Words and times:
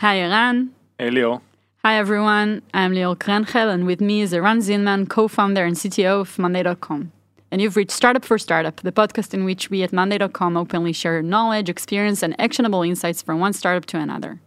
Hi, 0.00 0.18
Eran. 0.18 0.70
Hey, 0.96 1.10
Leo. 1.10 1.42
Hi, 1.84 1.96
everyone. 1.98 2.62
I'm 2.72 2.94
Leo 2.94 3.16
Krenchel, 3.16 3.68
and 3.68 3.84
with 3.84 4.00
me 4.00 4.20
is 4.20 4.32
Eran 4.32 4.58
Zinman, 4.58 5.08
co 5.08 5.26
founder 5.26 5.64
and 5.64 5.74
CTO 5.74 6.20
of 6.20 6.38
Monday.com. 6.38 7.10
And 7.50 7.60
you've 7.60 7.74
reached 7.74 7.90
Startup 7.90 8.24
for 8.24 8.38
Startup, 8.38 8.76
the 8.76 8.92
podcast 8.92 9.34
in 9.34 9.44
which 9.44 9.70
we 9.70 9.82
at 9.82 9.92
Monday.com 9.92 10.56
openly 10.56 10.92
share 10.92 11.20
knowledge, 11.20 11.68
experience, 11.68 12.22
and 12.22 12.40
actionable 12.40 12.82
insights 12.82 13.22
from 13.22 13.40
one 13.40 13.52
startup 13.52 13.86
to 13.86 13.98
another. 13.98 14.38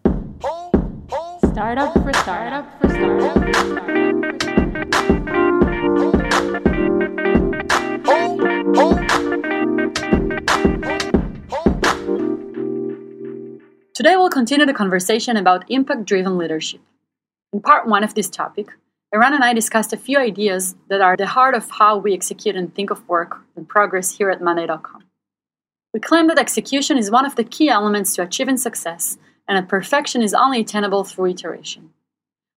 Startup 1.52 1.92
for 1.96 2.14
Startup 2.14 2.80
for 2.80 2.90
Startup. 2.90 4.12
Today, 14.02 14.16
we'll 14.16 14.32
continue 14.32 14.66
the 14.66 14.74
conversation 14.74 15.38
about 15.38 15.70
impact 15.70 16.06
driven 16.06 16.36
leadership. 16.36 16.82
In 17.54 17.62
part 17.62 17.86
one 17.86 18.04
of 18.04 18.16
this 18.16 18.32
topic, 18.32 18.70
Eran 19.14 19.36
and 19.36 19.44
I 19.44 19.54
discussed 19.54 19.94
a 19.94 20.06
few 20.06 20.18
ideas 20.18 20.74
that 20.90 21.02
are 21.02 21.16
the 21.16 21.28
heart 21.28 21.54
of 21.54 21.70
how 21.70 22.00
we 22.00 22.12
execute 22.12 22.56
and 22.56 22.74
think 22.74 22.90
of 22.90 23.08
work 23.08 23.42
and 23.56 23.70
progress 23.70 24.18
here 24.18 24.32
at 24.32 24.42
Monday.com. 24.42 25.04
We 25.94 26.00
claim 26.00 26.26
that 26.30 26.40
execution 26.40 26.98
is 26.98 27.12
one 27.12 27.28
of 27.28 27.36
the 27.36 27.44
key 27.44 27.70
elements 27.70 28.16
to 28.16 28.24
achieving 28.24 28.58
success, 28.58 29.20
and 29.48 29.56
that 29.56 29.70
perfection 29.70 30.24
is 30.24 30.34
only 30.34 30.62
attainable 30.62 31.04
through 31.04 31.28
iteration. 31.28 31.92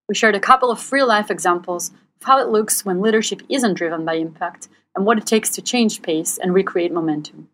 We 0.09 0.15
shared 0.15 0.37
a 0.37 0.41
couple 0.41 0.71
of 0.71 0.93
real 0.93 1.07
life 1.07 1.31
examples 1.31 1.91
of 1.91 2.27
how 2.27 2.41
it 2.41 2.49
looks 2.49 2.87
when 2.87 3.03
leadership 3.03 3.43
isn't 3.51 3.75
driven 3.75 4.07
by 4.07 4.15
impact 4.15 4.69
and 4.97 5.05
what 5.05 5.19
it 5.19 5.27
takes 5.27 5.51
to 5.51 5.61
change 5.61 6.01
pace 6.01 6.39
and 6.39 6.55
recreate 6.55 6.91
momentum. 6.91 7.51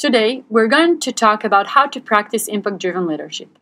Today, 0.00 0.44
we're 0.48 0.66
going 0.66 0.98
to 1.00 1.12
talk 1.12 1.44
about 1.44 1.66
how 1.66 1.86
to 1.86 2.00
practice 2.00 2.48
impact 2.48 2.78
driven 2.78 3.06
leadership. 3.06 3.58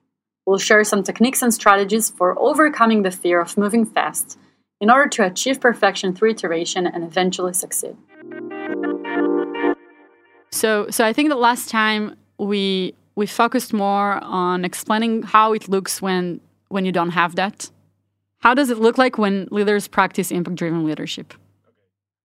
We'll 0.47 0.59
share 0.59 0.84
some 0.84 1.02
techniques 1.02 1.42
and 1.42 1.52
strategies 1.52 2.11
for 2.11 2.38
overcoming 2.38 3.02
the 3.02 3.11
fear 3.11 3.41
of 3.41 3.59
moving 3.59 3.84
fast 3.84 4.38
in 4.80 4.89
order 4.89 5.08
to 5.08 5.27
achieve 5.27 5.61
perfection 5.61 6.14
through 6.14 6.30
iteration 6.30 6.86
and 6.86 7.03
eventually 7.03 7.55
succeed. 7.55 7.97
So, 10.53 10.89
so 10.91 11.05
I 11.05 11.12
think 11.12 11.28
the 11.28 11.34
last 11.34 11.70
time 11.70 12.17
we 12.39 12.95
we 13.17 13.27
focused 13.27 13.73
more 13.73 14.23
on 14.23 14.64
explaining 14.64 15.25
how 15.25 15.55
it 15.55 15.69
looks 15.69 16.00
when 16.00 16.41
when 16.69 16.84
you 16.84 16.92
don't 16.92 17.11
have 17.11 17.34
that. 17.34 17.69
How 18.39 18.55
does 18.55 18.70
it 18.70 18.78
look 18.78 18.97
like 18.97 19.19
when 19.19 19.48
leaders 19.50 19.89
practice 19.89 20.30
impact 20.30 20.55
driven 20.55 20.84
leadership? 20.84 21.34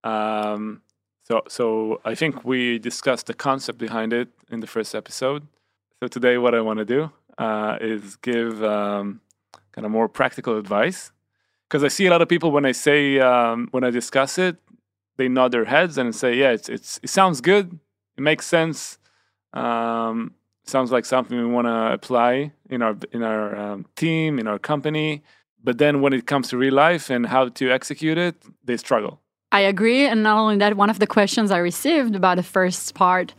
Um, 0.04 0.84
so, 1.24 1.42
so 1.48 2.02
I 2.04 2.16
think 2.16 2.44
we 2.44 2.80
discussed 2.80 3.28
the 3.28 3.34
concept 3.34 3.78
behind 3.80 4.14
it 4.14 4.28
in 4.52 4.60
the 4.60 4.68
first 4.68 4.94
episode. 4.94 5.48
So 6.02 6.08
today, 6.08 6.38
what 6.38 6.54
I 6.54 6.62
want 6.62 6.80
to 6.80 6.86
do 6.86 7.12
uh, 7.38 7.78
is 7.80 8.18
give 8.18 8.62
um, 8.64 9.22
kind 9.72 9.86
of 9.86 9.92
more 9.92 10.10
practical 10.10 10.58
advice 10.58 11.12
because 11.74 11.84
I 11.84 11.88
see 11.88 12.06
a 12.06 12.12
lot 12.12 12.22
of 12.22 12.30
people 12.30 12.52
when 12.52 12.66
I 12.66 12.72
say 12.72 13.20
um, 13.20 13.68
when 13.72 13.84
I 13.84 13.90
discuss 13.90 14.38
it, 14.38 14.58
they 15.18 15.28
nod 15.28 15.52
their 15.52 15.66
heads 15.66 15.98
and 15.98 16.14
say, 16.14 16.36
"Yeah, 16.36 16.52
it's, 16.52 16.70
it's 16.70 17.00
it 17.02 17.10
sounds 17.10 17.42
good, 17.42 17.80
it 18.18 18.22
makes 18.22 18.46
sense, 18.46 19.00
um, 19.54 20.36
sounds 20.66 20.92
like 20.92 21.06
something 21.06 21.38
we 21.38 21.46
want 21.46 21.68
to 21.68 21.94
apply 21.94 22.52
in 22.70 22.82
our 22.82 22.96
in 23.12 23.24
our 23.24 23.56
um, 23.56 23.86
team, 23.96 24.40
in 24.40 24.48
our 24.48 24.60
company." 24.60 25.24
But 25.64 25.78
then 25.78 26.02
when 26.02 26.14
it 26.14 26.28
comes 26.28 26.50
to 26.50 26.58
real 26.58 26.74
life 26.74 27.10
and 27.10 27.26
how 27.28 27.48
to 27.48 27.72
execute 27.72 28.18
it, 28.18 28.36
they 28.64 28.76
struggle. 28.78 29.23
I 29.54 29.60
agree. 29.62 30.08
And 30.08 30.24
not 30.24 30.38
only 30.40 30.58
that, 30.58 30.76
one 30.76 30.90
of 30.90 30.98
the 30.98 31.08
questions 31.08 31.52
I 31.52 31.60
received 31.60 32.16
about 32.16 32.38
the 32.38 32.44
first 32.44 32.96
part 32.96 33.36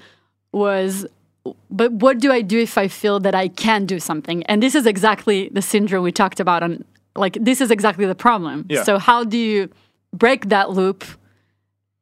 was, 0.53 1.07
but 1.71 1.93
what 1.93 2.21
do 2.21 2.31
I 2.31 2.41
do 2.41 2.61
if 2.61 2.79
I 2.79 2.87
feel 2.87 3.19
that 3.21 3.35
I 3.35 3.49
can 3.49 3.85
do 3.85 3.99
something? 3.99 4.45
And 4.45 4.63
this 4.63 4.77
is 4.77 4.87
exactly 4.87 5.51
the 5.53 5.61
syndrome 5.61 6.05
we 6.05 6.13
talked 6.13 6.39
about 6.39 6.63
on 6.63 6.85
like 7.17 7.37
this 7.41 7.61
is 7.61 7.71
exactly 7.71 8.07
the 8.07 8.15
problem. 8.15 8.65
Yeah. 8.69 8.85
So 8.85 8.99
how 8.99 9.25
do 9.25 9.37
you 9.37 9.69
break 10.13 10.49
that 10.49 10.71
loop 10.71 11.05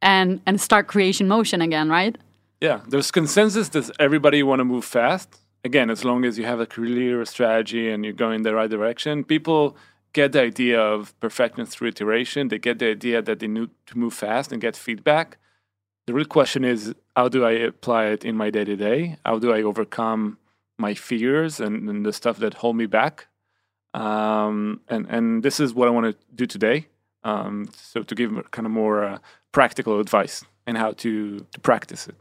and 0.02 0.40
and 0.46 0.60
start 0.60 0.86
creation 0.88 1.27
motion 1.27 1.62
again, 1.62 1.89
right? 1.89 2.17
Yeah, 2.61 2.80
there's 2.89 3.11
consensus 3.11 3.70
that 3.70 3.90
everybody 3.98 4.42
want 4.42 4.61
to 4.61 4.64
move 4.64 4.84
fast. 4.84 5.28
Again, 5.64 5.90
as 5.90 6.05
long 6.05 6.24
as 6.24 6.39
you 6.39 6.45
have 6.45 6.61
a 6.61 6.67
clear 6.67 7.24
strategy 7.24 7.90
and 7.90 8.05
you're 8.05 8.12
going 8.12 8.36
in 8.36 8.42
the 8.42 8.55
right 8.55 8.70
direction, 8.70 9.24
people 9.24 9.77
get 10.12 10.33
the 10.33 10.42
idea 10.42 10.80
of 10.80 11.18
perfection 11.20 11.67
through 11.67 11.89
iteration. 11.89 12.48
They 12.48 12.58
get 12.58 12.78
the 12.78 12.90
idea 12.90 13.23
that 13.23 13.39
they 13.40 13.48
need 13.48 13.70
to 13.86 13.98
move 13.98 14.14
fast 14.14 14.52
and 14.52 14.61
get 14.61 14.77
feedback. 14.77 15.39
The 16.06 16.14
real 16.14 16.27
question 16.27 16.64
is 16.64 16.95
how 17.17 17.28
do 17.28 17.45
I 17.45 17.52
apply 17.52 18.06
it 18.06 18.24
in 18.24 18.36
my 18.36 18.51
day 18.51 18.64
to 18.64 18.77
day? 18.77 19.18
How 19.24 19.39
do 19.39 19.52
I 19.52 19.62
overcome 19.62 20.39
my 20.78 20.95
fears 20.95 21.61
and, 21.61 21.89
and, 21.89 22.05
the 22.05 22.12
stuff 22.12 22.39
that 22.39 22.55
hold 22.55 22.77
me 22.77 22.86
back? 22.86 23.28
Um, 23.95 24.80
and 24.89 25.06
and 25.08 25.42
this 25.42 25.61
is 25.61 25.74
what 25.74 25.86
I 25.86 25.90
want 25.90 26.06
to 26.06 26.17
do 26.34 26.46
today. 26.46 26.89
Um, 27.24 27.68
so 27.77 28.02
to 28.02 28.14
give 28.14 28.30
kind 28.51 28.67
of 28.67 28.72
more 28.72 29.05
uh, 29.05 29.18
practical 29.52 30.01
advice 30.01 30.45
and 30.67 30.77
how 30.77 30.92
to 30.92 31.39
to 31.39 31.61
practice 31.61 32.08
it. 32.08 32.17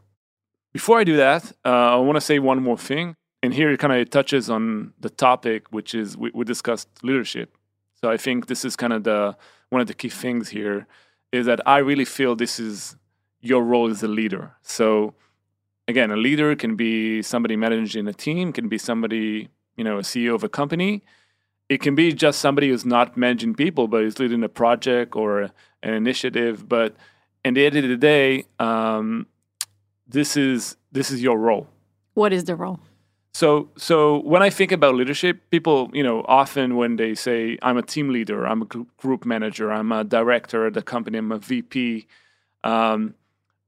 Before 0.72 0.98
I 0.98 1.04
do 1.04 1.16
that, 1.16 1.52
uh, 1.64 1.68
I 1.68 1.96
want 1.96 2.16
to 2.16 2.20
say 2.20 2.38
one 2.38 2.62
more 2.62 2.78
thing. 2.78 3.16
And 3.42 3.52
here 3.52 3.72
it 3.72 3.80
kind 3.80 3.92
of 3.92 4.08
touches 4.08 4.48
on 4.48 4.92
the 5.00 5.10
topic, 5.10 5.72
which 5.72 5.94
is 5.94 6.16
we, 6.16 6.30
we 6.32 6.44
discussed 6.44 6.88
leadership. 7.02 7.56
So 8.02 8.10
I 8.10 8.16
think 8.16 8.48
this 8.48 8.64
is 8.64 8.74
kind 8.74 8.92
of 8.92 9.04
the 9.04 9.36
one 9.70 9.80
of 9.80 9.86
the 9.86 9.94
key 9.94 10.08
things 10.08 10.48
here 10.48 10.86
is 11.30 11.46
that 11.46 11.60
I 11.66 11.78
really 11.78 12.04
feel 12.04 12.34
this 12.34 12.58
is 12.58 12.96
your 13.40 13.62
role 13.62 13.90
as 13.90 14.02
a 14.02 14.08
leader. 14.08 14.56
So 14.62 15.14
again, 15.86 16.10
a 16.10 16.16
leader 16.16 16.54
can 16.56 16.74
be 16.74 17.22
somebody 17.22 17.56
managing 17.56 18.08
a 18.08 18.12
team, 18.12 18.52
can 18.52 18.68
be 18.68 18.76
somebody, 18.76 19.48
you 19.76 19.84
know, 19.84 19.98
a 19.98 20.02
CEO 20.02 20.34
of 20.34 20.42
a 20.42 20.48
company. 20.48 21.04
It 21.68 21.80
can 21.80 21.94
be 21.94 22.12
just 22.12 22.40
somebody 22.40 22.68
who's 22.70 22.84
not 22.84 23.16
managing 23.16 23.54
people, 23.54 23.86
but 23.86 24.02
is 24.02 24.18
leading 24.18 24.42
a 24.42 24.48
project 24.48 25.14
or 25.14 25.52
an 25.82 25.94
initiative. 25.94 26.68
But 26.68 26.96
in 27.44 27.54
the 27.54 27.64
end 27.64 27.76
of 27.76 27.88
the 27.88 27.96
day, 27.96 28.44
um, 28.58 29.28
this 30.08 30.36
is 30.36 30.76
this 30.90 31.12
is 31.12 31.22
your 31.22 31.38
role. 31.38 31.68
What 32.14 32.32
is 32.32 32.44
the 32.44 32.56
role? 32.56 32.80
So, 33.34 33.70
so 33.76 34.18
when 34.20 34.42
I 34.42 34.50
think 34.50 34.72
about 34.72 34.94
leadership, 34.94 35.40
people, 35.50 35.90
you 35.94 36.02
know, 36.02 36.24
often 36.28 36.76
when 36.76 36.96
they 36.96 37.14
say 37.14 37.58
I'm 37.62 37.78
a 37.78 37.82
team 37.82 38.10
leader, 38.10 38.46
I'm 38.46 38.62
a 38.62 38.66
group 38.66 39.24
manager, 39.24 39.72
I'm 39.72 39.90
a 39.90 40.04
director 40.04 40.66
at 40.66 40.74
the 40.74 40.82
company, 40.82 41.18
I'm 41.18 41.32
a 41.32 41.38
VP, 41.38 42.06
um, 42.62 43.14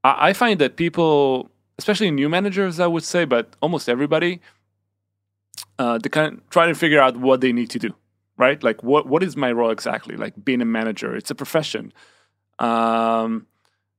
I, 0.05 0.29
I, 0.29 0.33
find 0.35 0.61
that 0.61 0.77
people, 0.77 1.51
especially 1.79 2.11
new 2.11 2.29
managers, 2.29 2.79
I 2.79 2.87
would 2.87 3.05
say, 3.05 3.25
but 3.25 3.57
almost 3.63 3.89
everybody, 3.89 4.41
uh, 5.79 5.99
they 5.99 6.11
kind 6.11 6.35
of 6.35 6.51
try 6.51 6.67
to 6.67 6.75
figure 6.75 7.01
out 7.01 7.17
what 7.17 7.41
they 7.41 7.53
need 7.53 7.71
to 7.71 7.79
do, 7.79 7.95
right? 8.37 8.63
Like, 8.63 8.83
what 8.83 9.07
what 9.09 9.23
is 9.23 9.37
my 9.37 9.51
role 9.51 9.71
exactly? 9.71 10.17
Like 10.17 10.45
being 10.45 10.61
a 10.61 10.65
manager, 10.65 11.17
it's 11.17 11.31
a 11.31 11.35
profession. 11.35 11.93
Um, 12.59 13.47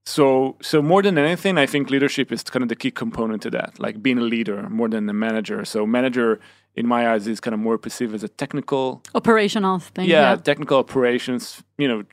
so, 0.06 0.56
so 0.62 0.82
more 0.82 1.02
than 1.02 1.18
anything, 1.18 1.58
I 1.58 1.66
think 1.66 1.90
leadership 1.90 2.32
is 2.32 2.44
kind 2.44 2.62
of 2.62 2.70
the 2.70 2.76
key 2.76 2.92
component 2.92 3.42
to 3.44 3.50
that, 3.52 3.80
like 3.80 4.04
being 4.04 4.20
a 4.20 4.22
leader 4.22 4.70
more 4.70 4.88
than 4.88 5.10
a 5.10 5.14
manager. 5.14 5.66
So, 5.66 5.88
manager, 5.88 6.40
in 6.76 6.88
my 6.88 7.12
eyes, 7.12 7.28
is 7.28 7.40
kind 7.40 7.56
of 7.56 7.60
more 7.60 7.80
perceived 7.80 8.14
as 8.14 8.24
a 8.24 8.28
technical, 8.28 9.02
operational 9.16 9.80
thing. 9.80 10.08
Yeah, 10.08 10.32
yeah. 10.32 10.36
technical 10.36 10.78
operations. 10.78 11.64
You 11.80 11.88
know, 11.88 12.04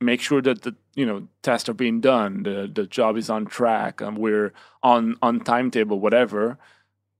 make 0.00 0.20
sure 0.20 0.42
that 0.42 0.62
the 0.62 0.74
you 0.96 1.06
know 1.06 1.28
tasks 1.42 1.68
are 1.68 1.74
being 1.74 2.00
done, 2.00 2.42
the 2.42 2.70
the 2.72 2.84
job 2.84 3.16
is 3.16 3.30
on 3.30 3.46
track, 3.46 4.00
and 4.00 4.18
we're 4.18 4.52
on 4.82 5.16
on 5.22 5.40
timetable, 5.40 6.00
whatever. 6.00 6.58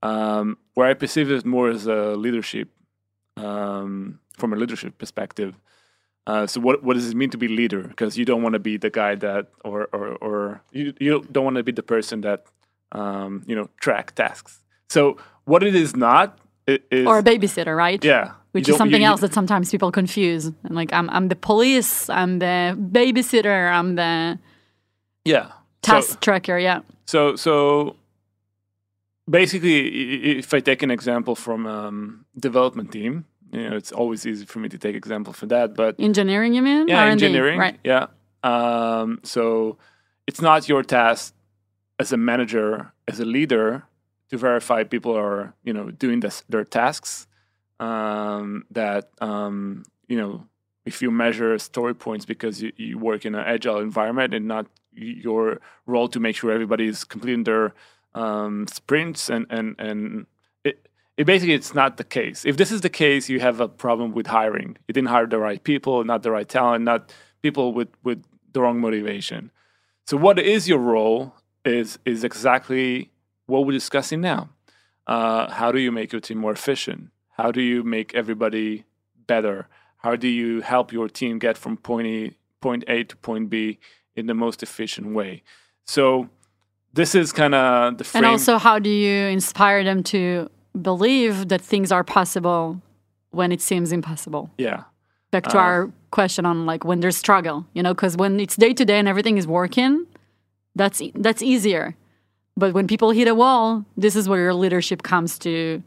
Um, 0.03 0.59
where 0.75 0.88
I 0.88 0.94
perceive 0.94 1.31
it 1.31 1.47
more 1.47 1.70
as 1.70 1.86
a 1.86 2.16
leadership, 2.16 2.69
um, 3.36 4.19
from 4.36 4.53
a 4.53 4.56
leadership 4.56 4.98
perspective. 4.98 5.54
Uh, 6.26 6.47
so 6.47 6.60
what 6.60 6.82
what 6.82 6.94
does 6.94 7.09
it 7.09 7.16
mean 7.16 7.31
to 7.31 7.38
be 7.38 7.47
leader? 7.47 7.82
Because 7.82 8.19
you 8.19 8.25
don't 8.25 8.42
want 8.42 8.54
to 8.54 8.59
be 8.59 8.76
the 8.76 8.91
guy 8.91 9.14
that, 9.14 9.48
or 9.64 9.88
or, 9.92 10.16
or 10.16 10.60
you 10.72 10.92
you 10.98 11.25
don't 11.31 11.44
want 11.44 11.56
to 11.56 11.62
be 11.62 11.72
the 11.72 11.84
person 11.84 12.22
that, 12.22 12.47
um, 12.92 13.44
you 13.47 13.54
know, 13.54 13.69
track 13.81 14.14
tasks. 14.14 14.60
So 14.88 15.19
what 15.44 15.62
it 15.62 15.75
is 15.75 15.94
not 15.94 16.38
is 16.66 17.06
or 17.06 17.19
a 17.19 17.22
babysitter, 17.22 17.76
right? 17.76 18.04
Yeah, 18.04 18.32
which 18.53 18.69
is 18.69 18.76
something 18.76 19.03
you, 19.03 19.06
else 19.06 19.20
that 19.20 19.32
sometimes 19.32 19.71
people 19.71 19.92
confuse. 19.92 20.47
And 20.47 20.74
like 20.74 20.92
I'm 20.92 21.09
I'm 21.10 21.28
the 21.28 21.36
police, 21.36 22.10
I'm 22.10 22.41
the 22.41 22.77
babysitter, 22.77 23.71
I'm 23.71 23.95
the 23.95 24.39
yeah 25.24 25.53
task 25.83 26.10
so, 26.10 26.18
tracker. 26.21 26.59
Yeah. 26.59 26.80
So 27.06 27.36
so 27.36 27.97
basically, 29.30 30.39
if 30.39 30.53
I 30.53 30.59
take 30.59 30.83
an 30.83 30.91
example 30.91 31.36
from 31.36 31.66
um, 31.66 32.24
development 32.36 32.91
team 32.91 33.27
you 33.53 33.71
know, 33.71 33.77
it's 33.77 33.93
always 33.93 34.27
easy 34.27 34.45
for 34.45 34.59
me 34.59 34.69
to 34.69 34.78
take 34.78 34.95
example 34.95 35.33
for 35.33 35.47
that. 35.47 35.75
But 35.75 35.97
engineering, 35.98 36.54
you 36.54 36.63
mean? 36.63 36.89
Yeah, 36.89 37.01
R&D, 37.01 37.13
engineering. 37.13 37.59
Right. 37.59 37.78
Yeah. 37.84 38.07
Um, 38.43 39.21
so 39.22 39.78
it's 40.27 40.41
not 40.41 40.69
your 40.69 40.83
task 40.83 41.34
as 41.98 42.13
a 42.13 42.16
manager, 42.16 42.93
as 43.09 43.21
a 43.21 43.25
leader, 43.25 43.84
to 44.31 44.37
verify 44.37 44.84
people 44.84 45.16
are, 45.16 45.54
you 45.63 45.72
know, 45.72 45.91
doing 45.91 46.21
this, 46.21 46.45
their 46.48 46.65
tasks. 46.65 47.27
Um, 47.78 48.65
that 48.71 49.10
um, 49.21 49.84
you 50.09 50.16
know, 50.16 50.47
if 50.87 51.03
you 51.03 51.10
measure 51.10 51.59
story 51.59 51.95
points 51.95 52.25
because 52.25 52.63
you, 52.63 52.72
you 52.77 52.98
work 52.98 53.27
in 53.27 53.34
an 53.34 53.45
agile 53.45 53.81
environment 53.81 54.33
and 54.33 54.47
not 54.47 54.66
your 54.93 55.60
role 55.84 56.09
to 56.09 56.19
make 56.19 56.37
sure 56.37 56.51
everybody 56.51 56.87
is 56.87 57.04
completing 57.04 57.45
their 57.45 57.75
um, 58.15 58.66
sprints 58.66 59.28
and 59.28 59.47
and 59.51 59.77
and 59.78 60.27
it 61.16 61.24
basically 61.24 61.54
it's 61.54 61.74
not 61.74 61.97
the 61.97 62.04
case. 62.04 62.45
If 62.45 62.57
this 62.57 62.71
is 62.71 62.83
the 62.83 62.91
case, 62.91 63.28
you 63.28 63.41
have 63.41 63.60
a 63.60 63.68
problem 63.68 64.13
with 64.13 64.27
hiring. 64.27 64.77
You 64.86 64.92
didn't 64.92 65.09
hire 65.09 65.27
the 65.27 65.39
right 65.39 65.63
people, 65.63 66.04
not 66.04 66.22
the 66.22 66.30
right 66.30 66.48
talent, 66.48 66.84
not 66.84 67.13
people 67.42 67.72
with 67.72 67.89
with 68.03 68.22
the 68.53 68.60
wrong 68.60 68.80
motivation. 68.80 69.51
So 70.07 70.16
what 70.16 70.39
is 70.39 70.68
your 70.68 70.78
role 70.78 71.34
is 71.65 71.98
is 72.04 72.24
exactly 72.24 73.10
what 73.47 73.66
we're 73.66 73.72
discussing 73.72 74.21
now. 74.21 74.51
Uh, 75.07 75.51
how 75.51 75.71
do 75.72 75.78
you 75.78 75.92
make 75.92 76.13
your 76.13 76.21
team 76.21 76.39
more 76.39 76.53
efficient? 76.53 77.10
How 77.30 77.53
do 77.53 77.60
you 77.60 77.83
make 77.83 78.15
everybody 78.15 78.84
better? 79.27 79.69
How 79.98 80.16
do 80.16 80.28
you 80.28 80.60
help 80.62 80.92
your 80.92 81.09
team 81.09 81.39
get 81.39 81.57
from 81.57 81.77
point 81.77 82.07
A, 82.07 82.36
point 82.60 82.84
A 82.89 83.04
to 83.04 83.16
point 83.16 83.51
B 83.51 83.78
in 84.15 84.27
the 84.27 84.34
most 84.34 84.62
efficient 84.62 85.15
way? 85.15 85.42
So 85.84 86.28
this 86.92 87.15
is 87.15 87.33
kind 87.33 87.54
of 87.54 87.98
the 87.98 88.04
frame. 88.04 88.24
And 88.24 88.33
also, 88.33 88.59
how 88.59 88.78
do 88.78 88.91
you 88.91 89.27
inspire 89.27 89.84
them 89.84 90.03
to 90.04 90.51
believe 90.82 91.48
that 91.48 91.60
things 91.60 91.92
are 91.92 92.04
possible 92.04 92.80
when 93.30 93.52
it 93.52 93.60
seems 93.60 93.92
impossible? 93.92 94.50
Yeah. 94.58 94.84
Back 95.30 95.44
to 95.44 95.58
uh, 95.58 95.62
our 95.62 95.90
question 96.10 96.46
on 96.46 96.66
like 96.66 96.84
when 96.84 97.00
there's 97.00 97.16
struggle, 97.16 97.66
you 97.74 97.82
know, 97.82 97.94
because 97.94 98.16
when 98.16 98.40
it's 98.40 98.56
day 98.56 98.72
to 98.72 98.84
day 98.84 98.98
and 98.98 99.08
everything 99.08 99.38
is 99.38 99.46
working, 99.46 100.06
that's 100.74 101.02
that's 101.14 101.42
easier. 101.42 101.96
But 102.56 102.72
when 102.72 102.86
people 102.86 103.10
hit 103.10 103.28
a 103.28 103.34
wall, 103.34 103.84
this 103.96 104.16
is 104.16 104.28
where 104.28 104.40
your 104.40 104.54
leadership 104.54 105.02
comes 105.02 105.38
to 105.40 105.82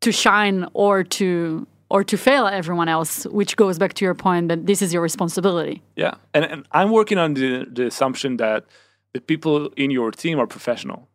to 0.00 0.12
shine 0.12 0.66
or 0.72 1.02
to 1.04 1.66
or 1.90 2.04
to 2.04 2.16
fail 2.16 2.46
everyone 2.46 2.88
else, 2.88 3.24
which 3.26 3.56
goes 3.56 3.78
back 3.78 3.94
to 3.94 4.04
your 4.04 4.14
point 4.14 4.48
that 4.48 4.66
this 4.66 4.82
is 4.82 4.92
your 4.92 5.02
responsibility. 5.02 5.82
Yeah, 5.96 6.14
and, 6.34 6.44
and 6.44 6.66
I'm 6.72 6.90
working 6.90 7.18
on 7.18 7.34
the, 7.34 7.66
the 7.70 7.86
assumption 7.86 8.36
that 8.36 8.64
the 9.14 9.20
people 9.20 9.68
in 9.76 9.90
your 9.90 10.10
team 10.10 10.38
are 10.38 10.46
professional. 10.46 11.08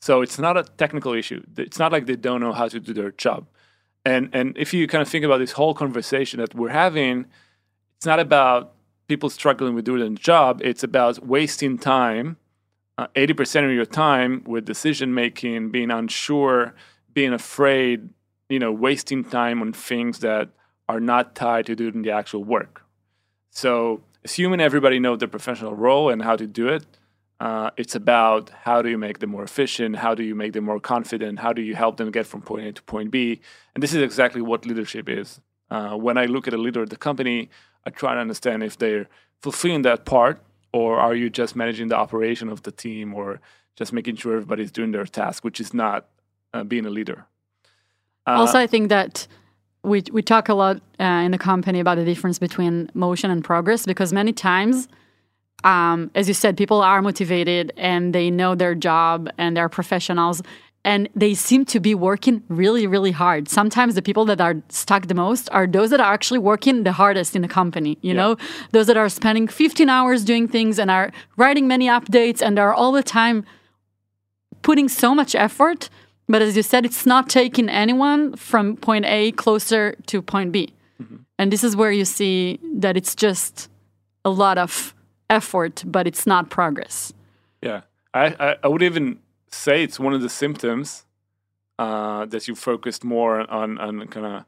So 0.00 0.22
it's 0.22 0.38
not 0.38 0.56
a 0.56 0.62
technical 0.62 1.12
issue. 1.12 1.42
It's 1.56 1.78
not 1.78 1.92
like 1.92 2.06
they 2.06 2.16
don't 2.16 2.40
know 2.40 2.52
how 2.52 2.68
to 2.68 2.80
do 2.80 2.92
their 2.92 3.10
job. 3.12 3.46
And 4.04 4.30
and 4.32 4.56
if 4.56 4.72
you 4.72 4.86
kind 4.86 5.02
of 5.02 5.08
think 5.08 5.24
about 5.24 5.38
this 5.38 5.52
whole 5.52 5.74
conversation 5.74 6.40
that 6.40 6.54
we're 6.54 6.70
having, 6.70 7.26
it's 7.96 8.06
not 8.06 8.20
about 8.20 8.74
people 9.08 9.28
struggling 9.28 9.74
with 9.74 9.84
doing 9.84 10.14
the 10.14 10.20
job. 10.20 10.60
It's 10.62 10.84
about 10.84 11.26
wasting 11.26 11.78
time, 11.78 12.36
uh, 12.96 13.08
eighty 13.16 13.32
uh, 13.32 13.36
percent 13.36 13.66
of 13.66 13.72
your 13.72 13.86
time 13.86 14.42
with 14.46 14.64
decision 14.64 15.14
making, 15.14 15.70
being 15.70 15.90
unsure, 15.90 16.74
being 17.12 17.32
afraid. 17.32 18.08
You 18.48 18.58
know, 18.58 18.72
wasting 18.72 19.24
time 19.24 19.60
on 19.60 19.72
things 19.74 20.20
that 20.20 20.48
are 20.88 21.00
not 21.00 21.34
tied 21.34 21.66
to 21.66 21.74
doing 21.76 22.00
the 22.00 22.10
actual 22.12 22.42
work. 22.44 22.82
So, 23.50 24.02
assuming 24.24 24.60
everybody 24.60 24.98
knows 24.98 25.18
their 25.18 25.28
professional 25.28 25.74
role 25.74 26.08
and 26.08 26.22
how 26.22 26.36
to 26.36 26.46
do 26.46 26.68
it, 26.68 26.86
uh, 27.40 27.70
it's 27.76 27.94
about 27.94 28.50
how 28.50 28.82
do 28.82 28.88
you 28.88 28.98
make 28.98 29.20
them 29.20 29.30
more 29.30 29.44
efficient? 29.44 29.96
How 29.96 30.14
do 30.14 30.22
you 30.22 30.34
make 30.34 30.52
them 30.52 30.64
more 30.64 30.80
confident? 30.80 31.38
How 31.38 31.52
do 31.52 31.62
you 31.62 31.74
help 31.74 31.96
them 31.96 32.10
get 32.10 32.26
from 32.26 32.42
point 32.42 32.66
A 32.66 32.72
to 32.72 32.82
point 32.82 33.10
B? 33.10 33.40
And 33.74 33.82
this 33.82 33.94
is 33.94 34.02
exactly 34.02 34.42
what 34.42 34.66
leadership 34.66 35.08
is. 35.08 35.40
Uh, 35.70 35.94
when 35.94 36.18
I 36.18 36.26
look 36.26 36.48
at 36.48 36.54
a 36.54 36.58
leader 36.58 36.82
of 36.82 36.90
the 36.90 36.96
company, 36.96 37.50
I 37.86 37.90
try 37.90 38.14
to 38.14 38.20
understand 38.20 38.62
if 38.62 38.76
they're 38.78 39.08
fulfilling 39.40 39.82
that 39.82 40.04
part, 40.04 40.42
or 40.72 40.98
are 40.98 41.14
you 41.14 41.30
just 41.30 41.54
managing 41.54 41.88
the 41.88 41.96
operation 41.96 42.48
of 42.48 42.62
the 42.62 42.72
team, 42.72 43.14
or 43.14 43.40
just 43.78 43.92
making 43.92 44.16
sure 44.16 44.34
everybody's 44.34 44.72
doing 44.72 44.90
their 44.90 45.04
task, 45.04 45.44
which 45.44 45.60
is 45.60 45.72
not 45.72 46.08
uh, 46.52 46.64
being 46.64 46.84
a 46.84 46.90
leader. 46.90 47.26
Uh, 48.26 48.32
also, 48.32 48.58
I 48.58 48.66
think 48.66 48.88
that 48.88 49.28
we 49.84 50.02
we 50.12 50.20
talk 50.20 50.48
a 50.48 50.54
lot 50.54 50.78
uh, 50.98 51.04
in 51.04 51.30
the 51.30 51.38
company 51.38 51.78
about 51.78 51.96
the 51.96 52.04
difference 52.04 52.38
between 52.40 52.90
motion 52.92 53.30
and 53.30 53.44
progress 53.44 53.86
because 53.86 54.12
many 54.12 54.32
times 54.32 54.88
um, 55.64 56.10
as 56.14 56.28
you 56.28 56.34
said, 56.34 56.56
people 56.56 56.80
are 56.82 57.02
motivated 57.02 57.72
and 57.76 58.14
they 58.14 58.30
know 58.30 58.54
their 58.54 58.74
job 58.74 59.28
and 59.38 59.56
they're 59.56 59.68
professionals 59.68 60.42
and 60.84 61.08
they 61.14 61.34
seem 61.34 61.64
to 61.66 61.80
be 61.80 61.94
working 61.94 62.42
really, 62.48 62.86
really 62.86 63.10
hard. 63.10 63.48
Sometimes 63.48 63.94
the 63.94 64.02
people 64.02 64.24
that 64.26 64.40
are 64.40 64.54
stuck 64.68 65.06
the 65.06 65.14
most 65.14 65.48
are 65.50 65.66
those 65.66 65.90
that 65.90 66.00
are 66.00 66.12
actually 66.12 66.38
working 66.38 66.84
the 66.84 66.92
hardest 66.92 67.34
in 67.34 67.42
the 67.42 67.48
company, 67.48 67.98
you 68.00 68.14
yeah. 68.14 68.20
know, 68.20 68.36
those 68.70 68.86
that 68.86 68.96
are 68.96 69.08
spending 69.08 69.48
15 69.48 69.88
hours 69.88 70.24
doing 70.24 70.46
things 70.46 70.78
and 70.78 70.90
are 70.90 71.10
writing 71.36 71.66
many 71.66 71.88
updates 71.88 72.40
and 72.40 72.58
are 72.58 72.72
all 72.72 72.92
the 72.92 73.02
time 73.02 73.44
putting 74.62 74.88
so 74.88 75.14
much 75.14 75.34
effort. 75.34 75.90
But 76.28 76.42
as 76.42 76.56
you 76.56 76.62
said, 76.62 76.84
it's 76.84 77.04
not 77.04 77.28
taking 77.28 77.68
anyone 77.68 78.36
from 78.36 78.76
point 78.76 79.04
A 79.06 79.32
closer 79.32 79.94
to 80.06 80.22
point 80.22 80.52
B. 80.52 80.72
Mm-hmm. 81.02 81.16
And 81.38 81.52
this 81.52 81.64
is 81.64 81.74
where 81.74 81.90
you 81.92 82.04
see 82.04 82.60
that 82.76 82.96
it's 82.96 83.14
just 83.14 83.68
a 84.24 84.30
lot 84.30 84.58
of 84.58 84.94
effort, 85.30 85.82
but 85.86 86.06
it's 86.06 86.26
not 86.26 86.50
progress. 86.50 87.12
Yeah, 87.62 87.82
I, 88.14 88.34
I, 88.38 88.56
I 88.64 88.68
would 88.68 88.82
even 88.82 89.18
say 89.50 89.82
it's 89.82 89.98
one 89.98 90.14
of 90.14 90.22
the 90.22 90.28
symptoms 90.28 91.04
uh, 91.78 92.26
that 92.26 92.48
you 92.48 92.54
focused 92.54 93.04
more 93.04 93.50
on 93.50 93.78
on 93.78 94.06
kind 94.08 94.26
of 94.26 94.44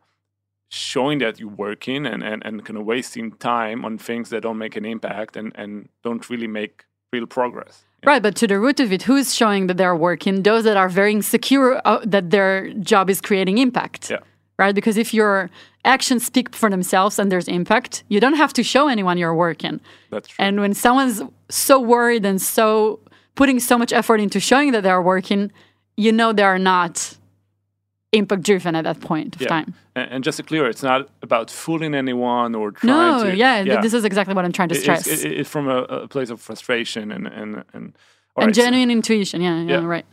showing 0.70 1.18
that 1.18 1.40
you're 1.40 1.48
working 1.48 2.06
and, 2.06 2.22
and, 2.22 2.44
and 2.46 2.64
kind 2.64 2.78
of 2.78 2.84
wasting 2.84 3.32
time 3.32 3.84
on 3.84 3.98
things 3.98 4.30
that 4.30 4.42
don't 4.42 4.56
make 4.56 4.76
an 4.76 4.84
impact 4.84 5.36
and, 5.36 5.52
and 5.56 5.88
don't 6.04 6.30
really 6.30 6.46
make 6.46 6.84
real 7.12 7.26
progress. 7.26 7.84
Yeah. 8.02 8.10
Right, 8.10 8.22
but 8.22 8.36
to 8.36 8.46
the 8.46 8.58
root 8.58 8.78
of 8.78 8.92
it, 8.92 9.02
who's 9.02 9.34
showing 9.34 9.66
that 9.66 9.76
they're 9.76 9.96
working? 9.96 10.44
Those 10.44 10.64
that 10.64 10.76
are 10.76 10.88
very 10.88 11.12
insecure 11.12 11.82
uh, 11.84 12.00
that 12.04 12.30
their 12.30 12.72
job 12.74 13.10
is 13.10 13.20
creating 13.20 13.58
impact. 13.58 14.10
Yeah. 14.10 14.20
Right, 14.60 14.74
because 14.74 14.98
if 14.98 15.14
your 15.14 15.48
actions 15.86 16.26
speak 16.26 16.54
for 16.54 16.68
themselves 16.68 17.18
and 17.18 17.32
there's 17.32 17.48
impact, 17.48 18.04
you 18.08 18.20
don't 18.20 18.34
have 18.34 18.52
to 18.52 18.62
show 18.62 18.88
anyone 18.88 19.16
you're 19.16 19.34
working. 19.34 19.80
That's 20.10 20.28
true. 20.28 20.44
And 20.44 20.60
when 20.60 20.74
someone's 20.74 21.22
so 21.48 21.80
worried 21.80 22.26
and 22.26 22.42
so 22.42 23.00
putting 23.36 23.58
so 23.58 23.78
much 23.78 23.90
effort 23.90 24.20
into 24.20 24.38
showing 24.38 24.72
that 24.72 24.82
they're 24.82 25.00
working, 25.00 25.50
you 25.96 26.12
know 26.12 26.34
they 26.34 26.42
are 26.42 26.58
not 26.58 27.16
impact 28.12 28.42
driven 28.42 28.74
at 28.74 28.84
that 28.84 29.00
point 29.00 29.36
of 29.36 29.40
yeah. 29.40 29.48
time. 29.48 29.74
And, 29.96 30.22
just 30.22 30.36
to 30.36 30.42
clear, 30.42 30.68
it's 30.68 30.82
not 30.82 31.08
about 31.22 31.50
fooling 31.50 31.94
anyone 31.94 32.54
or 32.54 32.72
trying 32.72 32.88
no, 32.88 33.24
to. 33.24 33.34
Yeah, 33.34 33.62
yeah, 33.62 33.80
this 33.80 33.94
is 33.94 34.04
exactly 34.04 34.34
what 34.34 34.44
I'm 34.44 34.52
trying 34.52 34.68
to 34.68 34.74
stress. 34.74 35.06
It's, 35.06 35.24
it's 35.24 35.48
from 35.48 35.68
a, 35.68 35.78
a, 35.84 36.08
place 36.08 36.28
of 36.28 36.38
frustration 36.38 37.10
and 37.10 37.26
and 37.26 37.54
and, 37.56 37.64
and 37.72 37.94
right, 38.36 38.54
genuine 38.54 38.88
so, 38.88 38.92
intuition. 38.92 39.40
Yeah, 39.40 39.62
yeah, 39.62 39.80
yeah, 39.80 39.86
right. 39.86 40.06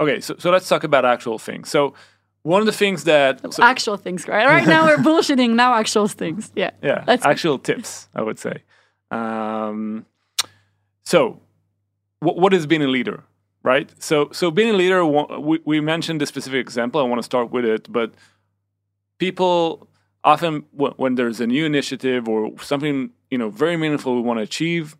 Okay, 0.00 0.20
so 0.20 0.34
so 0.38 0.50
let's 0.50 0.68
talk 0.68 0.82
about 0.84 1.04
actual 1.04 1.38
things. 1.38 1.68
So 1.68 1.94
one 2.42 2.60
of 2.60 2.66
the 2.66 2.72
things 2.72 3.04
that 3.04 3.40
so, 3.52 3.62
actual 3.62 3.96
things 3.96 4.26
right? 4.26 4.46
Right 4.46 4.66
now 4.66 4.86
we're 4.86 4.96
bullshitting 5.08 5.54
now 5.54 5.74
actual 5.74 6.08
things. 6.08 6.50
Yeah. 6.54 6.70
Yeah 6.82 7.04
That's 7.06 7.24
actual 7.24 7.58
tips 7.58 8.08
i 8.14 8.22
would 8.22 8.38
say. 8.38 8.62
Um, 9.10 10.06
so 11.04 11.40
w- 12.22 12.40
what 12.40 12.54
is 12.54 12.66
being 12.66 12.82
a 12.82 12.86
leader 12.88 13.24
right? 13.62 13.90
So 14.02 14.30
so 14.32 14.50
being 14.50 14.70
a 14.70 14.78
leader 14.82 15.04
we, 15.04 15.60
we 15.64 15.80
mentioned 15.80 16.20
the 16.20 16.26
specific 16.26 16.60
example. 16.60 17.00
I 17.00 17.04
want 17.04 17.18
to 17.18 17.24
start 17.24 17.50
with 17.50 17.64
it 17.64 17.92
but 17.92 18.12
people 19.18 19.88
often 20.24 20.64
w- 20.76 20.94
when 20.96 21.14
there's 21.16 21.40
a 21.40 21.46
new 21.46 21.66
initiative 21.66 22.28
or 22.28 22.58
something 22.62 23.10
you 23.30 23.38
know 23.38 23.50
very 23.50 23.76
meaningful 23.76 24.14
we 24.14 24.22
want 24.22 24.38
to 24.38 24.42
achieve 24.42 24.96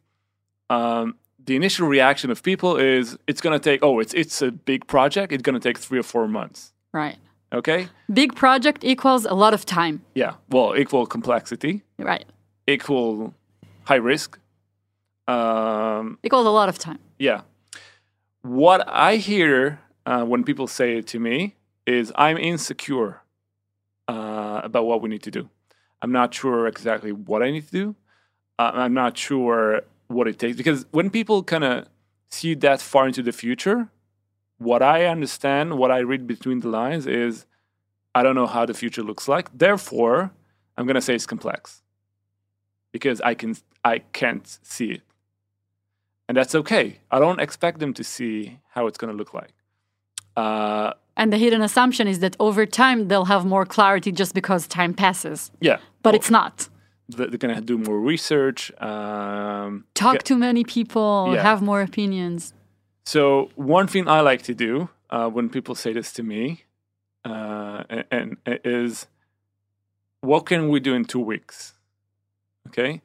um, 0.69 1.17
the 1.43 1.57
initial 1.57 1.89
reaction 1.89 2.31
of 2.31 2.43
people 2.43 2.77
is 2.77 3.17
it's 3.27 3.41
going 3.41 3.59
to 3.59 3.63
take 3.71 3.83
oh 3.83 3.99
it's 3.99 4.13
it's 4.13 4.43
a 4.43 4.51
big 4.53 4.87
project. 4.87 5.33
It's 5.33 5.43
going 5.43 5.59
to 5.59 5.69
take 5.69 5.79
three 5.79 5.99
or 5.99 6.03
four 6.03 6.29
months. 6.29 6.73
Right 6.93 7.17
Okay. 7.53 7.89
Big 8.13 8.35
project 8.35 8.85
equals 8.85 9.25
a 9.25 9.35
lot 9.35 9.55
of 9.55 9.67
time. 9.67 10.03
Yeah. 10.15 10.35
Well, 10.51 10.77
equal 10.77 11.07
complexity. 11.07 11.83
Right. 11.99 12.25
Equal 12.67 13.35
high 13.85 13.97
risk. 13.97 14.39
Um, 15.27 16.19
equals 16.23 16.47
a 16.47 16.51
lot 16.51 16.69
of 16.69 16.79
time. 16.79 16.99
Yeah. 17.19 17.43
What 18.43 18.87
I 18.89 19.17
hear 19.17 19.81
uh, 20.07 20.25
when 20.25 20.45
people 20.45 20.67
say 20.67 20.99
it 20.99 21.07
to 21.09 21.19
me 21.19 21.57
is 21.87 22.13
I'm 22.15 22.39
insecure 22.39 23.21
uh, 24.09 24.61
about 24.65 24.87
what 24.87 25.03
we 25.03 25.09
need 25.09 25.23
to 25.25 25.31
do. 25.31 25.49
I'm 26.03 26.13
not 26.13 26.33
sure 26.33 26.67
exactly 26.67 27.13
what 27.13 27.43
I 27.43 27.51
need 27.51 27.67
to 27.67 27.73
do. 27.73 27.97
Uh, 28.59 28.71
I'm 28.75 28.95
not 28.95 29.19
sure 29.19 29.83
what 30.09 30.27
it 30.27 30.39
takes 30.39 30.57
because 30.57 30.87
when 30.91 31.11
people 31.11 31.43
kind 31.43 31.65
of 31.65 31.89
see 32.31 32.55
that 32.55 32.81
far 32.81 33.07
into 33.07 33.23
the 33.23 33.33
future, 33.33 33.89
what 34.61 34.83
I 34.83 35.07
understand, 35.07 35.79
what 35.79 35.91
I 35.91 36.01
read 36.01 36.27
between 36.27 36.61
the 36.61 36.69
lines 36.69 37.07
is 37.07 37.47
I 38.15 38.23
don't 38.23 38.35
know 38.35 38.47
how 38.47 38.67
the 38.67 38.75
future 38.75 39.03
looks 39.03 39.27
like. 39.27 39.49
Therefore, 39.57 40.33
I'm 40.77 40.87
going 40.87 40.97
to 40.97 41.01
say 41.01 41.15
it's 41.15 41.27
complex 41.27 41.83
because 42.93 43.23
I 43.23 43.35
can 43.35 43.57
I 43.85 44.01
can't 44.13 44.47
see 44.63 44.91
it. 44.93 45.03
And 46.29 46.37
that's 46.37 46.55
okay. 46.55 46.99
I 47.11 47.19
don't 47.19 47.41
expect 47.41 47.81
them 47.81 47.95
to 47.95 48.05
see 48.05 48.61
how 48.69 48.87
it's 48.87 48.99
going 48.99 49.11
to 49.11 49.17
look 49.17 49.33
like. 49.33 49.55
Uh, 50.37 50.93
and 51.17 51.33
the 51.33 51.39
hidden 51.39 51.63
assumption 51.63 52.07
is 52.07 52.19
that 52.21 52.37
over 52.39 52.67
time 52.67 53.09
they'll 53.09 53.25
have 53.25 53.47
more 53.47 53.65
clarity 53.65 54.13
just 54.13 54.35
because 54.35 54.67
time 54.69 54.93
passes. 54.93 55.51
Yeah. 55.61 55.79
But 56.03 56.13
well, 56.13 56.15
it's 56.17 56.31
not. 56.31 56.69
They're 57.09 57.29
going 57.29 57.55
to 57.55 57.63
do 57.63 57.79
more 57.79 57.99
research. 57.99 58.71
Um, 58.81 59.87
Talk 59.95 60.17
get, 60.17 60.25
to 60.27 60.37
many 60.37 60.65
people, 60.65 61.31
yeah. 61.33 61.43
have 61.43 61.63
more 61.63 61.81
opinions. 61.81 62.53
So 63.05 63.51
one 63.57 63.87
thing 63.87 64.09
I 64.09 64.21
like 64.21 64.43
to 64.43 64.55
do 64.55 64.89
uh, 65.11 65.29
when 65.29 65.49
people 65.49 65.75
say 65.75 65.93
this 65.93 66.13
to 66.15 66.23
me, 66.23 66.65
uh, 67.25 67.85
and, 68.11 68.37
and, 68.47 68.61
is, 68.65 69.07
what 70.21 70.47
can 70.47 70.69
we 70.69 70.81
do 70.81 70.95
in 70.95 71.05
two 71.05 71.21
weeks? 71.21 71.75
Okay, 72.69 73.03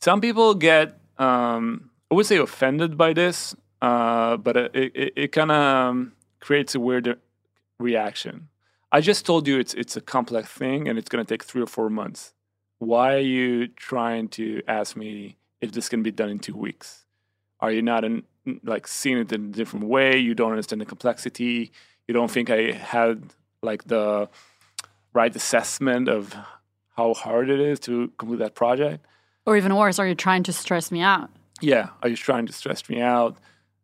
some 0.00 0.20
people 0.20 0.54
get, 0.54 0.98
um, 1.18 1.90
I 2.10 2.14
would 2.14 2.26
say, 2.26 2.36
offended 2.36 2.98
by 2.98 3.12
this, 3.12 3.56
uh, 3.80 4.36
but 4.36 4.56
it 4.56 4.74
it, 4.74 5.12
it 5.16 5.32
kind 5.32 5.50
of 5.50 5.56
um, 5.56 6.12
creates 6.40 6.74
a 6.74 6.80
weird 6.80 7.18
reaction. 7.78 8.48
I 8.92 9.00
just 9.00 9.26
told 9.26 9.48
you 9.48 9.58
it's 9.58 9.74
it's 9.74 9.96
a 9.96 10.00
complex 10.00 10.48
thing 10.48 10.88
and 10.88 10.98
it's 10.98 11.08
going 11.08 11.24
to 11.24 11.28
take 11.28 11.44
three 11.44 11.62
or 11.62 11.66
four 11.66 11.90
months. 11.90 12.32
Why 12.78 13.14
are 13.14 13.18
you 13.36 13.68
trying 13.68 14.28
to 14.30 14.62
ask 14.68 14.96
me 14.96 15.36
if 15.60 15.72
this 15.72 15.88
can 15.88 16.02
be 16.02 16.10
done 16.10 16.28
in 16.28 16.38
two 16.38 16.54
weeks? 16.54 17.03
Are 17.64 17.72
you 17.72 17.80
not 17.80 18.04
in, 18.04 18.24
like 18.62 18.86
seeing 18.86 19.16
it 19.16 19.32
in 19.32 19.46
a 19.46 19.48
different 19.48 19.86
way? 19.86 20.18
You 20.18 20.34
don't 20.34 20.50
understand 20.50 20.82
the 20.82 20.84
complexity. 20.84 21.72
You 22.06 22.12
don't 22.12 22.30
think 22.30 22.50
I 22.50 22.72
had 22.72 23.32
like 23.62 23.84
the 23.84 24.28
right 25.14 25.34
assessment 25.34 26.10
of 26.10 26.36
how 26.94 27.14
hard 27.14 27.48
it 27.48 27.60
is 27.60 27.80
to 27.80 28.12
complete 28.18 28.40
that 28.40 28.54
project. 28.54 29.06
Or 29.46 29.56
even 29.56 29.74
worse, 29.74 29.98
are 29.98 30.06
you 30.06 30.14
trying 30.14 30.42
to 30.42 30.52
stress 30.52 30.92
me 30.92 31.00
out? 31.00 31.30
Yeah, 31.62 31.88
are 32.02 32.10
you 32.10 32.16
trying 32.16 32.44
to 32.44 32.52
stress 32.52 32.86
me 32.90 33.00
out? 33.00 33.38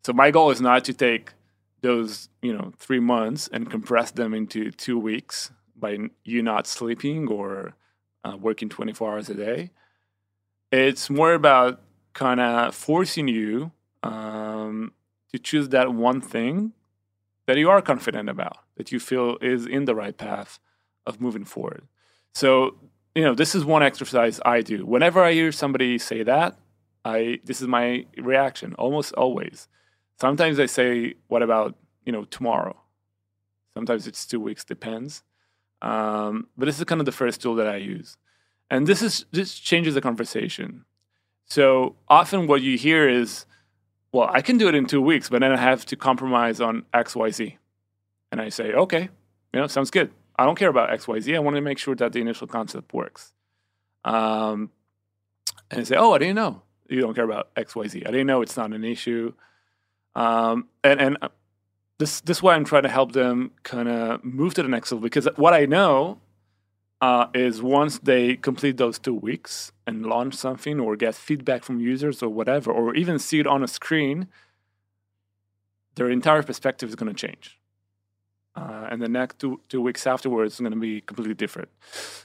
So 0.04 0.12
my 0.12 0.30
goal 0.30 0.50
is 0.50 0.60
not 0.60 0.84
to 0.84 0.92
take 0.92 1.32
those, 1.80 2.28
you 2.42 2.52
know, 2.52 2.75
three 2.76 3.00
months 3.00 3.49
and 3.50 3.70
compress 3.70 4.10
them 4.10 4.34
into 4.34 4.72
two 4.72 4.99
weeks 4.99 5.52
by 5.75 5.96
you 6.22 6.42
not 6.42 6.66
sleeping 6.66 7.28
or 7.28 7.72
uh, 8.25 8.37
working 8.38 8.68
24 8.68 9.10
hours 9.10 9.30
a 9.30 9.34
day. 9.34 9.70
It's 10.70 11.08
more 11.08 11.32
about 11.32 11.80
kind 12.12 12.40
of 12.40 12.74
forcing 12.74 13.28
you 13.28 13.72
um, 14.02 14.92
to 15.32 15.38
choose 15.38 15.68
that 15.70 15.92
one 15.92 16.20
thing 16.20 16.72
that 17.46 17.56
you 17.56 17.68
are 17.70 17.82
confident 17.82 18.28
about, 18.28 18.58
that 18.76 18.92
you 18.92 19.00
feel 19.00 19.36
is 19.40 19.66
in 19.66 19.84
the 19.84 19.94
right 19.94 20.16
path 20.16 20.58
of 21.06 21.20
moving 21.20 21.44
forward. 21.44 21.82
So, 22.32 22.76
you 23.14 23.22
know, 23.22 23.34
this 23.34 23.54
is 23.54 23.64
one 23.64 23.82
exercise 23.82 24.40
I 24.44 24.60
do. 24.60 24.86
Whenever 24.86 25.22
I 25.22 25.32
hear 25.32 25.52
somebody 25.52 25.98
say 25.98 26.22
that, 26.22 26.58
I 27.04 27.40
this 27.44 27.60
is 27.60 27.66
my 27.66 28.06
reaction 28.18 28.74
almost 28.74 29.12
always. 29.14 29.68
Sometimes 30.20 30.60
I 30.60 30.66
say, 30.66 31.14
"What 31.28 31.42
about 31.42 31.76
you 32.04 32.12
know 32.12 32.24
tomorrow?" 32.24 32.76
Sometimes 33.74 34.06
it's 34.06 34.26
two 34.26 34.40
weeks, 34.40 34.64
depends. 34.64 35.22
Um, 35.82 36.48
but 36.56 36.66
this 36.66 36.78
is 36.78 36.84
kind 36.84 37.00
of 37.00 37.06
the 37.06 37.12
first 37.12 37.40
tool 37.40 37.54
that 37.54 37.66
I 37.66 37.76
use, 37.76 38.18
and 38.70 38.86
this 38.86 39.00
is 39.00 39.24
this 39.32 39.58
changes 39.58 39.94
the 39.94 40.02
conversation. 40.02 40.84
So 41.50 41.97
often, 42.09 42.47
what 42.47 42.62
you 42.62 42.78
hear 42.78 43.09
is, 43.09 43.45
"Well, 44.12 44.30
I 44.33 44.40
can 44.40 44.57
do 44.57 44.69
it 44.69 44.75
in 44.76 44.87
two 44.87 45.02
weeks, 45.02 45.28
but 45.28 45.40
then 45.40 45.52
I 45.52 45.57
have 45.57 45.85
to 45.87 45.97
compromise 45.97 46.61
on 46.61 46.85
X, 46.95 47.16
Y, 47.16 47.30
Z," 47.30 47.59
and 48.30 48.40
I 48.40 48.49
say, 48.50 48.73
"Okay, 48.73 49.11
you 49.52 49.61
know, 49.61 49.66
sounds 49.66 49.90
good. 49.90 50.12
I 50.38 50.47
don't 50.47 50.57
care 50.57 50.69
about 50.71 50.90
X, 50.90 51.09
Y, 51.09 51.19
Z. 51.21 51.37
I 51.37 51.40
want 51.40 51.57
to 51.57 51.61
make 51.61 51.78
sure 51.78 51.97
that 51.97 52.12
the 52.12 52.21
initial 52.21 52.47
concept 52.47 52.95
works." 52.95 53.33
Um, 54.04 54.71
and 55.71 55.80
I 55.80 55.85
say, 55.85 55.97
"Oh, 55.97 56.12
I 56.12 56.19
didn't 56.19 56.37
know 56.37 56.62
you 56.88 57.00
don't 57.00 57.14
care 57.14 57.25
about 57.25 57.50
X, 57.57 57.75
Y, 57.75 57.87
Z. 57.88 58.04
I 58.07 58.11
didn't 58.12 58.28
know 58.28 58.42
it's 58.42 58.57
not 58.57 58.73
an 58.73 58.85
issue." 58.85 59.35
Um, 60.14 60.69
and 60.85 61.00
and 61.00 61.19
uh, 61.21 61.28
this 61.99 62.21
this 62.21 62.38
is 62.38 62.42
why 62.45 62.54
I'm 62.54 62.64
trying 62.64 62.85
to 62.85 62.88
help 62.88 63.11
them 63.12 63.50
kind 63.64 63.88
of 63.88 64.25
move 64.25 64.54
to 64.54 64.62
the 64.62 64.69
next 64.69 64.92
level 64.92 65.02
because 65.02 65.28
what 65.37 65.52
I 65.52 65.66
know 65.66 66.21
uh, 67.00 67.26
is 67.33 67.62
once 67.62 67.99
they 67.99 68.37
complete 68.37 68.76
those 68.76 68.99
two 68.99 69.14
weeks 69.14 69.73
and 69.87 70.04
launch 70.04 70.35
something 70.35 70.78
or 70.78 70.97
get 70.97 71.14
feedback 71.14 71.64
from 71.64 71.80
users 71.80 72.23
or 72.23 72.28
whatever, 72.28 72.71
or 72.71 72.95
even 72.95 73.19
see 73.19 73.40
it 73.40 73.47
on 73.47 73.62
a 73.62 73.69
screen, 73.69 74.28
their 75.95 76.11
entire 76.11 76.42
perspective 76.42 76.88
is 76.88 76.95
going 76.95 77.12
to 77.12 77.26
change. 77.26 77.59
Uh, 78.57 78.88
and 78.90 79.00
the 79.00 79.09
next 79.09 79.38
two, 79.38 79.61
two 79.69 79.80
weeks 79.80 80.07
afterwards 80.07 80.54
is 80.54 80.61
going 80.61 80.73
to 80.73 80.78
be 80.78 81.00
completely 81.00 81.35
different. 81.35 81.69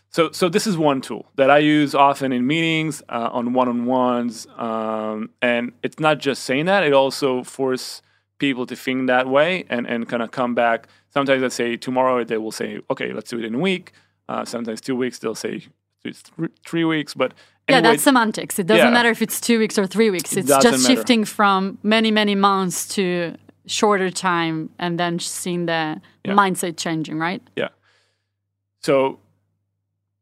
So, 0.09 0.31
so 0.31 0.49
this 0.49 0.65
is 0.65 0.75
one 0.77 0.99
tool 0.99 1.27
that 1.35 1.49
I 1.49 1.59
use 1.59 1.93
often 1.93 2.33
in 2.33 2.45
meetings, 2.47 3.01
uh, 3.09 3.29
on 3.31 3.53
one-on-ones, 3.53 4.47
um, 4.57 5.29
and 5.41 5.71
it's 5.83 5.99
not 5.99 6.19
just 6.19 6.43
saying 6.43 6.65
that; 6.65 6.83
it 6.83 6.93
also 6.93 7.43
forces 7.43 8.01
people 8.39 8.65
to 8.65 8.75
think 8.75 9.07
that 9.07 9.27
way 9.27 9.65
and, 9.69 9.87
and 9.87 10.09
kind 10.09 10.23
of 10.23 10.31
come 10.31 10.55
back. 10.55 10.87
Sometimes 11.09 11.43
I 11.43 11.47
say 11.49 11.77
tomorrow 11.77 12.23
they 12.23 12.37
will 12.37 12.51
say, 12.51 12.79
"Okay, 12.89 13.13
let's 13.13 13.29
do 13.29 13.37
it 13.37 13.45
in 13.45 13.55
a 13.55 13.59
week." 13.59 13.93
Uh, 14.27 14.43
sometimes 14.45 14.81
two 14.81 14.95
weeks 14.95 15.19
they'll 15.19 15.35
say 15.35 15.63
it's 16.03 16.23
three 16.65 16.83
weeks, 16.83 17.13
but 17.13 17.33
anyway, 17.67 17.77
yeah, 17.77 17.81
that's 17.81 18.03
semantics. 18.03 18.59
It 18.59 18.67
doesn't 18.67 18.87
yeah. 18.87 18.91
matter 18.91 19.09
if 19.09 19.21
it's 19.21 19.41
two 19.41 19.59
weeks 19.59 19.77
or 19.77 19.87
three 19.87 20.09
weeks. 20.09 20.37
It's 20.37 20.47
just 20.47 20.63
matter. 20.63 20.77
shifting 20.77 21.25
from 21.25 21.77
many 21.83 22.11
many 22.11 22.35
months 22.35 22.87
to 22.95 23.35
shorter 23.67 24.09
time 24.09 24.69
and 24.79 24.99
then 24.99 25.19
seeing 25.19 25.65
the 25.65 26.01
yeah. 26.23 26.33
mindset 26.33 26.77
changing, 26.77 27.19
right? 27.19 27.41
Yeah. 27.55 27.69
So, 28.81 29.19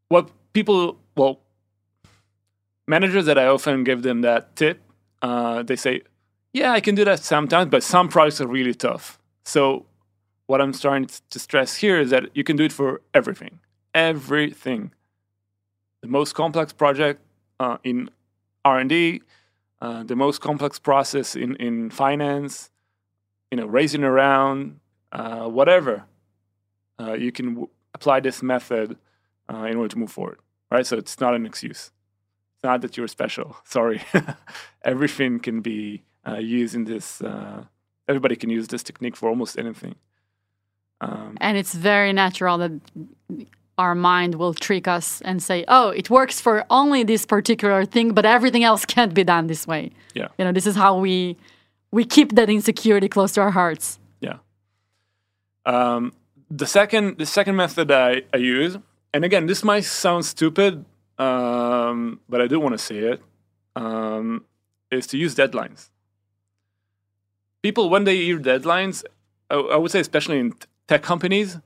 what 0.08 0.30
people, 0.54 0.98
well, 1.16 1.40
managers 2.88 3.26
that 3.26 3.38
I 3.38 3.48
often 3.48 3.84
give 3.84 4.04
them 4.04 4.22
that 4.22 4.56
tip, 4.56 4.82
uh, 5.22 5.64
they 5.64 5.76
say, 5.76 6.02
yeah, 6.54 6.72
I 6.72 6.80
can 6.80 6.96
do 6.96 7.04
that 7.06 7.20
sometimes, 7.20 7.70
but 7.70 7.84
some 7.84 8.08
projects 8.08 8.40
are 8.42 8.48
really 8.48 8.74
tough. 8.74 9.20
So, 9.44 9.86
what 10.48 10.62
I'm 10.62 10.74
starting 10.74 11.10
to 11.30 11.40
stress 11.40 11.76
here 11.76 12.00
is 12.00 12.10
that 12.12 12.30
you 12.34 12.44
can 12.44 12.56
do 12.56 12.64
it 12.64 12.72
for 12.72 13.02
everything. 13.14 13.60
Everything. 13.94 14.92
The 16.02 16.08
most 16.08 16.34
complex 16.34 16.74
project 16.74 17.22
uh, 17.60 17.78
in 17.84 18.10
R&D, 18.66 19.22
uh, 19.82 20.04
the 20.04 20.16
most 20.16 20.42
complex 20.42 20.80
process 20.80 21.36
in, 21.36 21.56
in 21.58 21.90
finance, 21.90 22.72
you 23.52 23.58
know, 23.58 23.66
raising 23.66 24.04
around, 24.04 24.80
uh, 25.12 25.48
whatever, 25.48 26.06
uh, 27.00 27.14
you 27.14 27.32
can 27.32 27.50
w- 27.50 27.70
apply 27.94 28.20
this 28.20 28.42
method 28.42 28.98
uh, 29.54 29.66
in 29.66 29.78
order 29.78 29.90
to 29.90 29.98
move 29.98 30.12
forward. 30.12 30.40
Right? 30.72 30.86
So 30.86 30.98
it's 30.98 31.20
not 31.20 31.36
an 31.36 31.46
excuse. 31.46 31.92
It's 32.56 32.64
not 32.64 32.82
that 32.82 32.98
you're 32.98 33.08
special. 33.08 33.58
Sorry. 33.64 34.02
Everything 34.84 35.40
can 35.40 35.62
be 35.62 36.04
uh, 36.28 36.38
used 36.38 36.76
in 36.76 36.86
this. 36.86 37.22
Everybody 38.08 38.36
can 38.36 38.50
use 38.50 38.68
this 38.68 38.84
technique 38.84 39.16
for 39.16 39.30
almost 39.30 39.58
anything. 39.58 39.96
Um, 41.02 41.38
and 41.42 41.58
it's 41.58 41.74
very 41.74 42.14
natural 42.14 42.58
that 42.58 42.72
our 43.78 43.96
mind 43.96 44.36
will 44.36 44.54
trick 44.54 44.88
us 44.88 45.22
and 45.22 45.42
say, 45.42 45.66
"Oh, 45.68 45.90
it 45.90 46.10
works 46.10 46.40
for 46.40 46.66
only 46.70 47.04
this 47.04 47.26
particular 47.26 47.86
thing, 47.86 48.14
but 48.14 48.26
everything 48.26 48.64
else 48.64 48.86
can't 48.96 49.14
be 49.14 49.24
done 49.24 49.48
this 49.48 49.68
way." 49.68 49.92
Yeah. 50.14 50.28
You 50.38 50.46
know, 50.46 50.52
this 50.52 50.68
is 50.68 50.76
how 50.76 50.98
we 50.98 51.38
we 51.92 52.06
keep 52.06 52.36
that 52.36 52.50
insecurity 52.50 53.08
close 53.08 53.32
to 53.34 53.42
our 53.42 53.52
hearts. 53.52 54.00
Yeah. 54.20 54.38
Um, 55.66 56.14
the 56.50 56.66
second 56.66 57.18
the 57.18 57.26
second 57.26 57.56
method 57.56 57.92
I, 57.92 58.24
I 58.34 58.38
use, 58.38 58.78
and 59.14 59.26
again, 59.26 59.46
this 59.48 59.64
might 59.64 59.86
sound 59.86 60.26
stupid, 60.26 60.86
um, 61.18 62.20
but 62.30 62.42
I 62.42 62.48
do 62.48 62.60
want 62.60 62.74
to 62.74 62.78
say 62.80 62.98
it, 62.98 63.22
um, 63.76 64.46
is 64.92 65.08
to 65.08 65.18
use 65.18 65.36
deadlines. 65.36 65.90
People, 67.62 67.90
when 67.90 68.04
they 68.04 68.18
hear 68.18 68.40
deadlines, 68.40 69.04
I, 69.50 69.56
I 69.56 69.78
would 69.78 69.92
say, 69.92 70.00
especially 70.00 70.40
in 70.40 70.54
tech 70.88 71.02
companies, 71.02 71.60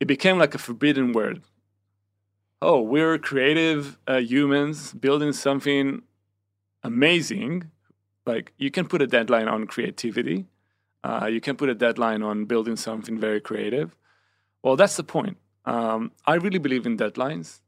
it 0.00 0.06
became 0.06 0.38
like 0.38 0.54
a 0.54 0.58
forbidden 0.58 1.12
word. 1.12 1.42
Oh, 2.64 2.80
we're 2.80 3.18
creative 3.18 3.98
uh, 4.08 4.16
humans 4.16 4.94
building 4.94 5.34
something 5.34 6.02
amazing. 6.82 7.70
Like 8.24 8.54
you 8.56 8.70
can 8.70 8.88
put 8.88 9.02
a 9.02 9.06
deadline 9.06 9.48
on 9.48 9.66
creativity. 9.66 10.46
Uh, 11.02 11.26
you 11.30 11.42
can 11.42 11.56
put 11.56 11.68
a 11.68 11.74
deadline 11.74 12.22
on 12.22 12.46
building 12.46 12.76
something 12.76 13.20
very 13.20 13.38
creative. 13.38 13.94
Well 14.62 14.76
that's 14.76 14.96
the 14.96 15.04
point. 15.04 15.36
Um, 15.66 16.12
i 16.26 16.34
really 16.34 16.58
believe 16.58 16.84
in 16.84 16.96
deadlines 16.98 17.60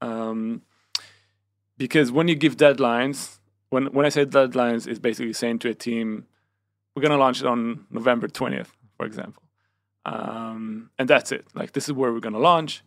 um, 0.00 0.62
because 1.76 2.10
when 2.10 2.26
you 2.26 2.34
give 2.34 2.56
deadlines 2.56 3.38
when, 3.70 3.86
when 3.92 4.04
i 4.04 4.08
say 4.08 4.26
deadlines 4.26 4.88
it's 4.88 4.98
basically 4.98 5.32
saying 5.32 5.60
to 5.60 5.68
a 5.68 5.74
team 5.74 6.26
we're 6.94 7.02
going 7.02 7.12
to 7.12 7.16
launch 7.16 7.40
it 7.42 7.46
on 7.46 7.86
november 7.90 8.26
20th 8.26 8.72
for 8.96 9.06
example. 9.06 9.42
Um, 10.04 10.90
and 10.98 11.08
that's 11.08 11.32
it. 11.32 11.46
Like 11.54 11.72
this 11.72 11.88
is 11.88 11.92
where 11.92 12.12
we're 12.12 12.20
going 12.20 12.34
to 12.34 12.38
launch. 12.40 12.82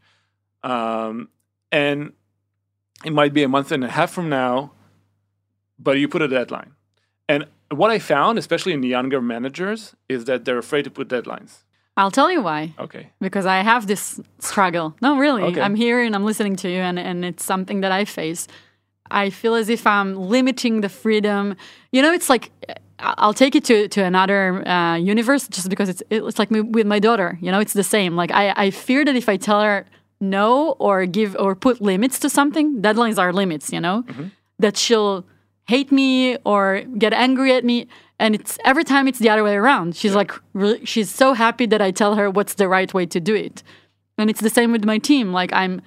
Um, 0.64 1.30
and 1.72 2.14
it 3.06 3.12
might 3.12 3.34
be 3.34 3.44
a 3.44 3.48
month 3.48 3.72
and 3.72 3.84
a 3.84 3.90
half 3.90 4.12
from 4.12 4.30
now 4.30 4.72
but 5.80 5.98
you 6.00 6.08
put 6.08 6.22
a 6.22 6.28
deadline 6.28 6.72
and 7.30 7.46
what 7.70 7.92
I 7.92 8.00
found, 8.00 8.40
especially 8.40 8.74
in 8.74 8.82
the 8.82 8.88
younger 8.88 9.22
managers, 9.22 9.96
is 10.08 10.26
that 10.26 10.46
they're 10.46 10.58
afraid 10.58 10.84
to 10.84 10.92
put 10.92 11.10
deadlines. 11.10 11.64
I'll 11.98 12.12
tell 12.12 12.32
you 12.32 12.42
why. 12.42 12.74
Okay. 12.80 13.10
Because 13.20 13.46
I 13.46 13.58
have 13.58 13.88
this 13.88 14.22
struggle. 14.40 14.96
No, 15.02 15.18
really. 15.18 15.44
Okay. 15.44 15.62
I'm 15.62 15.76
here 15.76 16.02
and 16.02 16.16
I'm 16.16 16.26
listening 16.26 16.56
to 16.58 16.70
you, 16.70 16.80
and, 16.80 17.00
and 17.00 17.26
it's 17.26 17.44
something 17.44 17.82
that 17.82 17.92
I 17.92 18.06
face. 18.06 18.48
I 19.10 19.30
feel 19.30 19.56
as 19.56 19.70
if 19.70 19.88
I'm 19.88 20.16
limiting 20.16 20.82
the 20.82 20.90
freedom. 20.90 21.56
You 21.92 22.02
know, 22.02 22.14
it's 22.14 22.30
like 22.30 22.52
I'll 23.00 23.34
take 23.34 23.56
it 23.56 23.64
to 23.66 23.88
to 23.88 24.04
another 24.04 24.68
uh, 24.68 24.96
universe 24.96 25.48
just 25.48 25.70
because 25.70 25.90
it's 25.90 26.04
it's 26.10 26.38
like 26.38 26.52
with 26.52 26.86
my 26.86 27.00
daughter. 27.00 27.38
You 27.42 27.52
know, 27.52 27.60
it's 27.60 27.74
the 27.74 27.84
same. 27.84 28.16
Like 28.16 28.32
I 28.32 28.54
I 28.56 28.70
fear 28.70 29.04
that 29.06 29.16
if 29.16 29.28
I 29.28 29.38
tell 29.38 29.62
her 29.62 29.86
no 30.20 30.72
or 30.80 31.06
give 31.06 31.36
or 31.40 31.56
put 31.56 31.82
limits 31.82 32.20
to 32.20 32.30
something, 32.30 32.82
deadlines 32.82 33.18
are 33.18 33.32
limits. 33.34 33.72
You 33.72 33.82
know, 33.82 34.04
mm-hmm. 34.04 34.28
that 34.60 34.78
she'll 34.78 35.26
hate 35.68 35.92
me 35.92 36.38
or 36.46 36.82
get 36.98 37.14
angry 37.14 37.54
at 37.54 37.64
me 37.64 37.88
and 38.20 38.36
it's 38.36 38.58
every 38.66 38.84
time 38.84 39.08
it's 39.08 39.20
the 39.20 39.30
other 39.30 39.44
way 39.44 39.56
around. 39.56 39.96
She's 39.96 40.12
yeah. 40.12 40.18
like 40.18 40.32
really, 40.54 40.84
she's 40.86 41.10
so 41.10 41.34
happy 41.34 41.66
that 41.68 41.82
i 41.82 41.92
tell 41.92 42.16
her 42.16 42.30
what's 42.30 42.56
the 42.56 42.68
right 42.68 42.92
way 42.94 43.06
to 43.06 43.20
do 43.20 43.36
it. 43.36 43.64
And 44.18 44.30
it's 44.30 44.42
the 44.42 44.50
same 44.50 44.72
with 44.72 44.86
my 44.86 44.98
team. 44.98 45.32
Like 45.34 45.54
i'm 45.54 45.82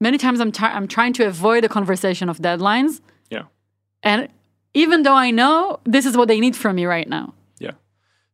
many 0.00 0.18
times 0.18 0.40
i'm, 0.40 0.52
t- 0.52 0.64
I'm 0.64 0.88
trying 0.88 1.12
to 1.14 1.24
avoid 1.24 1.64
a 1.64 1.68
conversation 1.68 2.28
of 2.28 2.38
deadlines. 2.38 3.00
Yeah. 3.30 3.44
And 4.02 4.28
even 4.74 5.02
though 5.02 5.14
i 5.14 5.30
know 5.30 5.80
this 5.84 6.04
is 6.06 6.16
what 6.16 6.28
they 6.28 6.40
need 6.40 6.56
from 6.56 6.76
me 6.76 6.86
right 6.86 7.08
now. 7.08 7.34
Yeah. 7.58 7.72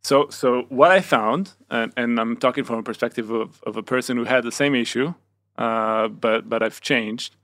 So, 0.03 0.29
so 0.31 0.63
what 0.69 0.91
I 0.91 1.01
found, 1.01 1.53
and, 1.71 1.93
and 1.97 2.19
I'm 2.19 2.37
talking 2.37 2.65
from 2.65 2.79
a 2.79 2.83
perspective 2.83 3.31
of, 3.31 3.63
of 3.65 3.77
a 3.77 3.83
person 3.83 4.17
who 4.17 4.25
had 4.25 4.45
the 4.45 4.53
same 4.53 4.75
issue, 4.75 5.15
uh, 5.59 6.09
but 6.09 6.49
but 6.49 6.63
I've 6.63 6.81
changed. 6.81 7.37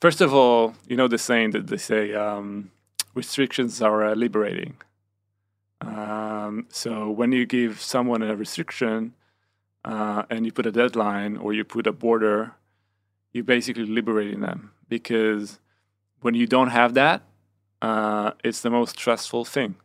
First 0.00 0.20
of 0.20 0.32
all, 0.32 0.74
you 0.86 0.96
know 0.96 1.08
the 1.08 1.18
saying 1.18 1.50
that 1.52 1.66
they 1.66 1.76
say 1.76 2.14
um, 2.14 2.70
restrictions 3.14 3.82
are 3.82 4.04
uh, 4.04 4.14
liberating. 4.14 4.76
Um, 5.80 6.66
so 6.70 7.10
when 7.10 7.32
you 7.32 7.46
give 7.46 7.80
someone 7.80 8.22
a 8.22 8.34
restriction 8.34 9.14
uh, 9.84 10.24
and 10.28 10.44
you 10.44 10.52
put 10.52 10.66
a 10.66 10.72
deadline 10.72 11.36
or 11.36 11.52
you 11.52 11.64
put 11.64 11.86
a 11.86 11.92
border, 11.92 12.54
you're 13.32 13.44
basically 13.44 13.86
liberating 13.86 14.40
them 14.40 14.72
because 14.88 15.60
when 16.20 16.34
you 16.34 16.46
don't 16.46 16.70
have 16.70 16.94
that, 16.94 17.22
uh, 17.80 18.32
it's 18.42 18.60
the 18.60 18.70
most 18.70 18.98
stressful 18.98 19.44
thing 19.44 19.76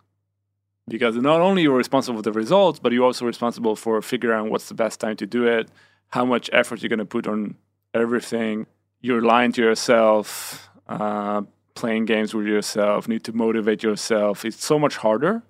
because 0.88 1.15
not 1.15 1.42
only 1.42 1.62
you're 1.62 1.77
responsible 1.77 2.18
for 2.18 2.24
the 2.24 2.32
results, 2.32 2.80
but 2.80 2.92
you're 2.92 3.06
also 3.06 3.25
responsible 3.25 3.75
for 3.75 4.01
figuring 4.01 4.39
out 4.39 4.50
what's 4.50 4.68
the 4.68 4.74
best 4.74 5.00
time 5.00 5.15
to 5.18 5.25
do 5.25 5.46
it, 5.46 5.70
how 6.13 6.24
much 6.24 6.48
effort 6.53 6.84
you're 6.84 6.89
going 6.89 7.00
to 7.00 7.05
put 7.05 7.27
on 7.27 7.55
everything. 7.96 8.67
You're 9.01 9.24
lying 9.24 9.51
to 9.53 9.62
yourself, 9.63 10.70
uh, 10.88 11.41
playing 11.74 12.05
games 12.05 12.36
with 12.36 12.46
yourself, 12.46 13.08
need 13.08 13.24
to 13.24 13.34
motivate 13.34 13.82
yourself. 13.82 14.46
It's 14.46 14.63
so 14.63 14.77
much 14.77 14.98
harder 14.98 15.41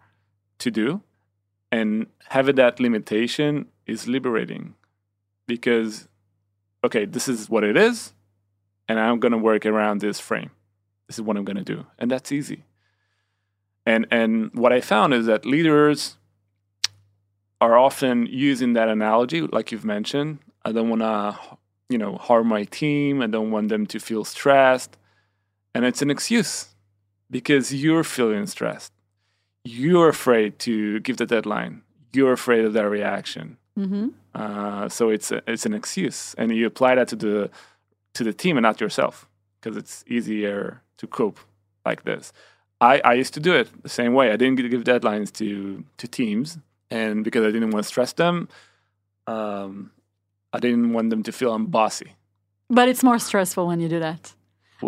to 0.59 0.71
do. 0.71 1.01
And 1.69 2.07
having 2.29 2.55
that 2.55 2.79
limitation 2.79 3.65
is 3.85 4.07
liberating 4.07 4.75
because, 5.47 6.07
okay, 6.81 7.03
this 7.03 7.27
is 7.27 7.49
what 7.49 7.65
it 7.65 7.75
is, 7.75 8.13
and 8.87 9.01
I'm 9.01 9.19
going 9.19 9.33
to 9.33 9.37
work 9.37 9.65
around 9.65 9.99
this 9.99 10.21
frame. 10.21 10.51
This 11.07 11.17
is 11.17 11.23
what 11.23 11.35
I'm 11.35 11.43
going 11.43 11.57
to 11.57 11.63
do. 11.75 11.87
And 11.99 12.09
that's 12.09 12.31
easy. 12.31 12.63
And, 13.85 14.07
and 14.09 14.49
what 14.53 14.71
I 14.71 14.79
found 14.79 15.13
is 15.13 15.25
that 15.25 15.45
leaders 15.45 16.15
are 17.59 17.77
often 17.77 18.27
using 18.27 18.71
that 18.73 18.87
analogy, 18.87 19.41
like 19.41 19.73
you've 19.73 19.83
mentioned. 19.83 20.39
I 20.65 20.71
don't 20.71 20.89
want 20.89 21.01
to, 21.01 21.37
you 21.89 21.97
know, 21.97 22.15
harm 22.17 22.47
my 22.47 22.63
team. 22.63 23.21
I 23.21 23.27
don't 23.27 23.51
want 23.51 23.69
them 23.69 23.85
to 23.87 23.99
feel 23.99 24.23
stressed. 24.23 24.97
And 25.75 25.85
it's 25.85 26.01
an 26.01 26.09
excuse 26.09 26.67
because 27.29 27.73
you're 27.73 28.03
feeling 28.03 28.45
stressed. 28.47 28.93
You're 29.65 30.09
afraid 30.09 30.59
to 30.59 30.99
give 30.99 31.17
the 31.17 31.25
deadline. 31.25 31.81
You're 32.13 32.33
afraid 32.33 32.65
of 32.65 32.73
their 32.73 32.89
reaction. 32.89 33.57
Mm-hmm. 33.77 34.09
Uh, 34.35 34.89
so 34.89 35.09
it's 35.09 35.31
a, 35.31 35.41
it's 35.47 35.65
an 35.65 35.73
excuse, 35.73 36.35
and 36.37 36.51
you 36.55 36.67
apply 36.67 36.95
that 36.95 37.07
to 37.09 37.15
the 37.15 37.49
to 38.13 38.23
the 38.23 38.33
team 38.33 38.57
and 38.57 38.63
not 38.63 38.79
yourself 38.79 39.27
because 39.59 39.77
it's 39.77 40.03
easier 40.07 40.81
to 40.97 41.07
cope 41.07 41.39
like 41.85 42.03
this. 42.03 42.31
I, 42.81 43.01
I 43.03 43.13
used 43.13 43.33
to 43.35 43.39
do 43.39 43.53
it 43.55 43.69
the 43.81 43.89
same 43.89 44.13
way. 44.13 44.31
I 44.31 44.35
didn't 44.35 44.55
give 44.55 44.83
deadlines 44.83 45.31
to 45.33 45.83
to 45.97 46.07
teams, 46.07 46.57
and 46.89 47.23
because 47.23 47.43
I 47.45 47.51
didn't 47.51 47.71
want 47.71 47.83
to 47.83 47.87
stress 47.87 48.13
them, 48.13 48.49
um, 49.25 49.91
I 50.53 50.59
didn't 50.59 50.93
want 50.93 51.09
them 51.09 51.23
to 51.23 51.31
feel 51.31 51.53
I'm 51.53 51.65
bossy. 51.65 52.15
But 52.69 52.87
it's 52.87 53.03
more 53.03 53.19
stressful 53.19 53.67
when 53.67 53.79
you 53.79 53.89
do 53.89 53.99
that. 53.99 54.33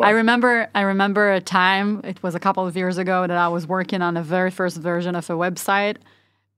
I 0.01 0.11
remember 0.11 0.69
I 0.75 0.81
remember 0.81 1.31
a 1.31 1.41
time, 1.41 2.01
it 2.03 2.21
was 2.21 2.35
a 2.35 2.39
couple 2.39 2.67
of 2.67 2.75
years 2.75 2.97
ago 2.97 3.25
that 3.27 3.37
I 3.37 3.47
was 3.47 3.65
working 3.65 4.01
on 4.01 4.13
the 4.13 4.21
very 4.21 4.51
first 4.51 4.77
version 4.77 5.15
of 5.15 5.29
a 5.29 5.33
website 5.33 5.97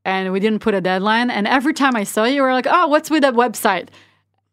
and 0.04 0.32
we 0.32 0.40
didn't 0.40 0.60
put 0.60 0.74
a 0.74 0.82
deadline. 0.82 1.30
And 1.30 1.48
every 1.48 1.74
time 1.74 1.96
I 1.96 2.04
saw 2.04 2.24
you, 2.24 2.36
you 2.36 2.42
were 2.42 2.54
like, 2.54 2.68
oh, 2.68 2.88
what's 2.88 3.10
with 3.10 3.22
that 3.22 3.34
website? 3.34 3.90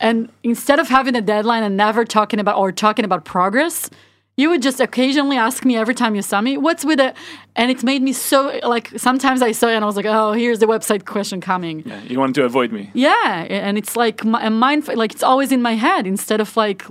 And 0.00 0.28
instead 0.42 0.80
of 0.80 0.88
having 0.88 1.14
a 1.14 1.22
deadline 1.22 1.62
and 1.62 1.76
never 1.76 2.04
talking 2.04 2.40
about 2.40 2.58
or 2.58 2.72
talking 2.72 3.04
about 3.04 3.24
progress, 3.24 3.88
you 4.36 4.50
would 4.50 4.62
just 4.62 4.80
occasionally 4.80 5.36
ask 5.36 5.64
me 5.64 5.76
every 5.76 5.94
time 5.94 6.14
you 6.14 6.22
saw 6.22 6.40
me, 6.40 6.56
what's 6.56 6.84
with 6.84 6.98
it? 6.98 7.14
And 7.54 7.70
it 7.70 7.84
made 7.84 8.02
me 8.02 8.12
so 8.12 8.58
like 8.64 8.90
sometimes 8.98 9.42
I 9.42 9.52
saw 9.52 9.68
you 9.68 9.74
and 9.74 9.84
I 9.84 9.86
was 9.86 9.96
like, 9.96 10.06
oh, 10.06 10.32
here's 10.32 10.58
the 10.58 10.66
website 10.66 11.04
question 11.04 11.40
coming. 11.40 11.84
Yeah, 11.86 12.02
you 12.02 12.18
wanted 12.18 12.34
to 12.36 12.44
avoid 12.44 12.72
me. 12.72 12.90
Yeah, 12.94 13.46
and 13.48 13.78
it's 13.78 13.96
like 13.96 14.24
a 14.24 14.50
mind, 14.50 14.88
like 14.88 15.12
it's 15.12 15.22
always 15.22 15.52
in 15.52 15.62
my 15.62 15.74
head 15.74 16.06
instead 16.06 16.40
of 16.40 16.56
like, 16.56 16.84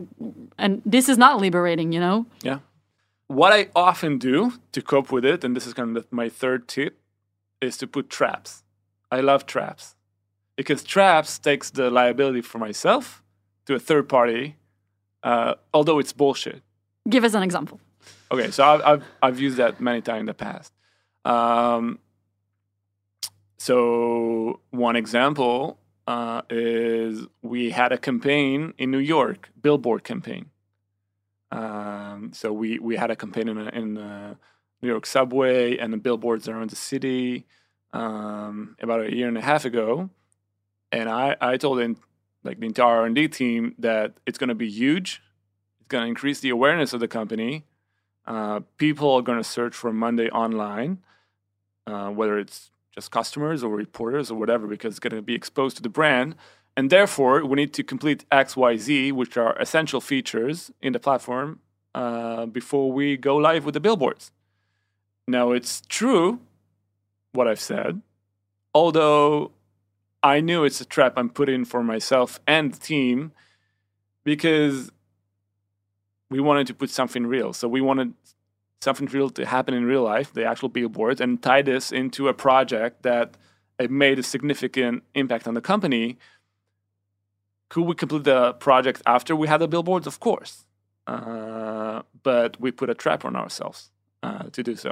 and 0.57 0.81
this 0.85 1.09
is 1.09 1.17
not 1.17 1.41
liberating, 1.41 1.91
you 1.91 1.99
know? 1.99 2.25
Yeah. 2.43 2.59
What 3.27 3.51
I 3.51 3.69
often 3.75 4.17
do 4.19 4.53
to 4.71 4.81
cope 4.81 5.11
with 5.11 5.25
it, 5.25 5.43
and 5.43 5.55
this 5.55 5.65
is 5.65 5.73
kind 5.73 5.97
of 5.97 6.05
my 6.11 6.29
third 6.29 6.67
tip, 6.67 6.99
is 7.61 7.77
to 7.77 7.87
put 7.87 8.09
traps. 8.09 8.63
I 9.11 9.21
love 9.21 9.45
traps 9.45 9.95
because 10.55 10.83
traps 10.83 11.39
takes 11.39 11.69
the 11.69 11.89
liability 11.89 12.41
for 12.41 12.59
myself 12.59 13.23
to 13.65 13.75
a 13.75 13.79
third 13.79 14.07
party, 14.07 14.57
uh, 15.23 15.55
although 15.73 15.99
it's 15.99 16.13
bullshit. 16.13 16.61
Give 17.09 17.23
us 17.23 17.33
an 17.33 17.43
example. 17.43 17.79
Okay, 18.31 18.51
so 18.51 18.63
I've 18.63 18.81
I've, 18.81 19.03
I've 19.21 19.39
used 19.39 19.57
that 19.57 19.81
many 19.81 20.01
times 20.01 20.21
in 20.21 20.25
the 20.25 20.33
past. 20.33 20.73
Um, 21.25 21.99
so 23.57 24.59
one 24.71 24.95
example 24.95 25.77
uh, 26.07 26.41
is 26.49 27.25
we 27.41 27.71
had 27.71 27.91
a 27.91 27.97
campaign 27.97 28.73
in 28.77 28.91
New 28.91 28.99
York, 28.99 29.49
billboard 29.61 30.03
campaign. 30.03 30.49
Um, 31.51 32.31
so 32.33 32.51
we 32.51 32.79
we 32.79 32.95
had 32.95 33.11
a 33.11 33.15
campaign 33.15 33.47
in, 33.47 33.57
in 33.69 33.93
New 34.81 34.89
York 34.89 35.05
subway 35.05 35.77
and 35.77 35.93
the 35.93 35.97
billboards 35.97 36.47
around 36.47 36.69
the 36.71 36.75
city 36.75 37.45
um, 37.93 38.75
about 38.81 39.01
a 39.01 39.15
year 39.15 39.27
and 39.27 39.37
a 39.37 39.41
half 39.41 39.65
ago, 39.65 40.09
and 40.91 41.09
I 41.09 41.35
I 41.39 41.57
told 41.57 41.79
in, 41.79 41.97
like 42.43 42.59
the 42.59 42.65
entire 42.65 42.97
R 42.97 43.05
and 43.05 43.15
D 43.15 43.27
team 43.27 43.75
that 43.79 44.13
it's 44.25 44.37
going 44.37 44.49
to 44.49 44.55
be 44.55 44.69
huge 44.69 45.21
going 45.93 46.03
to 46.03 46.09
increase 46.09 46.39
the 46.41 46.49
awareness 46.49 46.91
of 46.91 46.99
the 46.99 47.07
company. 47.07 47.63
Uh, 48.25 48.61
people 48.77 49.09
are 49.13 49.21
going 49.21 49.37
to 49.37 49.49
search 49.57 49.75
for 49.75 49.93
Monday 49.93 50.29
online, 50.29 50.97
uh, 51.87 52.09
whether 52.09 52.37
it's 52.43 52.71
just 52.95 53.11
customers 53.11 53.63
or 53.63 53.75
reporters 53.75 54.31
or 54.31 54.35
whatever, 54.41 54.65
because 54.67 54.93
it's 54.93 54.99
going 54.99 55.15
to 55.15 55.21
be 55.21 55.35
exposed 55.35 55.77
to 55.77 55.83
the 55.83 55.93
brand. 55.99 56.35
And 56.75 56.89
therefore, 56.89 57.45
we 57.45 57.55
need 57.55 57.73
to 57.73 57.83
complete 57.83 58.25
X, 58.31 58.57
Y, 58.57 58.77
Z, 58.77 59.11
which 59.11 59.37
are 59.37 59.53
essential 59.59 60.01
features 60.01 60.71
in 60.81 60.93
the 60.93 60.99
platform 60.99 61.59
uh, 61.93 62.47
before 62.47 62.91
we 62.91 63.17
go 63.17 63.35
live 63.35 63.63
with 63.65 63.75
the 63.75 63.79
billboards. 63.79 64.31
Now, 65.27 65.51
it's 65.51 65.81
true 65.87 66.39
what 67.33 67.47
I've 67.47 67.59
said, 67.59 68.01
although 68.73 69.51
I 70.23 70.41
knew 70.41 70.63
it's 70.63 70.81
a 70.81 70.85
trap 70.85 71.13
I'm 71.17 71.29
putting 71.29 71.65
for 71.65 71.83
myself 71.83 72.39
and 72.47 72.73
the 72.73 72.79
team 72.79 73.31
because 74.23 74.91
we 76.33 76.39
wanted 76.39 76.65
to 76.65 76.73
put 76.73 76.89
something 76.89 77.27
real. 77.27 77.53
So 77.53 77.67
we 77.67 77.79
wanted 77.89 78.09
something 78.81 79.07
real 79.17 79.29
to 79.29 79.45
happen 79.45 79.73
in 79.75 79.83
real 79.85 80.01
life, 80.01 80.33
the 80.33 80.45
actual 80.45 80.69
billboards, 80.77 81.21
and 81.21 81.31
tie 81.49 81.61
this 81.61 81.91
into 81.91 82.27
a 82.27 82.33
project 82.33 83.03
that 83.03 83.27
made 84.03 84.17
a 84.17 84.23
significant 84.23 85.03
impact 85.13 85.47
on 85.47 85.53
the 85.53 85.61
company. 85.61 86.17
Could 87.69 87.85
we 87.89 87.93
complete 87.93 88.23
the 88.23 88.53
project 88.53 88.99
after 89.05 89.35
we 89.35 89.47
had 89.47 89.59
the 89.59 89.67
billboards? 89.67 90.07
Of 90.07 90.19
course. 90.19 90.65
Uh, 91.05 92.01
but 92.23 92.59
we 92.59 92.71
put 92.71 92.89
a 92.89 92.95
trap 92.95 93.25
on 93.25 93.35
ourselves 93.35 93.91
uh, 94.23 94.45
to 94.55 94.63
do 94.63 94.75
so. 94.75 94.91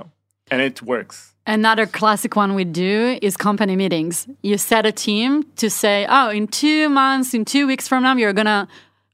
And 0.51 0.61
it 0.61 0.83
works. 0.83 1.33
Another 1.47 1.87
classic 1.87 2.35
one 2.35 2.53
we 2.53 2.65
do 2.65 3.17
is 3.27 3.35
company 3.35 3.75
meetings. 3.75 4.27
You 4.43 4.57
set 4.59 4.85
a 4.85 4.91
team 4.91 5.43
to 5.55 5.69
say, 5.69 6.05
oh, 6.07 6.29
in 6.29 6.47
two 6.47 6.87
months, 6.89 7.33
in 7.33 7.45
two 7.45 7.65
weeks 7.65 7.87
from 7.87 8.03
now, 8.03 8.15
you're 8.15 8.37
going 8.41 8.53
to 8.59 8.67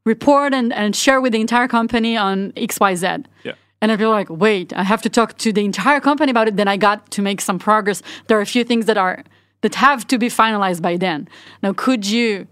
report 0.08 0.54
and, 0.54 0.74
and 0.74 0.96
share 0.96 1.20
with 1.22 1.34
the 1.34 1.41
entire 1.41 1.67
company 1.67 2.17
on 2.17 2.52
XYZ. 2.54 3.26
Yeah. 3.43 3.54
And 3.82 3.91
I'd 3.91 4.00
be 4.00 4.06
like, 4.06 4.30
wait, 4.30 4.74
I 4.74 4.84
have 4.84 5.02
to 5.04 5.10
talk 5.10 5.38
to 5.39 5.54
the 5.54 5.63
entire 5.63 6.00
company 6.00 6.32
about 6.32 6.48
it. 6.48 6.56
Then 6.56 6.67
I 6.67 6.78
got 6.78 7.12
to 7.12 7.22
make 7.22 7.41
some 7.41 7.60
progress. 7.60 8.02
There 8.28 8.38
are 8.39 8.41
a 8.41 8.52
few 8.56 8.63
things 8.63 8.86
that 8.86 8.98
are 8.98 9.24
that 9.62 9.76
have 9.76 10.06
to 10.08 10.17
be 10.17 10.30
finalized 10.30 10.82
by 10.82 10.98
then. 10.98 11.28
Now, 11.63 11.74
could 11.74 12.06
you, 12.06 12.48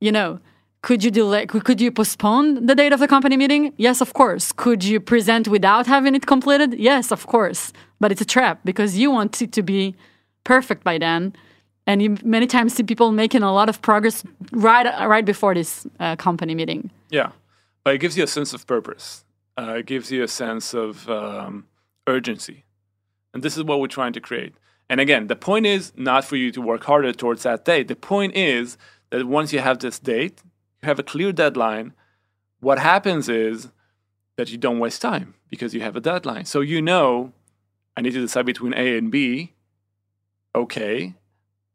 you 0.00 0.12
know, 0.12 0.40
could 0.82 1.02
you 1.04 1.10
delay? 1.10 1.46
Could 1.46 1.80
you 1.80 1.90
postpone 1.90 2.66
the 2.66 2.74
date 2.74 2.92
of 2.92 3.00
the 3.00 3.08
company 3.08 3.36
meeting? 3.36 3.72
Yes, 3.76 4.00
of 4.00 4.14
course. 4.14 4.52
Could 4.52 4.82
you 4.84 5.00
present 5.00 5.48
without 5.48 5.86
having 5.86 6.14
it 6.14 6.26
completed? 6.26 6.74
Yes, 6.74 7.10
of 7.10 7.26
course. 7.26 7.72
But 8.00 8.12
it's 8.12 8.20
a 8.20 8.30
trap 8.36 8.60
because 8.64 8.96
you 8.96 9.10
want 9.10 9.42
it 9.42 9.52
to 9.52 9.62
be 9.62 9.96
perfect 10.44 10.84
by 10.84 10.98
then 10.98 11.34
and 11.88 12.02
you 12.02 12.18
many 12.22 12.46
times 12.46 12.74
see 12.74 12.82
people 12.84 13.10
making 13.10 13.42
a 13.42 13.52
lot 13.52 13.68
of 13.68 13.80
progress 13.82 14.22
right 14.52 14.86
right 15.08 15.24
before 15.24 15.54
this 15.54 15.86
uh, 15.98 16.14
company 16.14 16.54
meeting. 16.54 16.90
Yeah, 17.10 17.32
but 17.82 17.94
it 17.94 17.98
gives 17.98 18.16
you 18.16 18.22
a 18.22 18.28
sense 18.28 18.52
of 18.52 18.66
purpose. 18.66 19.24
Uh, 19.58 19.78
it 19.78 19.86
gives 19.86 20.12
you 20.12 20.22
a 20.22 20.28
sense 20.28 20.74
of 20.74 21.08
um, 21.08 21.66
urgency, 22.06 22.64
and 23.34 23.42
this 23.42 23.56
is 23.56 23.64
what 23.64 23.80
we're 23.80 23.88
trying 23.88 24.12
to 24.12 24.20
create. 24.20 24.54
And 24.90 25.00
again, 25.00 25.26
the 25.26 25.36
point 25.36 25.66
is 25.66 25.92
not 25.96 26.24
for 26.24 26.36
you 26.36 26.52
to 26.52 26.60
work 26.62 26.84
harder 26.84 27.12
towards 27.12 27.42
that 27.42 27.64
date. 27.64 27.88
The 27.88 27.96
point 27.96 28.36
is 28.36 28.78
that 29.10 29.26
once 29.26 29.52
you 29.52 29.58
have 29.58 29.78
this 29.80 29.98
date, 29.98 30.42
you 30.82 30.86
have 30.86 30.98
a 30.98 31.02
clear 31.02 31.32
deadline. 31.32 31.94
What 32.60 32.78
happens 32.78 33.28
is 33.28 33.68
that 34.36 34.50
you 34.50 34.58
don't 34.58 34.78
waste 34.78 35.02
time 35.02 35.34
because 35.50 35.74
you 35.74 35.80
have 35.80 35.96
a 35.96 36.00
deadline. 36.00 36.44
So 36.44 36.60
you 36.60 36.80
know, 36.82 37.32
I 37.96 38.02
need 38.02 38.12
to 38.12 38.20
decide 38.20 38.46
between 38.46 38.74
A 38.74 38.98
and 38.98 39.10
B. 39.10 39.54
Okay, 40.54 41.14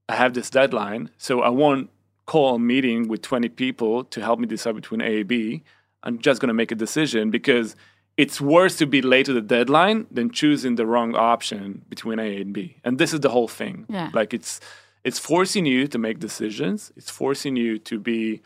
I 0.09 0.15
have 0.15 0.33
this 0.33 0.49
deadline, 0.49 1.09
so 1.17 1.41
I 1.41 1.49
won't 1.49 1.89
call 2.25 2.55
a 2.55 2.59
meeting 2.59 3.07
with 3.07 3.21
20 3.21 3.49
people 3.49 4.03
to 4.05 4.21
help 4.21 4.39
me 4.39 4.47
decide 4.47 4.75
between 4.75 5.01
A 5.01 5.19
and 5.19 5.27
B. 5.27 5.63
I'm 6.03 6.19
just 6.19 6.41
going 6.41 6.49
to 6.49 6.53
make 6.53 6.71
a 6.71 6.75
decision 6.75 7.31
because 7.31 7.75
it's 8.17 8.39
worse 8.39 8.75
to 8.77 8.85
be 8.85 9.01
late 9.01 9.25
to 9.25 9.33
the 9.33 9.41
deadline 9.41 10.05
than 10.11 10.29
choosing 10.29 10.75
the 10.75 10.85
wrong 10.85 11.15
option 11.15 11.83
between 11.89 12.19
A 12.19 12.41
and 12.41 12.53
B. 12.53 12.77
And 12.83 12.97
this 12.97 13.13
is 13.13 13.21
the 13.21 13.29
whole 13.29 13.47
thing. 13.47 13.85
Yeah. 13.89 14.09
Like 14.13 14.33
it's 14.33 14.59
it's 15.03 15.19
forcing 15.19 15.65
you 15.65 15.87
to 15.87 15.97
make 15.97 16.19
decisions. 16.19 16.91
It's 16.95 17.09
forcing 17.09 17.55
you 17.55 17.77
to 17.79 17.99
be 17.99 18.41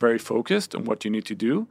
very 0.00 0.18
focused 0.18 0.74
on 0.74 0.84
what 0.84 1.04
you 1.04 1.10
need 1.10 1.26
to 1.26 1.34
do. 1.34 1.68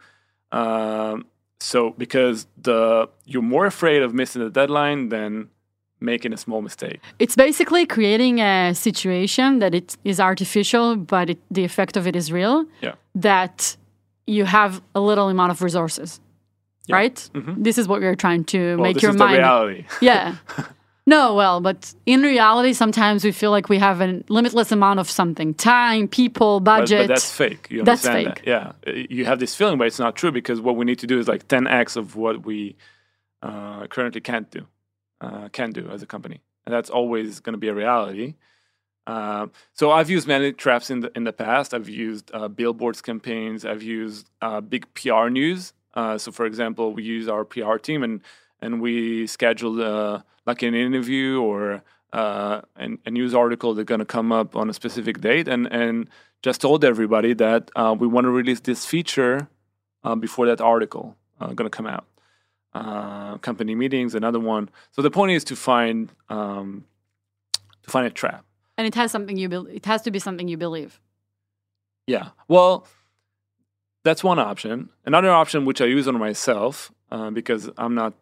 Um, 0.52 1.26
so 1.60 1.92
because 1.92 2.48
the 2.58 3.10
you're 3.26 3.42
more 3.42 3.66
afraid 3.66 4.04
of 4.04 4.14
missing 4.14 4.44
the 4.44 4.50
deadline 4.50 5.10
than 5.10 5.50
making 6.00 6.34
a 6.34 6.38
small 6.38 6.62
mistake. 6.62 7.00
It's 7.20 7.36
basically 7.36 7.86
creating 7.86 8.40
a 8.40 8.74
situation 8.74 9.60
that 9.60 9.74
it 9.74 9.98
is 10.04 10.20
artificial, 10.20 10.96
but 10.96 11.30
it, 11.32 11.40
the 11.52 11.64
effect 11.64 11.98
of 11.98 12.06
it 12.08 12.16
is 12.16 12.32
real. 12.32 12.66
Yeah. 12.82 12.94
That 13.16 13.76
you 14.28 14.46
have 14.46 14.82
a 14.94 15.00
little 15.00 15.30
amount 15.30 15.52
of 15.52 15.62
resources, 15.62 16.20
right? 16.90 17.30
This 17.58 17.78
is 17.78 17.88
what 17.88 18.02
we're 18.02 18.16
trying 18.16 18.44
to 18.46 18.58
Mm-hmm. 18.58 18.82
Well, 18.82 18.88
make 18.90 18.94
this 18.96 19.04
your 19.04 19.12
is 19.12 19.18
mind. 19.18 19.34
the 19.36 19.38
reality. 19.40 19.86
Yeah. 20.02 20.36
No, 21.10 21.36
well, 21.36 21.62
but 21.62 21.94
in 22.06 22.22
reality, 22.22 22.74
sometimes 22.74 23.24
we 23.24 23.32
feel 23.32 23.50
like 23.50 23.70
we 23.70 23.80
have 23.80 24.02
a 24.02 24.22
limitless 24.28 24.74
amount 24.74 25.00
of 25.00 25.10
something 25.10 25.54
time, 25.54 26.10
people, 26.10 26.60
budget. 26.60 27.08
but 27.08 27.14
that's 27.14 27.32
fake. 27.32 27.68
You 27.70 27.84
That's 27.84 28.06
fake. 28.06 28.44
that? 28.44 28.46
Yeah. 28.46 28.72
Uh, 28.86 28.92
You 29.10 29.24
have 29.24 29.40
this 29.40 29.56
feeling, 29.56 29.78
but 29.78 29.88
it's 29.88 30.00
not 30.00 30.18
true 30.18 30.34
because 30.34 30.60
what 30.60 30.76
we 30.76 30.84
need 30.84 31.00
to 31.00 31.08
do 31.08 31.18
is 31.18 31.28
like 31.30 31.48
10x 31.48 31.96
of 31.96 32.18
what 32.18 32.46
we 32.46 32.76
uh, 33.42 33.88
currently 33.88 34.20
can't 34.20 34.52
do, 34.52 34.68
uh, 35.22 35.50
can 35.50 35.72
do 35.72 35.90
as 35.90 36.02
a 36.02 36.06
company, 36.06 36.42
and 36.66 36.74
that's 36.74 36.90
always 36.90 37.40
going 37.40 37.54
to 37.54 37.60
be 37.60 37.68
a 37.68 37.74
reality. 37.74 38.36
Uh, 39.08 39.48
so 39.74 39.90
I've 39.90 40.10
used 40.10 40.28
many 40.28 40.52
traps 40.52 40.90
in 40.90 41.00
the 41.00 41.12
in 41.16 41.24
the 41.24 41.32
past. 41.32 41.74
I've 41.74 41.88
used 41.88 42.30
uh, 42.34 42.50
billboards 42.50 43.02
campaigns. 43.02 43.66
I've 43.66 43.82
used 43.82 44.30
uh, 44.42 44.60
big 44.60 44.86
PR 44.94 45.30
news. 45.30 45.74
Uh, 45.94 46.18
so, 46.18 46.32
for 46.32 46.46
example, 46.46 46.94
we 46.94 47.04
use 47.04 47.30
our 47.30 47.46
PR 47.46 47.78
team 47.78 48.04
and 48.04 48.22
and 48.62 48.82
we 48.82 49.26
schedule 49.26 49.82
uh, 49.82 50.22
like 50.46 50.62
an 50.62 50.76
interview 50.76 51.42
or 51.42 51.84
uh, 52.12 52.62
an, 52.76 53.00
a 53.06 53.12
news 53.12 53.34
article 53.34 53.74
that's 53.74 53.88
going 53.88 54.00
to 54.00 54.06
come 54.06 54.32
up 54.34 54.58
on 54.58 54.70
a 54.70 54.74
specific 54.74 55.22
date, 55.22 55.48
and 55.48 55.68
and 55.72 56.10
just 56.44 56.60
told 56.60 56.84
everybody 56.84 57.34
that 57.34 57.72
we 57.98 58.08
want 58.08 58.26
to 58.26 58.32
release 58.32 58.60
this 58.60 58.86
feature 58.86 59.48
before 60.20 60.46
that 60.46 60.62
article 60.62 61.16
going 61.40 61.66
to 61.66 61.70
come 61.70 61.88
out. 61.88 62.06
Uh, 62.74 63.38
company 63.40 63.74
meetings, 63.74 64.14
another 64.14 64.40
one. 64.40 64.70
So 64.92 65.02
the 65.02 65.10
point 65.10 65.32
is 65.32 65.44
to 65.46 65.56
find 65.56 66.12
um, 66.30 66.86
to 67.84 67.90
find 67.90 68.06
a 68.06 68.12
trap. 68.12 68.46
and 68.78 68.86
it 68.86 68.94
has 68.96 69.12
something 69.12 69.38
you 69.38 69.50
bel 69.50 69.66
it 69.66 69.86
has 69.86 70.02
to 70.04 70.12
be 70.12 70.20
something 70.20 70.48
you 70.48 70.58
believe. 70.58 71.00
Yeah. 72.06 72.30
Well, 72.48 72.88
that's 74.04 74.24
one 74.24 74.40
option. 74.40 74.90
Another 75.06 75.32
option, 75.32 75.66
which 75.66 75.82
I 75.82 75.86
use 75.86 76.08
on 76.08 76.18
myself, 76.18 76.92
uh, 77.12 77.30
because 77.32 77.70
I'm 77.78 77.96
not 77.96 78.14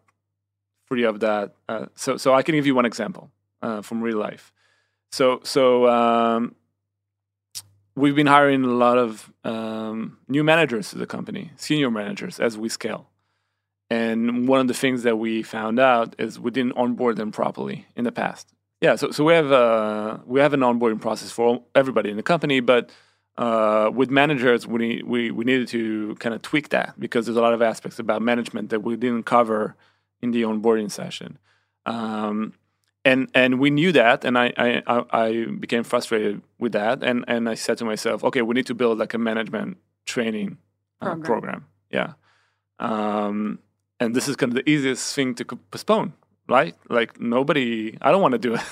free 0.86 1.04
of 1.04 1.20
that. 1.20 1.54
Uh, 1.68 1.86
so, 1.94 2.16
so 2.16 2.34
I 2.34 2.42
can 2.42 2.54
give 2.54 2.66
you 2.66 2.74
one 2.74 2.86
example 2.86 3.30
uh, 3.62 3.82
from 3.82 4.02
real 4.02 4.18
life. 4.18 4.52
So, 5.12 5.40
so 5.44 5.88
um, 5.88 6.56
we've 7.94 8.16
been 8.16 8.26
hiring 8.26 8.64
a 8.64 8.68
lot 8.68 8.98
of 8.98 9.32
um, 9.44 10.18
new 10.28 10.42
managers 10.42 10.90
to 10.90 10.98
the 10.98 11.06
company, 11.06 11.52
senior 11.56 11.90
managers, 11.90 12.40
as 12.40 12.58
we 12.58 12.68
scale. 12.68 13.08
And 13.88 14.48
one 14.48 14.60
of 14.60 14.68
the 14.68 14.74
things 14.74 15.04
that 15.04 15.16
we 15.16 15.42
found 15.42 15.78
out 15.78 16.16
is 16.18 16.40
we 16.40 16.50
didn't 16.50 16.72
onboard 16.76 17.16
them 17.16 17.30
properly 17.30 17.86
in 17.94 18.04
the 18.04 18.12
past. 18.12 18.52
Yeah, 18.80 18.96
so 18.96 19.10
so 19.10 19.24
we 19.24 19.32
have 19.32 19.50
a, 19.50 20.20
we 20.26 20.40
have 20.40 20.52
an 20.52 20.60
onboarding 20.60 21.00
process 21.00 21.30
for 21.30 21.62
everybody 21.74 22.10
in 22.10 22.16
the 22.16 22.22
company, 22.22 22.60
but 22.60 22.90
uh, 23.38 23.90
with 23.94 24.10
managers, 24.10 24.66
we, 24.66 25.02
we 25.02 25.30
we 25.30 25.44
needed 25.44 25.68
to 25.68 26.14
kind 26.16 26.34
of 26.34 26.42
tweak 26.42 26.70
that 26.70 26.98
because 26.98 27.26
there's 27.26 27.38
a 27.38 27.40
lot 27.40 27.54
of 27.54 27.62
aspects 27.62 27.98
about 27.98 28.22
management 28.22 28.70
that 28.70 28.80
we 28.80 28.96
didn't 28.96 29.24
cover 29.24 29.76
in 30.20 30.30
the 30.30 30.42
onboarding 30.42 30.90
session, 30.90 31.38
um, 31.86 32.52
and 33.04 33.30
and 33.34 33.58
we 33.58 33.70
knew 33.70 33.92
that, 33.92 34.24
and 34.24 34.36
I, 34.38 34.52
I 34.58 34.82
I 34.86 35.04
I 35.10 35.44
became 35.46 35.82
frustrated 35.82 36.42
with 36.58 36.72
that, 36.72 37.02
and 37.02 37.24
and 37.28 37.48
I 37.48 37.54
said 37.54 37.78
to 37.78 37.84
myself, 37.84 38.24
okay, 38.24 38.42
we 38.42 38.54
need 38.54 38.66
to 38.66 38.74
build 38.74 38.98
like 38.98 39.14
a 39.14 39.18
management 39.18 39.78
training 40.04 40.58
uh, 41.00 41.06
Program. 41.06 41.22
program. 41.24 41.66
Yeah, 41.90 42.12
um, 42.78 43.58
and 44.00 44.14
this 44.14 44.28
is 44.28 44.36
kind 44.36 44.52
of 44.52 44.56
the 44.56 44.68
easiest 44.68 45.14
thing 45.14 45.34
to 45.36 45.44
postpone, 45.44 46.12
right? 46.48 46.74
Like 46.88 47.20
nobody, 47.20 47.96
I 48.00 48.10
don't 48.10 48.22
want 48.22 48.32
to 48.32 48.38
do 48.38 48.54
it. 48.54 48.62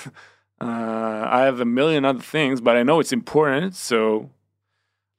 Uh, 0.60 1.26
I 1.28 1.40
have 1.42 1.60
a 1.60 1.64
million 1.64 2.04
other 2.04 2.22
things, 2.22 2.60
but 2.60 2.76
I 2.76 2.84
know 2.84 3.00
it's 3.00 3.12
important, 3.12 3.74
so 3.74 4.30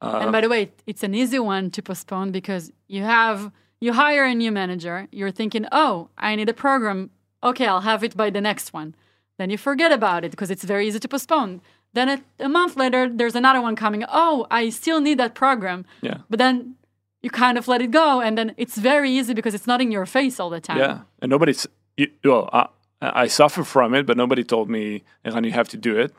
uh, 0.01 0.19
and 0.21 0.31
by 0.31 0.41
the 0.41 0.49
way, 0.49 0.71
it's 0.87 1.03
an 1.03 1.13
easy 1.13 1.39
one 1.39 1.71
to 1.71 1.81
postpone 1.81 2.31
because 2.31 2.71
you 2.87 3.03
have 3.03 3.51
you 3.79 3.93
hire 3.93 4.23
a 4.23 4.33
new 4.33 4.51
manager. 4.51 5.07
You're 5.11 5.31
thinking, 5.31 5.65
oh, 5.71 6.09
I 6.17 6.35
need 6.35 6.49
a 6.49 6.53
program. 6.53 7.09
Okay, 7.43 7.67
I'll 7.67 7.81
have 7.81 8.03
it 8.03 8.15
by 8.15 8.29
the 8.29 8.41
next 8.41 8.73
one. 8.73 8.95
Then 9.37 9.49
you 9.49 9.57
forget 9.57 9.91
about 9.91 10.23
it 10.23 10.31
because 10.31 10.49
it's 10.49 10.63
very 10.63 10.87
easy 10.87 10.99
to 10.99 11.07
postpone. 11.07 11.61
Then 11.93 12.09
a, 12.09 12.21
a 12.39 12.49
month 12.49 12.75
later, 12.77 13.09
there's 13.09 13.35
another 13.35 13.61
one 13.61 13.75
coming. 13.75 14.03
Oh, 14.09 14.47
I 14.49 14.69
still 14.69 15.01
need 15.01 15.17
that 15.19 15.35
program. 15.35 15.85
yeah, 16.01 16.19
But 16.29 16.39
then 16.39 16.75
you 17.25 17.31
kind 17.31 17.57
of 17.57 17.67
let 17.67 17.81
it 17.81 17.89
go, 17.89 18.21
and 18.21 18.37
then 18.37 18.53
it's 18.55 18.77
very 18.77 19.09
easy 19.09 19.33
because 19.33 19.55
it's 19.55 19.65
not 19.65 19.81
in 19.81 19.89
your 19.91 20.05
face 20.05 20.39
all 20.39 20.51
the 20.51 20.61
time. 20.61 20.77
yeah, 20.77 20.99
and 21.21 21.29
nobody's. 21.31 21.65
You, 21.97 22.07
well, 22.23 22.47
I, 22.53 22.67
I 23.01 23.27
suffer 23.27 23.63
from 23.63 23.95
it, 23.95 24.05
but 24.05 24.15
nobody 24.15 24.43
told 24.43 24.69
me, 24.69 25.03
Eran, 25.25 25.43
you 25.43 25.51
have 25.51 25.67
to 25.69 25.77
do 25.77 25.97
it 25.97 26.13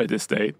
At 0.00 0.08
this 0.08 0.26
date. 0.26 0.56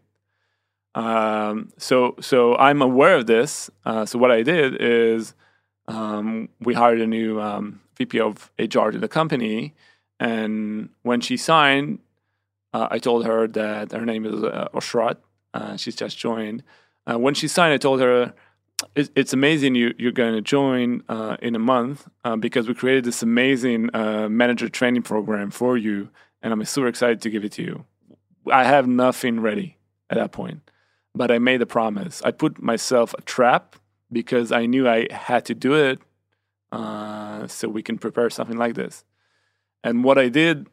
Um, 0.94 1.72
so, 1.76 2.14
so 2.20 2.55
I'm 2.57 2.83
aware 2.83 3.16
of 3.16 3.26
this. 3.26 3.68
Uh, 3.85 4.07
so 4.07 4.16
what 4.16 4.31
I 4.31 4.42
did 4.42 4.81
is 4.81 5.35
um, 5.88 6.48
we 6.61 6.74
hired 6.74 7.00
a 7.00 7.07
new 7.07 7.40
um, 7.40 7.81
VP 7.96 8.20
of 8.20 8.52
HR 8.61 8.90
to 8.90 8.98
the 8.98 9.09
company, 9.09 9.74
and 10.20 10.90
when 11.02 11.20
she 11.20 11.37
signed, 11.37 11.98
uh, 12.72 12.87
I 12.92 13.00
told 13.00 13.26
her 13.26 13.48
that 13.48 13.90
her 13.90 14.07
name 14.07 14.24
is 14.24 14.44
uh, 14.44 14.68
Oshrat. 14.72 15.16
Uh, 15.52 15.76
she's 15.76 15.96
just 15.96 16.16
joined. 16.16 16.62
Uh, 17.11 17.18
when 17.18 17.35
she 17.35 17.48
signed, 17.48 17.74
I 17.74 17.78
told 17.78 18.00
her 18.00 18.33
it, 18.94 19.10
it's 19.14 19.32
amazing 19.32 19.74
you, 19.74 19.94
you're 19.98 20.12
going 20.12 20.34
to 20.34 20.40
join 20.40 21.02
uh, 21.08 21.36
in 21.42 21.54
a 21.54 21.58
month 21.58 22.08
uh, 22.24 22.36
because 22.36 22.68
we 22.68 22.74
created 22.74 23.04
this 23.04 23.22
amazing 23.22 23.90
uh, 23.94 24.28
manager 24.28 24.68
training 24.68 25.02
program 25.02 25.50
for 25.50 25.76
you, 25.76 26.08
and 26.42 26.52
I'm 26.52 26.64
super 26.64 26.88
excited 26.88 27.20
to 27.22 27.30
give 27.30 27.44
it 27.44 27.52
to 27.52 27.62
you. 27.62 27.84
I 28.50 28.64
have 28.64 28.86
nothing 28.86 29.40
ready 29.40 29.76
at 30.10 30.16
that 30.16 30.32
point, 30.32 30.70
but 31.14 31.30
I 31.30 31.38
made 31.38 31.62
a 31.62 31.66
promise. 31.66 32.22
I 32.24 32.30
put 32.30 32.60
myself 32.62 33.14
a 33.18 33.22
trap 33.22 33.76
because 34.10 34.52
I 34.52 34.66
knew 34.66 34.88
I 34.88 35.12
had 35.12 35.44
to 35.46 35.54
do 35.54 35.74
it 35.74 36.00
uh, 36.70 37.46
so 37.46 37.68
we 37.68 37.82
can 37.82 37.98
prepare 37.98 38.30
something 38.30 38.56
like 38.56 38.74
this. 38.74 39.04
And 39.84 40.04
what 40.04 40.18
I 40.18 40.28
did 40.28 40.68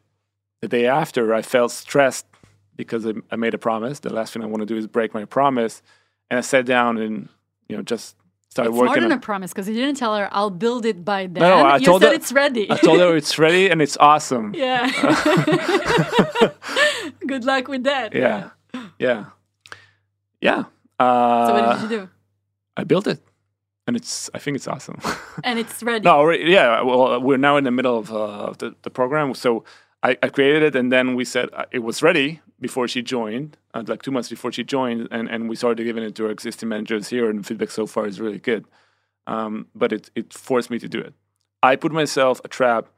the 0.60 0.68
day 0.68 0.86
after, 0.86 1.34
I 1.34 1.42
felt 1.42 1.72
stressed 1.72 2.26
because 2.76 3.06
I, 3.06 3.12
I 3.30 3.36
made 3.36 3.54
a 3.54 3.58
promise. 3.58 4.00
The 4.00 4.12
last 4.12 4.32
thing 4.32 4.42
I 4.42 4.46
want 4.46 4.60
to 4.60 4.66
do 4.66 4.76
is 4.76 4.86
break 4.86 5.14
my 5.14 5.24
promise. 5.24 5.82
And 6.30 6.38
I 6.38 6.40
sat 6.42 6.64
down 6.64 6.98
and 6.98 7.28
you 7.70 7.76
know 7.76 7.82
just 7.82 8.16
started 8.50 8.72
working. 8.72 8.86
It's 8.86 8.96
more 8.96 9.00
than 9.08 9.12
on- 9.12 9.18
a 9.18 9.20
promise 9.20 9.52
because 9.52 9.68
you 9.68 9.74
didn't 9.74 9.96
tell 9.96 10.14
her 10.16 10.28
I'll 10.32 10.50
build 10.64 10.84
it 10.84 11.04
by 11.04 11.26
then. 11.26 11.40
no, 11.42 11.54
I 11.66 11.76
you 11.78 11.86
told 11.86 12.02
said 12.02 12.08
her 12.08 12.14
it's 12.14 12.32
ready. 12.32 12.70
I 12.70 12.76
told 12.76 13.00
her 13.00 13.16
it's 13.16 13.38
ready 13.38 13.70
and 13.70 13.80
it's 13.80 13.96
awesome. 13.98 14.52
yeah. 14.64 14.90
Good 17.26 17.44
luck 17.44 17.68
with 17.68 17.84
that. 17.84 18.14
Yeah, 18.14 18.50
yeah, 18.98 19.26
yeah. 20.40 20.64
Uh, 20.98 21.46
So 21.46 21.52
what 21.54 21.80
did 21.80 21.90
you 21.90 21.98
do? 21.98 22.08
I 22.76 22.84
built 22.84 23.06
it, 23.06 23.20
and 23.86 23.96
it's. 23.96 24.30
I 24.34 24.38
think 24.38 24.56
it's 24.56 24.68
awesome. 24.68 24.98
And 25.44 25.58
it's 25.58 25.82
ready. 25.82 26.04
no, 26.04 26.30
yeah. 26.30 26.82
Well, 26.82 27.20
we're 27.20 27.36
now 27.38 27.56
in 27.56 27.64
the 27.64 27.70
middle 27.70 27.98
of 27.98 28.12
uh, 28.12 28.52
the 28.58 28.74
the 28.82 28.90
program, 28.90 29.34
so 29.34 29.64
I, 30.02 30.16
I 30.22 30.28
created 30.28 30.62
it, 30.62 30.76
and 30.76 30.90
then 30.90 31.14
we 31.14 31.24
said 31.24 31.50
uh, 31.52 31.66
it 31.70 31.80
was 31.80 32.02
ready 32.02 32.40
before 32.58 32.88
she 32.88 33.02
joined, 33.02 33.56
uh, 33.74 33.84
like 33.86 34.02
two 34.02 34.10
months 34.10 34.28
before 34.28 34.50
she 34.52 34.64
joined, 34.64 35.08
and, 35.10 35.28
and 35.28 35.48
we 35.48 35.56
started 35.56 35.84
giving 35.84 36.02
it 36.02 36.14
to 36.16 36.24
our 36.26 36.30
existing 36.30 36.68
managers 36.70 37.08
here, 37.08 37.28
and 37.28 37.40
the 37.40 37.44
feedback 37.44 37.70
so 37.70 37.86
far 37.86 38.06
is 38.06 38.20
really 38.20 38.38
good. 38.38 38.64
Um, 39.26 39.66
but 39.74 39.92
it 39.92 40.10
it 40.14 40.32
forced 40.32 40.70
me 40.70 40.78
to 40.78 40.88
do 40.88 40.98
it. 40.98 41.12
I 41.62 41.76
put 41.76 41.92
myself 41.92 42.40
a 42.44 42.48
trap, 42.48 42.88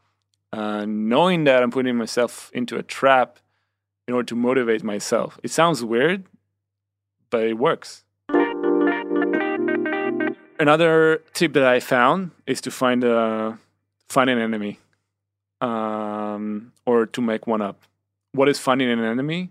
uh, 0.52 0.84
knowing 0.86 1.44
that 1.44 1.62
I'm 1.62 1.72
putting 1.72 1.96
myself 1.96 2.50
into 2.54 2.76
a 2.76 2.82
trap 2.82 3.40
in 4.06 4.14
order 4.14 4.26
to 4.26 4.36
motivate 4.36 4.84
myself. 4.84 5.40
It 5.42 5.50
sounds 5.50 5.84
weird, 5.84 6.26
but 7.30 7.42
it 7.42 7.58
works. 7.58 8.04
Another 10.58 11.22
tip 11.34 11.54
that 11.54 11.64
I 11.64 11.80
found 11.80 12.30
is 12.46 12.60
to 12.60 12.70
find 12.70 13.02
a 13.02 13.58
find 14.08 14.30
an 14.30 14.38
enemy, 14.38 14.78
um, 15.60 16.71
or 16.86 17.06
to 17.06 17.20
make 17.20 17.46
one 17.46 17.62
up. 17.62 17.82
What 18.32 18.48
is 18.48 18.58
finding 18.58 18.90
an 18.90 19.02
enemy? 19.02 19.50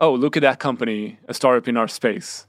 Oh, 0.00 0.14
look 0.14 0.36
at 0.36 0.42
that 0.42 0.58
company, 0.58 1.18
a 1.28 1.34
startup 1.34 1.68
in 1.68 1.76
our 1.76 1.88
space. 1.88 2.46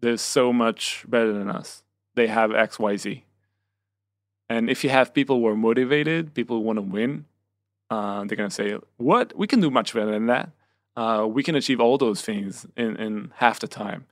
They're 0.00 0.16
so 0.16 0.52
much 0.52 1.04
better 1.08 1.32
than 1.32 1.48
us. 1.48 1.82
They 2.14 2.26
have 2.26 2.54
X, 2.54 2.78
Y, 2.78 2.96
Z. 2.96 3.24
And 4.48 4.68
if 4.68 4.82
you 4.82 4.90
have 4.90 5.14
people 5.14 5.38
who 5.38 5.46
are 5.46 5.56
motivated, 5.56 6.34
people 6.34 6.56
who 6.56 6.62
want 6.62 6.78
to 6.78 6.82
win, 6.82 7.26
uh, 7.90 8.24
they're 8.24 8.36
gonna 8.36 8.50
say, 8.50 8.76
"What? 8.96 9.36
We 9.36 9.46
can 9.46 9.60
do 9.60 9.70
much 9.70 9.94
better 9.94 10.10
than 10.10 10.26
that. 10.26 10.50
Uh, 10.96 11.26
we 11.28 11.42
can 11.42 11.54
achieve 11.54 11.80
all 11.80 11.98
those 11.98 12.22
things 12.22 12.66
in, 12.76 12.96
in 12.96 13.32
half 13.36 13.60
the 13.60 13.68
time." 13.68 14.06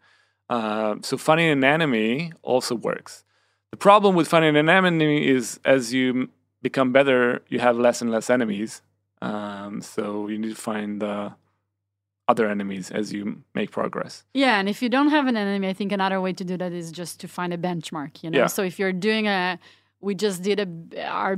Uh, 0.49 0.97
so 1.03 1.17
finding 1.17 1.49
an 1.49 1.65
enemy 1.65 2.33
also 2.43 2.75
works. 2.75 3.25
The 3.71 3.77
problem 3.77 4.15
with 4.15 4.29
finding 4.29 4.57
an 4.57 4.69
enemy 4.69 5.27
is 5.27 5.61
as 5.65 5.93
you 5.93 6.31
become 6.63 6.93
better, 6.93 7.43
you 7.49 7.59
have 7.59 7.77
less 7.77 8.01
and 8.01 8.11
less 8.11 8.31
enemies. 8.31 8.83
Um, 9.23 9.81
so 9.81 10.29
you 10.29 10.39
need 10.39 10.51
to 10.51 10.55
find 10.55 11.03
uh, 11.03 11.31
other 12.29 12.49
enemies 12.49 12.91
as 12.91 13.13
you 13.13 13.43
make 13.55 13.71
progress. 13.71 14.25
Yeah, 14.35 14.59
and 14.59 14.69
if 14.69 14.83
you 14.83 14.89
don't 14.89 15.11
have 15.11 15.27
an 15.27 15.37
enemy, 15.37 15.69
I 15.69 15.73
think 15.73 15.93
another 15.93 16.21
way 16.21 16.33
to 16.35 16.45
do 16.45 16.57
that 16.57 16.73
is 16.73 16.93
just 16.93 17.21
to 17.21 17.29
find 17.29 17.53
a 17.53 17.59
benchmark. 17.59 18.23
You 18.23 18.31
know, 18.31 18.39
Yeah. 18.39 18.47
so 18.47 18.63
if 18.63 18.79
you're 18.79 18.93
doing 18.93 19.27
a, 19.27 19.59
we 20.01 20.15
just 20.15 20.43
did 20.43 20.61
a 20.61 21.09
our 21.09 21.37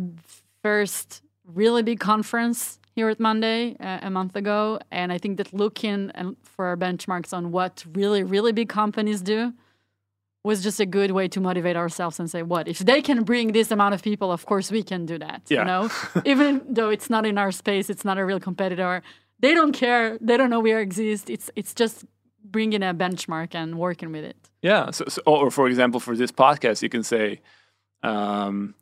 first 0.62 1.22
really 1.44 1.82
big 1.82 2.00
conference 2.00 2.78
here 2.94 3.08
at 3.08 3.20
Monday 3.20 3.76
uh, 3.80 4.00
a 4.02 4.10
month 4.10 4.36
ago, 4.36 4.78
and 4.90 5.12
I 5.12 5.18
think 5.18 5.36
that 5.38 5.52
looking 5.52 6.10
and 6.14 6.36
for 6.42 6.66
our 6.66 6.76
benchmarks 6.76 7.32
on 7.32 7.50
what 7.52 7.84
really 7.94 8.22
really 8.22 8.52
big 8.52 8.68
companies 8.68 9.22
do 9.22 9.52
was 10.42 10.62
just 10.62 10.80
a 10.80 10.86
good 10.86 11.10
way 11.10 11.28
to 11.28 11.40
motivate 11.40 11.76
ourselves 11.76 12.18
and 12.18 12.30
say, 12.30 12.42
what 12.42 12.66
if 12.66 12.78
they 12.78 13.02
can 13.02 13.24
bring 13.24 13.52
this 13.52 13.70
amount 13.70 13.94
of 13.94 14.02
people? 14.02 14.32
Of 14.32 14.46
course, 14.46 14.70
we 14.70 14.82
can 14.82 15.04
do 15.04 15.18
that. 15.18 15.42
Yeah. 15.48 15.60
You 15.60 15.64
know, 15.66 15.90
even 16.24 16.62
though 16.68 16.88
it's 16.88 17.10
not 17.10 17.26
in 17.26 17.36
our 17.38 17.52
space, 17.52 17.90
it's 17.90 18.04
not 18.04 18.18
a 18.18 18.24
real 18.24 18.40
competitor. 18.40 19.02
They 19.40 19.54
don't 19.54 19.72
care. 19.72 20.18
They 20.20 20.36
don't 20.36 20.50
know 20.50 20.60
we 20.60 20.72
exist. 20.74 21.28
It's 21.30 21.50
it's 21.56 21.74
just 21.74 22.04
bringing 22.42 22.82
a 22.82 22.94
benchmark 22.94 23.54
and 23.54 23.78
working 23.78 24.12
with 24.12 24.24
it. 24.24 24.36
Yeah. 24.62 24.90
So, 24.90 25.04
so 25.08 25.22
or 25.26 25.50
for 25.50 25.66
example, 25.66 26.00
for 26.00 26.16
this 26.16 26.32
podcast, 26.32 26.82
you 26.82 26.88
can 26.88 27.02
say, 27.02 27.40
um, 28.02 28.74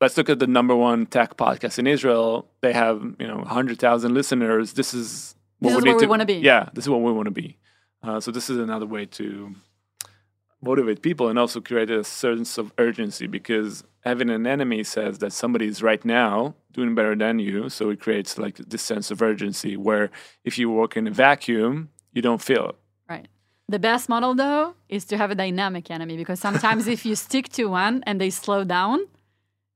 let's 0.00 0.16
look 0.16 0.28
at 0.30 0.38
the 0.38 0.46
number 0.46 0.74
one 0.74 1.06
tech 1.06 1.36
podcast 1.36 1.78
in 1.78 1.86
Israel. 1.86 2.48
They 2.60 2.72
have 2.72 3.02
you 3.18 3.26
know 3.26 3.42
hundred 3.42 3.78
thousand 3.78 4.14
listeners. 4.14 4.74
This 4.74 4.92
is 4.92 5.34
what 5.58 5.74
This 5.74 5.84
where 5.84 5.96
we 5.96 6.06
wanna 6.06 6.26
be. 6.26 6.34
Yeah, 6.34 6.68
this 6.74 6.84
is 6.84 6.90
what 6.90 7.00
we 7.00 7.12
want 7.12 7.26
to 7.26 7.30
be. 7.30 7.58
Uh, 8.02 8.20
so 8.20 8.30
this 8.30 8.48
is 8.50 8.58
another 8.58 8.86
way 8.86 9.06
to 9.06 9.54
motivate 10.62 11.02
people 11.02 11.28
and 11.28 11.38
also 11.38 11.60
create 11.60 11.90
a 11.90 12.02
sense 12.02 12.58
of 12.58 12.72
urgency 12.78 13.26
because 13.26 13.84
having 14.00 14.30
an 14.30 14.46
enemy 14.46 14.82
says 14.82 15.18
that 15.18 15.32
somebody 15.32 15.66
is 15.66 15.82
right 15.82 16.04
now 16.04 16.54
doing 16.72 16.94
better 16.94 17.14
than 17.14 17.38
you 17.38 17.68
so 17.68 17.90
it 17.90 18.00
creates 18.00 18.38
like 18.38 18.56
this 18.56 18.82
sense 18.82 19.10
of 19.10 19.20
urgency 19.22 19.76
where 19.76 20.10
if 20.44 20.58
you 20.58 20.70
work 20.70 20.96
in 20.96 21.06
a 21.06 21.10
vacuum 21.10 21.90
you 22.12 22.22
don't 22.22 22.42
feel 22.42 22.70
it 22.70 22.76
Right. 23.08 23.28
The 23.68 23.78
best 23.78 24.08
model 24.08 24.34
though 24.34 24.74
is 24.88 25.04
to 25.06 25.16
have 25.16 25.30
a 25.30 25.34
dynamic 25.34 25.90
enemy 25.90 26.16
because 26.16 26.40
sometimes 26.40 26.86
if 26.86 27.04
you 27.04 27.14
stick 27.14 27.48
to 27.50 27.66
one 27.66 28.02
and 28.06 28.20
they 28.20 28.30
slow 28.30 28.64
down, 28.64 29.00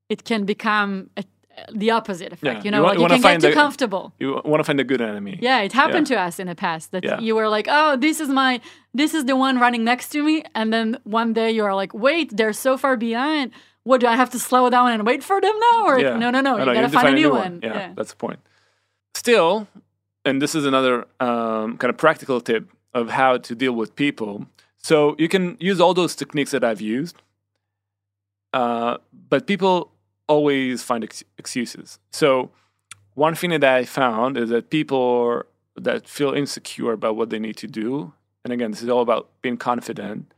it 0.08 0.24
can 0.24 0.44
become 0.44 1.10
a, 1.16 1.24
the 1.72 1.90
opposite 1.90 2.32
effect. 2.32 2.56
Yeah, 2.58 2.64
You 2.64 2.70
know, 2.70 2.78
you 2.78 2.82
wa- 2.82 2.88
like 2.90 2.98
you 2.98 3.02
you, 3.04 3.08
can 3.08 3.20
get 3.22 3.40
too 3.40 3.48
the- 3.48 3.52
comfortable. 3.54 4.12
you 4.18 4.40
want 4.44 4.60
to 4.60 4.64
find 4.64 4.80
a 4.80 4.84
good 4.84 5.00
enemy 5.00 5.38
Yeah, 5.40 5.60
it 5.66 5.72
happened 5.72 6.06
to 6.08 6.16
us 6.26 6.38
in 6.38 6.46
the 6.46 6.54
past 6.54 6.90
that 6.92 7.04
Yeah. 7.04 7.20
you 7.20 7.34
were 7.36 7.48
like, 7.48 7.66
"Oh, 7.70 7.96
this 7.96 8.20
is 8.20 8.28
my 8.28 8.60
this 8.94 9.14
is 9.14 9.24
the 9.24 9.36
one 9.36 9.58
running 9.58 9.84
next 9.84 10.08
to 10.12 10.22
me," 10.22 10.42
and 10.54 10.72
then 10.72 10.98
one 11.04 11.32
day 11.32 11.50
you 11.56 11.64
are 11.64 11.74
like, 11.82 11.92
"Wait, 11.94 12.36
they're 12.36 12.52
so 12.66 12.76
far 12.76 12.96
behind. 12.96 13.50
What 13.84 14.00
do 14.02 14.06
I 14.06 14.16
have 14.16 14.30
to 14.30 14.38
slow 14.38 14.68
down 14.70 14.88
and 14.94 15.06
wait 15.06 15.22
for 15.24 15.40
them 15.40 15.56
now?" 15.70 15.78
Or 15.88 15.98
Yeah. 16.00 16.16
no, 16.22 16.30
no, 16.30 16.40
no, 16.40 16.52
you 16.58 16.64
need 16.66 16.74
gotta 16.74 16.86
to 16.88 16.92
find 17.00 17.08
a 17.08 17.20
new 17.22 17.30
one. 17.30 17.60
Yeah, 17.62 17.92
that's 17.96 18.10
the 18.10 18.16
point. 18.26 18.40
Still, 19.14 19.66
and 20.24 20.40
this 20.42 20.54
is 20.54 20.64
another 20.66 20.94
um, 21.28 21.76
kind 21.78 21.90
of 21.92 21.96
practical 21.96 22.40
tip 22.40 22.64
of 22.94 23.10
how 23.10 23.38
to 23.38 23.54
deal 23.54 23.72
with 23.80 23.94
people. 23.96 24.46
So 24.82 25.14
you 25.18 25.28
can 25.28 25.56
use 25.60 25.78
all 25.82 25.94
those 25.94 26.14
techniques 26.16 26.50
that 26.52 26.62
I've 26.64 26.80
used, 26.80 27.16
uh, 28.52 28.96
but 29.28 29.46
people 29.46 29.92
always 30.30 30.82
find 30.82 31.02
ex- 31.02 31.24
excuses. 31.38 31.98
So 32.12 32.50
one 33.14 33.34
thing 33.34 33.50
that 33.50 33.64
I 33.64 33.84
found 33.84 34.38
is 34.38 34.50
that 34.50 34.70
people 34.70 35.42
that 35.76 36.08
feel 36.08 36.32
insecure 36.32 36.92
about 36.92 37.16
what 37.16 37.30
they 37.30 37.40
need 37.40 37.56
to 37.56 37.66
do, 37.66 38.12
and 38.44 38.52
again, 38.52 38.70
this 38.70 38.82
is 38.82 38.88
all 38.88 39.02
about 39.02 39.28
being 39.42 39.56
confident, 39.56 40.32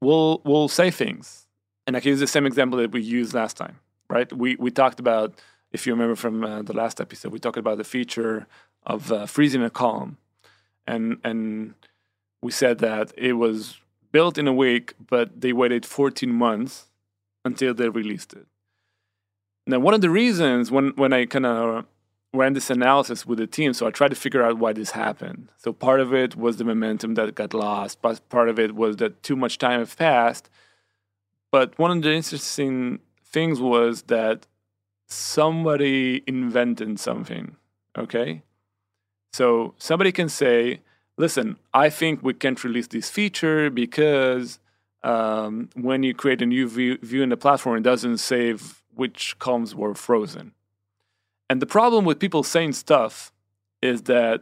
will 0.00 0.42
will 0.44 0.68
say 0.68 0.90
things. 0.90 1.46
And 1.86 1.96
I 1.96 2.00
can 2.00 2.10
use 2.10 2.20
the 2.20 2.26
same 2.26 2.46
example 2.46 2.78
that 2.80 2.90
we 2.90 3.00
used 3.00 3.32
last 3.32 3.56
time, 3.56 3.76
right? 4.10 4.30
We 4.32 4.56
we 4.56 4.70
talked 4.70 4.98
about, 4.98 5.40
if 5.72 5.86
you 5.86 5.92
remember 5.92 6.16
from 6.16 6.44
uh, 6.44 6.62
the 6.62 6.74
last 6.74 7.00
episode, 7.00 7.32
we 7.32 7.38
talked 7.38 7.56
about 7.64 7.78
the 7.78 7.84
feature 7.84 8.46
of 8.84 9.12
uh, 9.12 9.26
freezing 9.26 9.62
a 9.62 9.70
column, 9.70 10.18
and 10.86 11.18
and 11.22 11.74
we 12.42 12.50
said 12.50 12.78
that 12.78 13.12
it 13.16 13.34
was 13.34 13.80
built 14.10 14.36
in 14.36 14.48
a 14.48 14.52
week, 14.52 14.94
but 15.14 15.40
they 15.40 15.52
waited 15.52 15.84
14 15.86 16.32
months 16.32 16.88
until 17.44 17.72
they 17.74 17.88
released 17.88 18.32
it. 18.32 18.46
Now, 19.68 19.78
one 19.78 19.92
of 19.92 20.00
the 20.00 20.08
reasons 20.08 20.70
when 20.70 20.92
when 20.96 21.12
I 21.12 21.26
kind 21.26 21.44
of 21.44 21.84
ran 22.32 22.54
this 22.54 22.70
analysis 22.70 23.26
with 23.26 23.38
the 23.38 23.46
team, 23.46 23.74
so 23.74 23.86
I 23.86 23.90
tried 23.90 24.08
to 24.08 24.14
figure 24.14 24.42
out 24.42 24.58
why 24.58 24.72
this 24.72 24.92
happened. 24.92 25.50
So 25.58 25.74
part 25.74 26.00
of 26.00 26.14
it 26.14 26.36
was 26.36 26.56
the 26.56 26.64
momentum 26.64 27.14
that 27.16 27.34
got 27.34 27.52
lost, 27.52 28.00
but 28.00 28.26
part 28.30 28.48
of 28.48 28.58
it 28.58 28.74
was 28.74 28.96
that 28.96 29.22
too 29.22 29.36
much 29.36 29.58
time 29.58 29.80
had 29.80 29.94
passed. 29.94 30.48
But 31.52 31.78
one 31.78 31.90
of 31.90 32.02
the 32.02 32.14
interesting 32.14 33.00
things 33.22 33.60
was 33.60 34.02
that 34.04 34.46
somebody 35.06 36.22
invented 36.26 36.98
something. 36.98 37.56
Okay, 37.96 38.42
so 39.34 39.74
somebody 39.76 40.12
can 40.12 40.30
say, 40.30 40.80
"Listen, 41.18 41.58
I 41.74 41.90
think 41.90 42.22
we 42.22 42.32
can't 42.32 42.64
release 42.64 42.86
this 42.86 43.10
feature 43.10 43.68
because." 43.68 44.60
Um, 45.04 45.70
when 45.76 46.02
you 46.02 46.12
create 46.12 46.42
a 46.42 46.46
new 46.46 46.66
view, 46.68 46.98
view 47.00 47.22
in 47.22 47.28
the 47.28 47.36
platform, 47.36 47.76
it 47.76 47.84
doesn't 47.84 48.18
save 48.18 48.77
which 48.98 49.38
columns 49.38 49.74
were 49.80 49.94
frozen. 49.94 50.46
And 51.48 51.62
the 51.62 51.66
problem 51.78 52.04
with 52.04 52.18
people 52.18 52.42
saying 52.42 52.72
stuff 52.72 53.32
is 53.80 54.02
that 54.02 54.38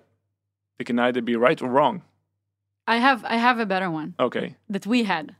they 0.78 0.84
can 0.84 0.98
either 0.98 1.20
be 1.22 1.36
right 1.36 1.60
or 1.64 1.68
wrong. 1.76 2.02
I 2.94 2.96
have 3.06 3.20
I 3.24 3.36
have 3.36 3.58
a 3.60 3.66
better 3.66 3.90
one 3.90 4.14
Okay. 4.18 4.56
that 4.74 4.86
we 4.86 4.98
had 5.04 5.34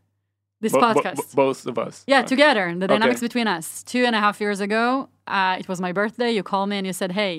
this 0.61 0.73
Bo- 0.73 0.81
podcast. 0.81 1.17
bo- 1.17 1.45
both 1.45 1.67
of 1.67 1.77
us. 1.87 2.05
Yeah, 2.07 2.21
Uh, 2.21 2.33
together. 2.35 2.65
The 2.83 2.89
dynamics 2.95 3.21
Okay. 3.21 3.29
between 3.29 3.47
us. 3.59 3.83
Two 3.93 4.03
and 4.09 4.15
a 4.17 4.21
half 4.21 4.37
years 4.45 4.61
ago, 4.61 5.09
uh, 5.27 5.57
it 5.61 5.67
was 5.69 5.81
my 5.81 5.93
birthday. 5.93 6.31
You 6.37 6.43
called 6.43 6.69
me 6.71 6.77
and 6.81 6.87
you 6.87 6.93
said, 6.93 7.13
"Hey, 7.13 7.35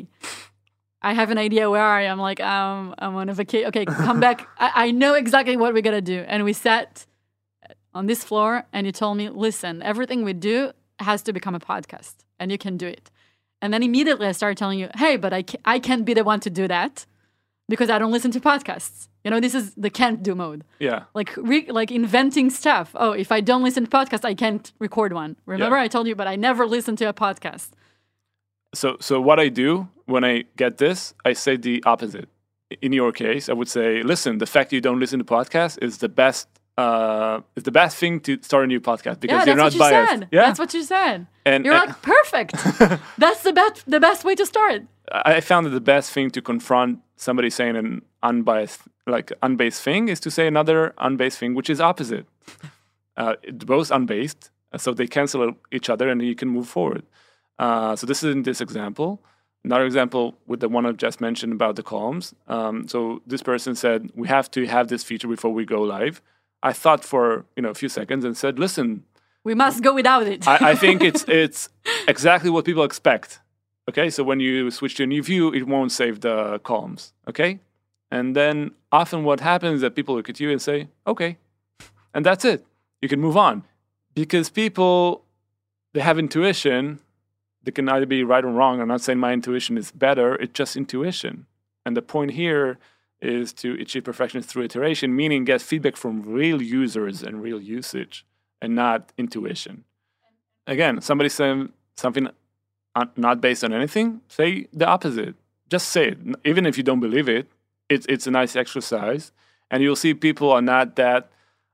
I 1.09 1.13
have 1.19 1.29
an 1.35 1.37
idea. 1.47 1.69
Where? 1.69 1.83
I'm 2.11 2.19
like, 2.29 2.39
um, 2.53 2.95
"I'm 3.03 3.15
on 3.21 3.29
a 3.29 3.33
vacation. 3.33 3.67
Okay, 3.69 3.85
come 3.85 4.19
back. 4.19 4.37
I-, 4.65 4.75
I 4.85 4.91
know 4.91 5.13
exactly 5.23 5.55
what 5.61 5.69
we're 5.73 5.87
gonna 5.89 6.01
do." 6.15 6.19
And 6.31 6.43
we 6.43 6.53
sat 6.53 7.05
on 7.93 8.05
this 8.07 8.21
floor, 8.23 8.51
and 8.73 8.81
you 8.87 8.91
told 8.91 9.17
me, 9.17 9.25
"Listen, 9.29 9.73
everything 9.91 10.19
we 10.23 10.33
do 10.33 10.71
has 10.99 11.21
to 11.23 11.33
become 11.33 11.55
a 11.55 11.60
podcast, 11.60 12.15
and 12.39 12.51
you 12.51 12.57
can 12.57 12.77
do 12.77 12.88
it." 12.88 13.10
And 13.62 13.73
then 13.73 13.83
immediately 13.83 14.27
I 14.27 14.31
started 14.33 14.57
telling 14.57 14.79
you, 14.79 14.89
"Hey, 14.95 15.17
but 15.17 15.33
I 15.33 15.43
ca- 15.43 15.60
I 15.65 15.79
can't 15.79 16.05
be 16.05 16.13
the 16.13 16.23
one 16.23 16.39
to 16.41 16.49
do 16.49 16.67
that 16.67 17.05
because 17.69 17.89
I 17.89 17.97
don't 17.99 18.12
listen 18.12 18.31
to 18.31 18.39
podcasts. 18.39 19.07
You 19.23 19.31
know, 19.31 19.39
this 19.39 19.55
is 19.55 19.73
the 19.75 19.89
can't 19.89 20.21
do 20.23 20.36
mode." 20.36 20.63
Yeah. 20.79 21.03
like 21.13 21.36
re- 21.38 21.69
like 21.71 21.91
inventing 21.91 22.49
stuff. 22.49 22.91
Oh, 22.95 23.12
if 23.12 23.31
I 23.31 23.41
don't 23.41 23.63
listen 23.63 23.86
to 23.86 23.89
podcasts, 23.89 24.25
I 24.25 24.36
can't 24.36 24.71
record 24.79 25.13
one. 25.13 25.36
Remember, 25.45 25.77
I 25.77 25.88
told 25.88 26.07
you, 26.07 26.15
but 26.15 26.27
I 26.27 26.36
never 26.36 26.65
listen 26.65 26.95
to 26.97 27.05
a 27.05 27.13
podcast. 27.13 27.69
So, 28.73 28.97
so 28.99 29.19
what 29.21 29.39
I 29.39 29.49
do 29.49 29.88
when 30.05 30.23
I 30.23 30.43
get 30.55 30.77
this, 30.77 31.13
I 31.25 31.33
say 31.33 31.57
the 31.57 31.83
opposite. 31.86 32.29
In 32.81 32.91
your 32.91 33.12
case, 33.13 33.47
I 33.47 33.53
would 33.53 33.69
say, 33.69 34.03
listen, 34.03 34.39
the 34.39 34.45
fact 34.45 34.73
you 34.73 34.81
don't 34.81 34.99
listen 34.99 35.19
to 35.19 35.25
podcasts 35.25 35.81
is 35.81 35.99
the 35.99 36.10
best. 36.10 36.47
Uh, 36.77 37.41
is 37.55 37.63
the 37.63 37.71
best 37.71 37.97
thing 37.97 38.19
to 38.19 38.37
start 38.43 38.63
a 38.63 38.67
new 38.67 38.79
podcast 38.79 39.19
because 39.19 39.39
yeah, 39.39 39.45
you're 39.45 39.55
not 39.55 39.75
biased. 39.77 40.11
said. 40.11 40.27
Yeah, 40.31 40.41
that's 40.41 40.59
what 40.59 40.73
you 40.75 40.83
said. 40.83 41.25
And- 41.43 41.65
You're 41.65 41.73
and- 41.73 41.87
like 41.87 42.01
perfect. 42.03 42.51
that's 43.17 43.41
the 43.41 43.51
best 43.53 43.89
the 43.89 43.99
best 43.99 44.23
way 44.23 44.35
to 44.35 44.45
start. 44.45 44.83
I 45.11 45.41
found 45.41 45.65
that 45.65 45.71
the 45.71 45.81
best 45.81 46.11
thing 46.11 46.29
to 46.31 46.41
confront 46.41 46.99
somebody 47.15 47.49
saying 47.49 47.75
an 47.77 48.01
unbiased, 48.21 48.81
like 49.07 49.31
unbased 49.41 49.81
thing, 49.81 50.09
is 50.09 50.19
to 50.19 50.29
say 50.29 50.45
another 50.47 50.93
unbased 50.97 51.39
thing, 51.39 51.55
which 51.55 51.69
is 51.69 51.81
opposite. 51.81 52.25
Uh, 53.17 53.33
it's 53.41 53.65
both 53.65 53.89
unbased, 53.89 54.51
so 54.77 54.93
they 54.93 55.07
cancel 55.07 55.51
each 55.71 55.89
other, 55.89 56.07
and 56.07 56.21
you 56.21 56.35
can 56.35 56.47
move 56.47 56.67
forward. 56.67 57.01
Uh, 57.57 57.95
so 57.95 58.05
this 58.05 58.23
is 58.23 58.31
in 58.31 58.43
this 58.43 58.61
example. 58.61 59.19
Another 59.63 59.85
example 59.85 60.37
with 60.45 60.59
the 60.59 60.69
one 60.69 60.85
I 60.85 60.91
just 60.91 61.19
mentioned 61.19 61.51
about 61.51 61.77
the 61.77 61.81
columns. 61.83 62.35
Um, 62.47 62.87
so 62.87 63.23
this 63.25 63.41
person 63.41 63.73
said 63.73 64.11
we 64.13 64.27
have 64.27 64.51
to 64.51 64.67
have 64.67 64.87
this 64.87 65.03
feature 65.03 65.27
before 65.27 65.51
we 65.51 65.65
go 65.65 65.81
live. 65.81 66.21
I 66.63 66.73
thought 66.73 67.03
for 67.03 67.45
you 67.55 67.63
know 67.63 67.69
a 67.69 67.73
few 67.73 67.89
seconds 67.89 68.25
and 68.25 68.35
said, 68.35 68.59
listen, 68.59 69.03
We 69.43 69.55
must 69.55 69.81
go 69.83 69.93
without 69.93 70.27
it. 70.27 70.47
I, 70.47 70.71
I 70.71 70.75
think 70.75 71.03
it's 71.03 71.23
it's 71.43 71.69
exactly 72.07 72.49
what 72.49 72.65
people 72.65 72.83
expect. 72.83 73.39
Okay, 73.89 74.09
so 74.09 74.23
when 74.23 74.39
you 74.41 74.69
switch 74.71 74.95
to 74.95 75.03
a 75.03 75.07
new 75.07 75.23
view, 75.23 75.53
it 75.53 75.65
won't 75.65 75.91
save 75.91 76.19
the 76.19 76.59
columns. 76.63 77.13
Okay, 77.27 77.59
and 78.11 78.35
then 78.35 78.71
often 78.91 79.23
what 79.23 79.39
happens 79.39 79.75
is 79.75 79.81
that 79.81 79.95
people 79.95 80.15
look 80.15 80.29
at 80.29 80.39
you 80.39 80.51
and 80.51 80.61
say, 80.61 80.89
"Okay," 81.05 81.37
and 82.13 82.25
that's 82.25 82.43
it. 82.43 82.65
You 83.01 83.07
can 83.09 83.21
move 83.21 83.37
on 83.37 83.63
because 84.13 84.49
people 84.49 85.23
they 85.93 86.01
have 86.01 86.19
intuition. 86.19 86.99
They 87.63 87.71
can 87.71 87.89
either 87.89 88.05
be 88.05 88.23
right 88.23 88.45
or 88.45 88.51
wrong. 88.51 88.79
I'm 88.81 88.87
not 88.87 89.01
saying 89.01 89.19
my 89.19 89.33
intuition 89.33 89.77
is 89.77 89.91
better. 89.91 90.35
It's 90.35 90.53
just 90.53 90.75
intuition, 90.75 91.45
and 91.85 91.95
the 91.95 92.01
point 92.01 92.31
here 92.31 92.77
is 93.21 93.53
to 93.53 93.73
achieve 93.73 94.03
perfection 94.03 94.41
through 94.41 94.63
iteration, 94.63 95.15
meaning 95.15 95.43
get 95.43 95.62
feedback 95.62 95.95
from 95.95 96.21
real 96.21 96.62
users 96.62 97.23
and 97.23 97.41
real 97.41 97.60
usage 97.60 98.25
and 98.62 98.75
not 98.75 99.12
intuition. 99.17 99.84
Again, 100.67 101.01
somebody 101.01 101.30
saying 101.30 101.71
something 101.95 102.30
not 103.15 103.41
based 103.41 103.63
on 103.63 103.73
anything, 103.73 104.21
say 104.27 104.67
the 104.73 104.86
opposite. 104.86 105.36
Just 105.69 105.89
say 105.89 106.10
it. 106.10 106.17
Even 106.45 106.65
if 106.65 106.77
you 106.77 106.84
don't 106.84 106.99
believe 106.99 107.30
it, 107.30 107.47
it's, 107.89 108.06
it's 108.08 108.27
a 108.27 108.32
nice 108.32 108.56
exercise. 108.56 109.32
And 109.69 109.84
you'll 109.84 109.95
see 109.95 110.13
people 110.13 110.51
are 110.51 110.62
not 110.62 110.95
that 110.95 111.30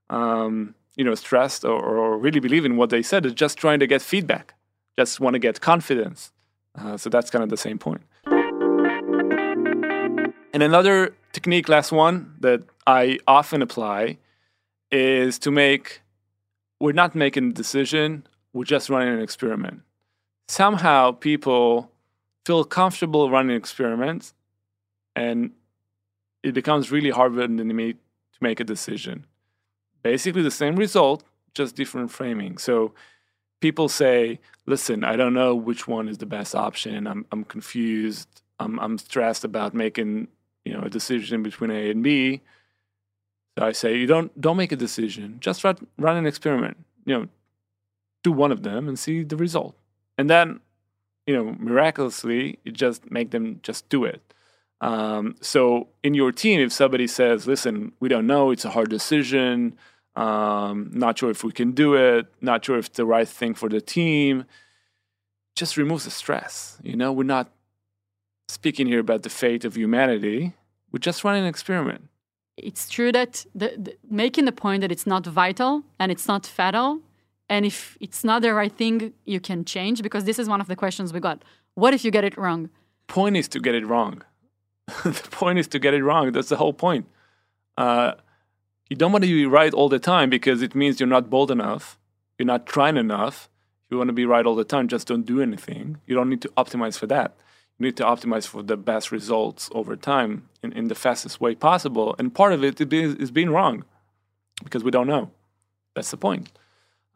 um, 0.10 0.76
you 0.96 1.04
know 1.04 1.16
stressed 1.16 1.66
or, 1.66 1.82
or 1.82 2.18
really 2.18 2.40
believe 2.40 2.66
in 2.66 2.78
what 2.78 2.90
they 2.90 3.02
said. 3.02 3.24
They're 3.24 3.32
just 3.32 3.58
trying 3.58 3.80
to 3.80 3.88
get 3.88 4.02
feedback, 4.02 4.54
just 4.98 5.20
want 5.20 5.34
to 5.36 5.40
get 5.40 5.62
confidence. 5.62 6.32
Uh, 6.76 6.98
so 6.98 7.10
that's 7.10 7.30
kind 7.30 7.44
of 7.44 7.50
the 7.50 7.58
same 7.58 7.78
point. 7.78 8.02
And 10.54 10.62
another 10.62 11.16
technique, 11.32 11.68
last 11.68 11.92
one 11.92 12.36
that 12.40 12.62
I 12.86 13.18
often 13.28 13.64
apply, 13.64 14.20
is 14.92 15.40
to 15.40 15.52
make 15.52 16.02
we're 16.80 16.92
not 16.92 17.16
making 17.16 17.50
a 17.50 17.54
decision, 17.54 18.28
we're 18.54 18.66
just 18.66 18.90
running 18.90 19.14
an 19.16 19.22
experiment. 19.22 19.82
Somehow 20.48 21.12
people 21.12 21.90
feel 22.46 22.64
comfortable 22.66 23.32
running 23.32 23.56
experiments 23.56 24.34
and 25.16 25.52
it 26.44 26.54
becomes 26.54 26.92
really 26.92 27.10
hard 27.10 27.34
for 27.34 27.40
them 27.40 27.58
to 27.58 27.96
make 28.42 28.60
a 28.60 28.64
decision. 28.64 29.26
Basically, 30.04 30.42
the 30.42 30.52
same 30.52 30.76
result, 30.76 31.24
just 31.54 31.76
different 31.76 32.12
framing. 32.12 32.58
So 32.58 32.94
people 33.62 33.88
say, 33.88 34.42
listen, 34.66 35.06
I 35.06 35.16
don't 35.16 35.34
know 35.34 35.56
which 35.56 35.88
one 35.88 36.10
is 36.10 36.18
the 36.18 36.26
best 36.26 36.54
option. 36.54 37.08
I'm, 37.08 37.26
I'm 37.32 37.46
confused. 37.46 38.42
I'm, 38.60 38.78
I'm 38.80 38.98
stressed 38.98 39.46
about 39.46 39.74
making 39.74 40.28
you 40.66 40.74
know 40.74 40.82
a 40.82 40.90
decision 40.90 41.44
between 41.44 41.72
A 41.72 41.90
and 41.90 42.04
B. 42.04 42.42
So 43.58 43.66
I 43.66 43.72
say, 43.72 43.98
you 43.98 44.08
don't 44.08 44.40
don't 44.40 44.58
make 44.58 44.72
a 44.72 44.76
decision. 44.76 45.38
Just 45.40 45.64
run, 45.64 45.88
run 45.98 46.18
an 46.18 46.26
experiment. 46.26 46.78
You 47.06 47.14
know, 47.14 47.28
do 48.24 48.32
one 48.32 48.52
of 48.52 48.64
them 48.64 48.88
and 48.88 48.98
see 48.98 49.24
the 49.24 49.36
result. 49.36 49.76
And 50.18 50.30
then, 50.30 50.60
you 51.28 51.36
know, 51.36 51.56
miraculously, 51.60 52.60
you 52.64 52.72
just 52.72 53.12
make 53.12 53.32
them 53.32 53.60
just 53.62 53.90
do 53.90 54.06
it. 54.06 54.22
Um, 54.82 55.36
so 55.42 55.88
in 56.04 56.14
your 56.14 56.32
team, 56.32 56.60
if 56.60 56.74
somebody 56.74 57.08
says, 57.08 57.48
"Listen, 57.48 57.94
we 58.00 58.10
don't 58.10 58.28
know. 58.28 58.52
It's 58.52 58.66
a 58.66 58.70
hard 58.70 58.90
decision. 58.90 59.78
Um, 60.16 60.92
not 60.94 61.18
sure 61.18 61.32
if 61.32 61.44
we 61.44 61.52
can 61.52 61.72
do 61.72 61.96
it. 61.96 62.28
Not 62.42 62.66
sure 62.66 62.78
if 62.78 62.88
it's 62.88 62.98
the 62.98 63.06
right 63.06 63.28
thing 63.28 63.54
for 63.54 63.70
the 63.70 63.82
team," 63.82 64.46
just 65.56 65.78
removes 65.78 66.06
the 66.06 66.12
stress. 66.12 66.80
You 66.84 66.96
know, 66.96 67.12
we're 67.12 67.24
not 67.24 67.50
speaking 68.48 68.88
here 68.88 69.00
about 69.00 69.24
the 69.24 69.30
fate 69.30 69.66
of 69.66 69.76
humanity. 69.76 70.54
We're 70.92 71.00
just 71.00 71.24
running 71.24 71.44
an 71.44 71.50
experiment. 71.50 72.10
It's 72.58 72.88
true 72.88 73.12
that 73.12 73.46
the, 73.56 73.74
the, 73.78 73.98
making 74.10 74.46
the 74.46 74.52
point 74.52 74.82
that 74.82 74.92
it's 74.92 75.08
not 75.08 75.26
vital 75.26 75.84
and 76.00 76.12
it's 76.12 76.28
not 76.28 76.46
fatal, 76.46 77.00
and 77.50 77.66
if 77.66 77.98
it's 78.00 78.24
not 78.24 78.42
the 78.42 78.54
right 78.54 78.72
thing, 78.72 79.14
you 79.26 79.40
can 79.40 79.66
change. 79.66 80.02
Because 80.02 80.26
this 80.26 80.38
is 80.38 80.48
one 80.48 80.62
of 80.62 80.68
the 80.68 80.76
questions 80.76 81.12
we 81.14 81.20
got. 81.20 81.44
What 81.76 81.94
if 81.94 82.06
you 82.06 82.12
get 82.12 82.24
it 82.24 82.38
wrong? 82.38 82.70
Point 83.08 83.38
is 83.38 83.48
to 83.50 83.60
get 83.60 83.76
it 83.76 83.86
wrong. 83.86 84.22
the 85.04 85.28
point 85.32 85.60
is 85.60 85.68
to 85.70 85.80
get 85.80 85.94
it 85.94 86.04
wrong. 86.04 86.32
That's 86.32 86.50
the 86.50 86.58
whole 86.58 86.74
point. 86.74 87.08
Uh, 87.78 88.14
you 88.90 88.96
don't 88.96 89.12
want 89.12 89.24
to 89.24 89.30
be 89.30 89.46
right 89.46 89.74
all 89.74 89.90
the 89.90 90.00
time 90.00 90.30
because 90.30 90.62
it 90.62 90.76
means 90.76 91.00
you're 91.00 91.08
not 91.08 91.30
bold 91.30 91.50
enough. 91.50 91.98
You're 92.38 92.46
not 92.46 92.68
trying 92.68 92.98
enough. 92.98 93.50
You 93.90 93.98
want 93.98 94.10
to 94.10 94.14
be 94.14 94.26
right 94.26 94.46
all 94.46 94.56
the 94.56 94.64
time. 94.64 94.88
Just 94.88 95.08
don't 95.08 95.26
do 95.26 95.42
anything. 95.42 95.98
You 96.06 96.16
don't 96.16 96.30
need 96.30 96.42
to 96.42 96.50
optimize 96.50 96.98
for 96.98 97.08
that. 97.08 97.36
You 97.80 97.86
need 97.88 97.98
to 97.98 98.04
optimize 98.04 98.46
for 98.48 98.62
the 98.64 98.78
best 98.78 99.12
results 99.12 99.70
over 99.74 99.96
time 99.96 100.50
in, 100.62 100.72
in 100.74 100.88
the 100.88 100.96
fastest 100.96 101.42
way 101.42 101.56
possible. 101.56 102.16
And 102.20 102.34
part 102.34 102.54
of 102.54 102.64
it 102.64 102.80
is 102.80 103.32
being 103.32 103.50
wrong 103.50 103.84
because 104.64 104.84
we 104.84 104.92
don't 104.92 105.08
know. 105.08 105.32
That's 105.96 106.12
the 106.12 106.18
point. 106.18 106.52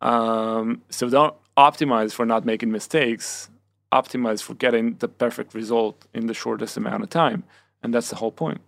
Um, 0.01 0.81
so 0.89 1.09
don't 1.09 1.35
optimize 1.55 2.13
for 2.13 2.25
not 2.25 2.45
making 2.45 2.71
mistakes 2.71 3.49
optimize 3.91 4.41
for 4.41 4.53
getting 4.53 4.95
the 4.95 5.07
perfect 5.07 5.53
result 5.53 6.05
in 6.13 6.27
the 6.27 6.33
shortest 6.33 6.77
amount 6.77 7.03
of 7.03 7.09
time. 7.09 7.43
And 7.81 7.93
that's 7.93 8.09
the 8.09 8.17
whole 8.17 8.31
point. 8.31 8.61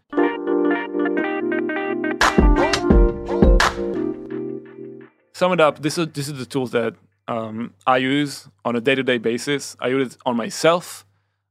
Sum 5.34 5.54
it 5.54 5.62
up, 5.62 5.82
this 5.82 5.98
is, 5.98 6.08
this 6.10 6.28
is 6.28 6.38
the 6.38 6.46
tools 6.46 6.72
that 6.72 6.96
um, 7.28 7.74
I 7.88 7.98
use 7.98 8.48
on 8.66 8.76
a 8.76 8.82
day 8.82 8.96
to 8.96 9.04
day 9.04 9.18
basis. 9.18 9.76
I 9.80 9.88
use 9.88 10.16
it 10.16 10.18
on 10.26 10.36
myself, 10.36 11.06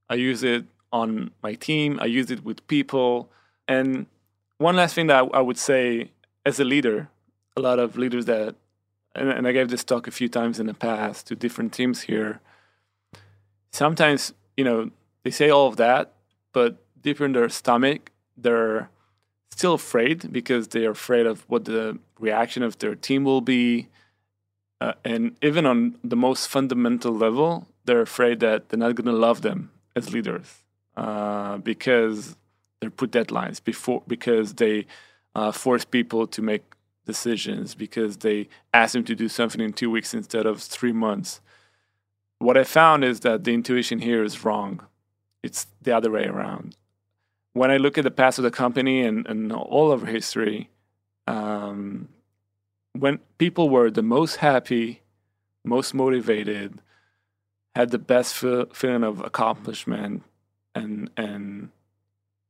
I 0.08 0.14
use 0.14 0.42
it 0.42 0.64
on 0.92 1.30
my 1.42 1.54
team, 1.54 1.98
I 2.00 2.06
use 2.06 2.30
it 2.30 2.44
with 2.44 2.66
people. 2.66 3.30
And 3.66 4.06
one 4.56 4.76
last 4.76 4.94
thing 4.94 5.08
that 5.08 5.28
I, 5.32 5.40
would 5.40 5.58
say 5.58 6.10
as 6.46 6.58
a 6.58 6.64
leader, 6.64 7.08
a 7.56 7.60
lot 7.60 7.78
of 7.78 7.96
leaders 7.96 8.24
that, 8.24 8.54
and, 9.14 9.28
and 9.28 9.46
I 9.46 9.52
gave 9.52 9.68
this 9.68 9.84
talk 9.84 10.06
a 10.06 10.10
few 10.10 10.28
times 10.28 10.58
in 10.58 10.66
the 10.66 10.74
past 10.74 11.26
to 11.26 11.36
different 11.36 11.72
teams 11.72 12.02
here 12.02 12.40
sometimes 13.70 14.32
you 14.56 14.64
know 14.64 14.90
they 15.22 15.30
say 15.30 15.50
all 15.50 15.66
of 15.68 15.76
that, 15.76 16.12
but 16.52 16.76
deep 17.00 17.20
in 17.20 17.32
their 17.32 17.48
stomach, 17.48 18.10
they're 18.36 18.88
still 19.50 19.74
afraid 19.74 20.32
because 20.32 20.68
they're 20.68 20.90
afraid 20.90 21.26
of 21.26 21.44
what 21.48 21.64
the 21.64 21.98
reaction 22.18 22.62
of 22.62 22.78
their 22.78 22.94
team 22.94 23.24
will 23.24 23.40
be. 23.40 23.88
Uh, 24.80 24.92
and 25.04 25.36
even 25.42 25.66
on 25.66 25.96
the 26.04 26.16
most 26.16 26.46
fundamental 26.46 27.12
level, 27.12 27.66
they're 27.84 28.00
afraid 28.00 28.38
that 28.40 28.68
they're 28.68 28.78
not 28.78 28.94
going 28.94 29.06
to 29.06 29.20
love 29.28 29.42
them 29.42 29.70
as 29.98 30.12
leaders 30.12 30.62
uh, 30.96 31.58
because 31.58 32.36
they 32.80 32.88
put 32.88 33.10
deadlines 33.10 33.62
before 33.62 34.02
because 34.06 34.54
they 34.54 34.86
uh, 35.34 35.52
force 35.52 35.84
people 35.84 36.26
to 36.26 36.40
make 36.42 36.64
decisions 37.04 37.74
because 37.74 38.18
they 38.18 38.48
ask 38.72 38.92
them 38.92 39.04
to 39.04 39.14
do 39.14 39.28
something 39.28 39.60
in 39.60 39.72
two 39.72 39.90
weeks 39.90 40.14
instead 40.14 40.46
of 40.46 40.54
three 40.60 40.92
months 40.92 41.40
what 42.38 42.56
I 42.56 42.64
found 42.64 43.04
is 43.04 43.20
that 43.20 43.44
the 43.44 43.52
intuition 43.52 43.98
here 44.00 44.22
is 44.22 44.44
wrong. 44.44 44.80
It's 45.42 45.66
the 45.82 45.96
other 45.96 46.10
way 46.10 46.24
around. 46.24 46.76
When 47.52 47.70
I 47.70 47.76
look 47.76 47.98
at 47.98 48.04
the 48.04 48.10
past 48.10 48.38
of 48.38 48.44
the 48.44 48.50
company 48.50 49.02
and, 49.02 49.26
and 49.26 49.52
all 49.52 49.90
of 49.90 50.06
history, 50.06 50.70
um, 51.26 52.08
when 52.92 53.18
people 53.38 53.68
were 53.68 53.90
the 53.90 54.02
most 54.02 54.36
happy, 54.36 55.02
most 55.64 55.94
motivated, 55.94 56.80
had 57.78 57.90
the 57.90 57.98
best 57.98 58.34
feeling 58.34 59.04
of 59.04 59.20
accomplishment, 59.20 60.24
and 60.74 61.08
and 61.16 61.70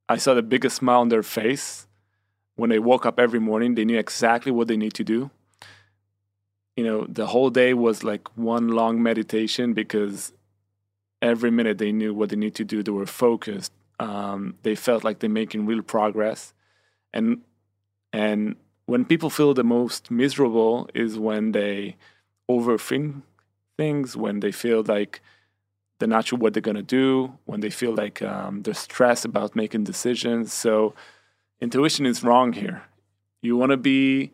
I 0.08 0.16
saw 0.16 0.32
the 0.32 0.40
biggest 0.42 0.76
smile 0.76 1.00
on 1.00 1.10
their 1.10 1.22
face 1.22 1.86
when 2.56 2.70
they 2.70 2.78
woke 2.78 3.04
up 3.04 3.20
every 3.20 3.38
morning. 3.38 3.74
They 3.74 3.84
knew 3.84 3.98
exactly 3.98 4.50
what 4.50 4.68
they 4.68 4.78
need 4.78 4.94
to 4.94 5.04
do. 5.04 5.30
You 6.78 6.84
know 6.84 7.04
the 7.06 7.26
whole 7.26 7.50
day 7.50 7.74
was 7.74 8.02
like 8.02 8.26
one 8.38 8.68
long 8.68 9.02
meditation 9.02 9.74
because 9.74 10.32
every 11.20 11.50
minute 11.50 11.76
they 11.76 11.92
knew 11.92 12.14
what 12.14 12.30
they 12.30 12.36
need 12.36 12.54
to 12.54 12.64
do 12.64 12.82
they 12.82 12.90
were 12.90 13.04
focused. 13.04 13.72
Um, 14.00 14.54
they 14.62 14.74
felt 14.74 15.04
like 15.04 15.18
they're 15.18 15.28
making 15.28 15.66
real 15.66 15.82
progress. 15.82 16.54
And 17.12 17.42
and 18.14 18.56
when 18.86 19.04
people 19.04 19.28
feel 19.28 19.52
the 19.52 19.62
most 19.62 20.10
miserable 20.10 20.88
is 20.94 21.18
when 21.18 21.52
they 21.52 21.96
overthink 22.50 23.20
things 23.78 24.16
when 24.16 24.40
they 24.40 24.52
feel 24.52 24.82
like 24.86 25.22
they're 25.98 26.08
not 26.16 26.26
sure 26.26 26.38
what 26.38 26.52
they're 26.52 26.70
going 26.70 26.84
to 26.86 26.92
do 27.00 27.32
when 27.46 27.60
they 27.60 27.70
feel 27.70 27.94
like 27.94 28.20
um, 28.22 28.62
they're 28.62 28.74
stressed 28.74 29.24
about 29.24 29.56
making 29.56 29.84
decisions 29.84 30.52
so 30.52 30.94
intuition 31.60 32.04
is 32.04 32.22
wrong 32.22 32.52
here 32.52 32.82
you 33.40 33.56
want 33.56 33.70
to 33.70 33.76
be 33.76 34.32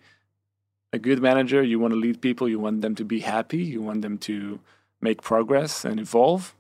a 0.94 0.98
good 0.98 1.20
manager, 1.20 1.60
you 1.60 1.78
want 1.80 1.92
to 1.92 1.98
lead 1.98 2.20
people, 2.20 2.48
you 2.48 2.60
want 2.60 2.80
them 2.80 2.94
to 2.94 3.04
be 3.04 3.20
happy, 3.20 3.58
you 3.58 3.82
want 3.82 4.02
them 4.02 4.16
to 4.16 4.60
make 5.00 5.22
progress 5.22 5.84
and 5.84 5.98
evolve, 5.98 6.54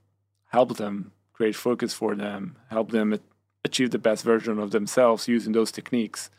help 0.48 0.76
them, 0.76 1.12
create 1.32 1.54
focus 1.54 1.94
for 1.94 2.16
them, 2.16 2.56
help 2.68 2.90
them 2.90 3.18
achieve 3.64 3.92
the 3.92 3.98
best 3.98 4.24
version 4.24 4.58
of 4.58 4.72
themselves 4.72 5.28
using 5.28 5.52
those 5.52 5.70
techniques. 5.70 6.30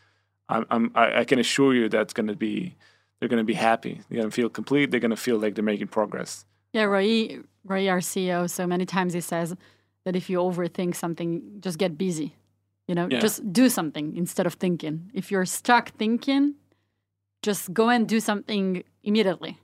I'm, 0.49 0.65
I'm, 0.69 0.91
I, 0.93 1.23
can 1.23 1.39
assure 1.39 1.73
you 1.73 1.87
that's 1.87 2.13
going 2.13 2.27
to 2.27 2.35
be, 2.35 2.75
they're 3.19 3.29
going 3.29 3.39
to 3.39 3.45
be 3.45 3.53
happy. 3.53 4.01
They're 4.09 4.17
going 4.17 4.29
to 4.29 4.35
feel 4.35 4.49
complete. 4.49 4.91
They're 4.91 4.99
going 4.99 5.11
to 5.11 5.17
feel 5.17 5.37
like 5.37 5.55
they're 5.55 5.63
making 5.63 5.87
progress. 5.87 6.45
Yeah, 6.73 6.83
Roy, 6.83 7.39
Roy, 7.63 7.87
our 7.87 7.99
CEO, 7.99 8.49
so 8.49 8.67
many 8.67 8.85
times 8.85 9.13
he 9.13 9.21
says 9.21 9.55
that 10.03 10.15
if 10.15 10.29
you 10.29 10.39
overthink 10.39 10.95
something, 10.95 11.41
just 11.59 11.77
get 11.77 11.97
busy. 11.97 12.35
You 12.87 12.95
know, 12.95 13.07
yeah. 13.09 13.19
just 13.19 13.51
do 13.51 13.69
something 13.69 14.15
instead 14.15 14.45
of 14.45 14.55
thinking. 14.55 15.09
If 15.13 15.31
you're 15.31 15.45
stuck 15.45 15.93
thinking, 15.93 16.55
just 17.41 17.73
go 17.73 17.89
and 17.89 18.07
do 18.07 18.19
something 18.19 18.83
immediately. 19.03 19.57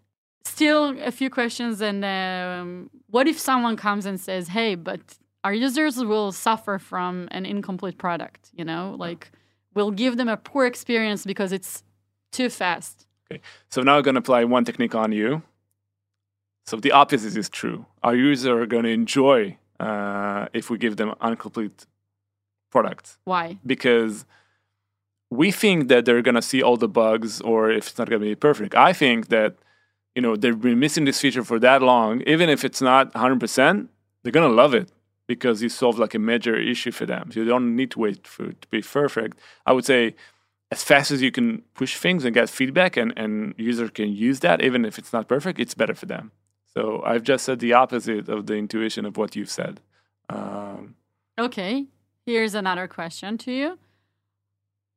Still, 0.43 0.97
a 0.99 1.11
few 1.11 1.29
questions. 1.29 1.81
And 1.81 2.03
um, 2.03 2.89
what 3.07 3.27
if 3.27 3.37
someone 3.37 3.75
comes 3.75 4.07
and 4.07 4.19
says, 4.19 4.47
"Hey, 4.47 4.73
but 4.73 5.01
our 5.43 5.53
users 5.53 5.97
will 6.03 6.31
suffer 6.31 6.79
from 6.79 7.27
an 7.31 7.45
incomplete 7.45 7.97
product"? 7.99 8.49
You 8.53 8.65
know, 8.65 8.95
like 8.97 9.31
we'll 9.75 9.91
give 9.91 10.17
them 10.17 10.27
a 10.27 10.37
poor 10.37 10.65
experience 10.65 11.23
because 11.23 11.51
it's 11.51 11.83
too 12.31 12.49
fast. 12.49 13.05
Okay, 13.31 13.41
so 13.69 13.81
now 13.81 13.97
I'm 13.97 14.03
going 14.03 14.15
to 14.15 14.19
apply 14.19 14.43
one 14.43 14.65
technique 14.65 14.95
on 14.95 15.11
you. 15.11 15.41
So 16.65 16.77
the 16.77 16.91
opposite 16.91 17.35
is 17.35 17.49
true. 17.49 17.85
Our 18.03 18.15
users 18.15 18.47
are 18.47 18.65
going 18.65 18.83
to 18.83 18.89
enjoy 18.89 19.57
uh, 19.79 20.47
if 20.53 20.69
we 20.69 20.77
give 20.77 20.97
them 20.97 21.13
incomplete 21.23 21.85
products. 22.71 23.17
Why? 23.23 23.57
Because 23.65 24.25
we 25.29 25.51
think 25.51 25.87
that 25.87 26.05
they're 26.05 26.21
going 26.21 26.35
to 26.35 26.41
see 26.41 26.61
all 26.61 26.77
the 26.77 26.87
bugs 26.87 27.41
or 27.41 27.71
if 27.71 27.87
it's 27.87 27.97
not 27.97 28.09
going 28.09 28.21
to 28.21 28.27
be 28.27 28.35
perfect. 28.35 28.75
I 28.75 28.93
think 28.93 29.29
that 29.29 29.55
you 30.15 30.21
know 30.21 30.35
they've 30.35 30.59
been 30.59 30.79
missing 30.79 31.05
this 31.05 31.19
feature 31.21 31.43
for 31.43 31.59
that 31.59 31.81
long 31.81 32.21
even 32.27 32.49
if 32.49 32.65
it's 32.65 32.81
not 32.81 33.13
100% 33.13 33.87
they're 34.23 34.31
going 34.31 34.49
to 34.49 34.55
love 34.55 34.73
it 34.73 34.91
because 35.27 35.61
you 35.63 35.69
solve 35.69 35.97
like 35.97 36.13
a 36.13 36.19
major 36.19 36.55
issue 36.55 36.91
for 36.91 37.05
them 37.05 37.31
so 37.31 37.39
you 37.39 37.45
don't 37.45 37.75
need 37.75 37.91
to 37.91 37.99
wait 37.99 38.27
for 38.27 38.49
it 38.49 38.61
to 38.61 38.67
be 38.67 38.81
perfect 38.81 39.39
i 39.65 39.71
would 39.71 39.85
say 39.85 40.13
as 40.71 40.83
fast 40.83 41.11
as 41.11 41.21
you 41.21 41.31
can 41.31 41.63
push 41.73 41.97
things 41.97 42.23
and 42.23 42.33
get 42.33 42.49
feedback 42.49 42.95
and, 42.95 43.13
and 43.17 43.53
user 43.57 43.89
can 43.89 44.11
use 44.13 44.39
that, 44.39 44.61
even 44.61 44.85
if 44.85 44.97
it's 44.97 45.11
not 45.11 45.27
perfect, 45.27 45.59
it's 45.59 45.73
better 45.73 45.93
for 45.93 46.05
them. 46.05 46.31
So 46.73 47.03
I've 47.05 47.23
just 47.23 47.43
said 47.43 47.59
the 47.59 47.73
opposite 47.73 48.29
of 48.29 48.47
the 48.47 48.55
intuition 48.55 49.05
of 49.05 49.17
what 49.17 49.35
you've 49.35 49.49
said. 49.49 49.81
Um, 50.29 50.95
okay, 51.37 51.87
here's 52.25 52.55
another 52.55 52.87
question 52.87 53.37
to 53.39 53.51
you. 53.51 53.79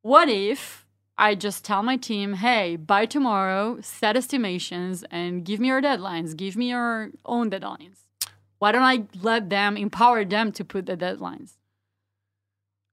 What 0.01 0.29
if 0.29 0.85
I 1.17 1.35
just 1.35 1.65
tell 1.65 1.83
my 1.83 1.97
team, 1.97 2.35
hey, 2.35 2.77
by 2.77 3.05
tomorrow, 3.05 3.79
set 3.81 4.15
estimations 4.15 5.03
and 5.11 5.43
give 5.43 5.59
me 5.59 5.67
your 5.67 5.81
deadlines, 5.81 6.37
give 6.37 6.55
me 6.55 6.69
your 6.69 7.11
own 7.25 7.51
deadlines? 7.51 7.97
Why 8.59 8.71
don't 8.71 8.83
I 8.83 9.03
let 9.21 9.49
them 9.49 9.75
empower 9.75 10.23
them 10.23 10.53
to 10.53 10.63
put 10.63 10.85
the 10.85 10.95
deadlines? 10.95 11.55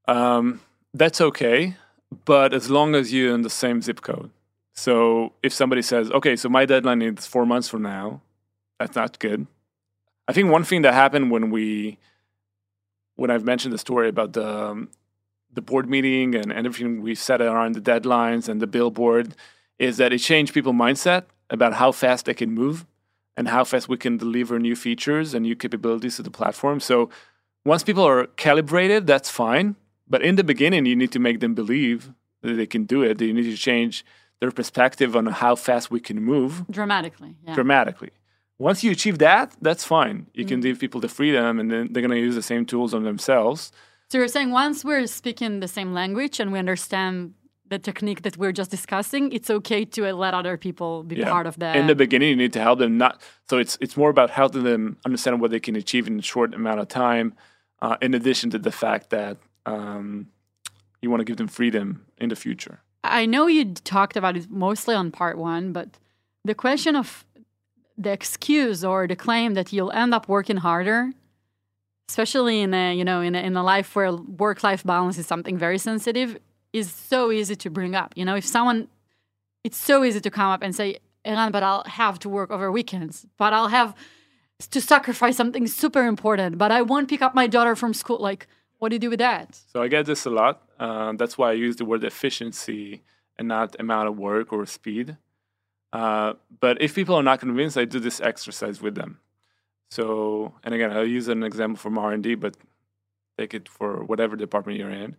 Um, 0.08 0.60
that's 0.92 1.20
okay 1.20 1.76
but 2.24 2.52
as 2.52 2.70
long 2.70 2.94
as 2.94 3.12
you're 3.12 3.34
in 3.34 3.42
the 3.42 3.50
same 3.50 3.80
zip 3.82 4.00
code. 4.00 4.30
So 4.74 5.32
if 5.42 5.52
somebody 5.52 5.82
says, 5.82 6.10
okay, 6.10 6.36
so 6.36 6.48
my 6.48 6.64
deadline 6.64 7.02
is 7.02 7.26
four 7.26 7.44
months 7.46 7.68
from 7.68 7.82
now, 7.82 8.20
that's 8.78 8.96
not 8.96 9.18
good. 9.18 9.46
I 10.28 10.32
think 10.32 10.50
one 10.50 10.64
thing 10.64 10.82
that 10.82 10.94
happened 10.94 11.30
when 11.30 11.50
we, 11.50 11.98
when 13.16 13.30
I've 13.30 13.44
mentioned 13.44 13.74
the 13.74 13.78
story 13.78 14.08
about 14.08 14.32
the, 14.32 14.48
um, 14.48 14.88
the 15.52 15.60
board 15.60 15.88
meeting 15.88 16.34
and, 16.34 16.50
and 16.52 16.66
everything 16.66 17.02
we 17.02 17.14
set 17.14 17.42
around 17.42 17.74
the 17.74 17.80
deadlines 17.80 18.48
and 18.48 18.60
the 18.60 18.66
billboard 18.66 19.34
is 19.78 19.96
that 19.98 20.12
it 20.12 20.18
changed 20.18 20.54
people's 20.54 20.76
mindset 20.76 21.24
about 21.50 21.74
how 21.74 21.92
fast 21.92 22.26
they 22.26 22.34
can 22.34 22.50
move 22.50 22.86
and 23.36 23.48
how 23.48 23.64
fast 23.64 23.88
we 23.88 23.96
can 23.96 24.16
deliver 24.16 24.58
new 24.58 24.76
features 24.76 25.34
and 25.34 25.42
new 25.42 25.56
capabilities 25.56 26.16
to 26.16 26.22
the 26.22 26.30
platform. 26.30 26.80
So 26.80 27.10
once 27.64 27.82
people 27.82 28.04
are 28.04 28.26
calibrated, 28.26 29.06
that's 29.06 29.30
fine. 29.30 29.76
But 30.12 30.20
in 30.20 30.36
the 30.36 30.44
beginning, 30.44 30.84
you 30.84 30.94
need 30.94 31.10
to 31.12 31.18
make 31.18 31.40
them 31.40 31.54
believe 31.54 32.12
that 32.42 32.52
they 32.60 32.66
can 32.66 32.84
do 32.84 33.02
it. 33.02 33.18
You 33.18 33.32
need 33.32 33.50
to 33.50 33.56
change 33.56 34.04
their 34.40 34.50
perspective 34.50 35.16
on 35.16 35.24
how 35.42 35.54
fast 35.54 35.90
we 35.90 36.00
can 36.00 36.22
move 36.22 36.52
dramatically. 36.70 37.34
Yeah. 37.46 37.54
Dramatically. 37.54 38.10
Once 38.58 38.84
you 38.84 38.90
achieve 38.90 39.16
that, 39.28 39.56
that's 39.62 39.84
fine. 39.84 40.26
You 40.34 40.44
mm 40.44 40.48
can 40.48 40.60
give 40.60 40.78
people 40.78 41.00
the 41.00 41.08
freedom, 41.18 41.58
and 41.58 41.70
then 41.72 41.82
they're 41.90 42.06
going 42.06 42.18
to 42.20 42.26
use 42.28 42.34
the 42.34 42.48
same 42.52 42.64
tools 42.66 42.92
on 42.92 43.04
themselves. 43.04 43.72
So 44.10 44.18
you're 44.18 44.28
saying 44.36 44.50
once 44.50 44.84
we're 44.84 45.06
speaking 45.06 45.60
the 45.60 45.72
same 45.78 45.94
language 45.94 46.38
and 46.40 46.52
we 46.52 46.58
understand 46.58 47.32
the 47.72 47.78
technique 47.78 48.20
that 48.26 48.36
we're 48.36 48.56
just 48.60 48.70
discussing, 48.70 49.32
it's 49.32 49.48
okay 49.58 49.82
to 49.94 50.00
let 50.24 50.34
other 50.34 50.58
people 50.58 51.04
be 51.04 51.16
yeah. 51.16 51.30
part 51.30 51.46
of 51.46 51.54
that. 51.62 51.74
In 51.74 51.86
the 51.86 51.98
beginning, 52.04 52.28
you 52.28 52.36
need 52.36 52.52
to 52.52 52.60
help 52.60 52.78
them 52.80 52.98
not. 52.98 53.14
So 53.48 53.56
it's 53.56 53.78
it's 53.80 53.96
more 53.96 54.10
about 54.10 54.28
helping 54.28 54.64
them 54.64 54.98
understand 55.06 55.40
what 55.40 55.50
they 55.52 55.62
can 55.66 55.74
achieve 55.74 56.06
in 56.06 56.18
a 56.18 56.26
short 56.32 56.52
amount 56.52 56.80
of 56.80 56.88
time. 56.88 57.32
Uh, 57.80 57.96
in 58.02 58.12
addition 58.14 58.50
to 58.50 58.58
the 58.58 58.70
fact 58.70 59.08
that 59.10 59.38
um, 59.66 60.28
you 61.00 61.10
want 61.10 61.20
to 61.20 61.24
give 61.24 61.36
them 61.36 61.48
freedom 61.48 62.06
in 62.18 62.28
the 62.28 62.36
future. 62.36 62.80
I 63.04 63.26
know 63.26 63.46
you 63.46 63.74
talked 63.74 64.16
about 64.16 64.36
it 64.36 64.50
mostly 64.50 64.94
on 64.94 65.10
part 65.10 65.36
one, 65.36 65.72
but 65.72 65.98
the 66.44 66.54
question 66.54 66.94
of 66.96 67.24
the 67.98 68.12
excuse 68.12 68.84
or 68.84 69.06
the 69.06 69.16
claim 69.16 69.54
that 69.54 69.72
you'll 69.72 69.92
end 69.92 70.14
up 70.14 70.28
working 70.28 70.58
harder, 70.58 71.10
especially 72.08 72.60
in 72.60 72.74
a 72.74 72.94
you 72.94 73.04
know 73.04 73.20
in 73.20 73.34
a, 73.34 73.40
in 73.40 73.56
a 73.56 73.62
life 73.62 73.94
where 73.96 74.12
work 74.12 74.62
life 74.62 74.84
balance 74.84 75.18
is 75.18 75.26
something 75.26 75.58
very 75.58 75.78
sensitive, 75.78 76.38
is 76.72 76.90
so 76.90 77.32
easy 77.32 77.56
to 77.56 77.70
bring 77.70 77.94
up. 77.94 78.12
You 78.16 78.24
know, 78.24 78.36
if 78.36 78.46
someone, 78.46 78.88
it's 79.64 79.76
so 79.76 80.04
easy 80.04 80.20
to 80.20 80.30
come 80.30 80.50
up 80.50 80.62
and 80.62 80.74
say, 80.74 80.98
"Eran, 81.24 81.52
but 81.52 81.62
I'll 81.62 81.84
have 81.84 82.18
to 82.20 82.28
work 82.28 82.50
over 82.50 82.70
weekends, 82.70 83.26
but 83.36 83.52
I'll 83.52 83.68
have 83.68 83.94
to 84.70 84.80
sacrifice 84.80 85.36
something 85.36 85.66
super 85.66 86.06
important, 86.06 86.56
but 86.56 86.70
I 86.70 86.82
won't 86.82 87.08
pick 87.08 87.20
up 87.20 87.34
my 87.34 87.46
daughter 87.48 87.74
from 87.74 87.94
school." 87.94 88.18
Like 88.18 88.46
what 88.82 88.88
do 88.88 88.96
you 88.96 88.98
do 88.98 89.10
with 89.10 89.20
that? 89.20 89.60
So 89.72 89.80
I 89.80 89.86
get 89.86 90.06
this 90.06 90.26
a 90.26 90.30
lot. 90.30 90.60
Uh, 90.76 91.12
that's 91.12 91.38
why 91.38 91.50
I 91.50 91.52
use 91.52 91.76
the 91.76 91.84
word 91.84 92.02
efficiency 92.02 93.04
and 93.38 93.46
not 93.46 93.76
amount 93.78 94.08
of 94.08 94.18
work 94.18 94.52
or 94.52 94.66
speed. 94.66 95.16
Uh, 95.92 96.32
but 96.58 96.82
if 96.82 96.92
people 96.92 97.14
are 97.14 97.22
not 97.22 97.38
convinced, 97.38 97.78
I 97.78 97.84
do 97.84 98.00
this 98.00 98.20
exercise 98.20 98.82
with 98.82 98.96
them. 98.96 99.20
So, 99.92 100.54
and 100.64 100.74
again, 100.74 100.90
I'll 100.90 101.06
use 101.06 101.28
an 101.28 101.44
example 101.44 101.78
from 101.78 101.96
R&D, 101.96 102.34
but 102.34 102.56
take 103.38 103.54
it 103.54 103.68
for 103.68 104.02
whatever 104.02 104.34
department 104.34 104.80
you're 104.80 104.90
in. 104.90 105.14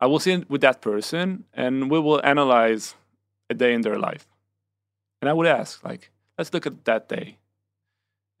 I 0.00 0.06
will 0.06 0.18
sit 0.18 0.50
with 0.50 0.62
that 0.62 0.82
person 0.82 1.44
and 1.54 1.88
we 1.92 2.00
will 2.00 2.20
analyze 2.24 2.96
a 3.48 3.54
day 3.54 3.74
in 3.74 3.82
their 3.82 3.96
life. 3.96 4.26
And 5.22 5.28
I 5.28 5.34
would 5.34 5.46
ask, 5.46 5.84
like, 5.84 6.10
let's 6.36 6.52
look 6.52 6.66
at 6.66 6.84
that 6.86 7.08
day 7.08 7.38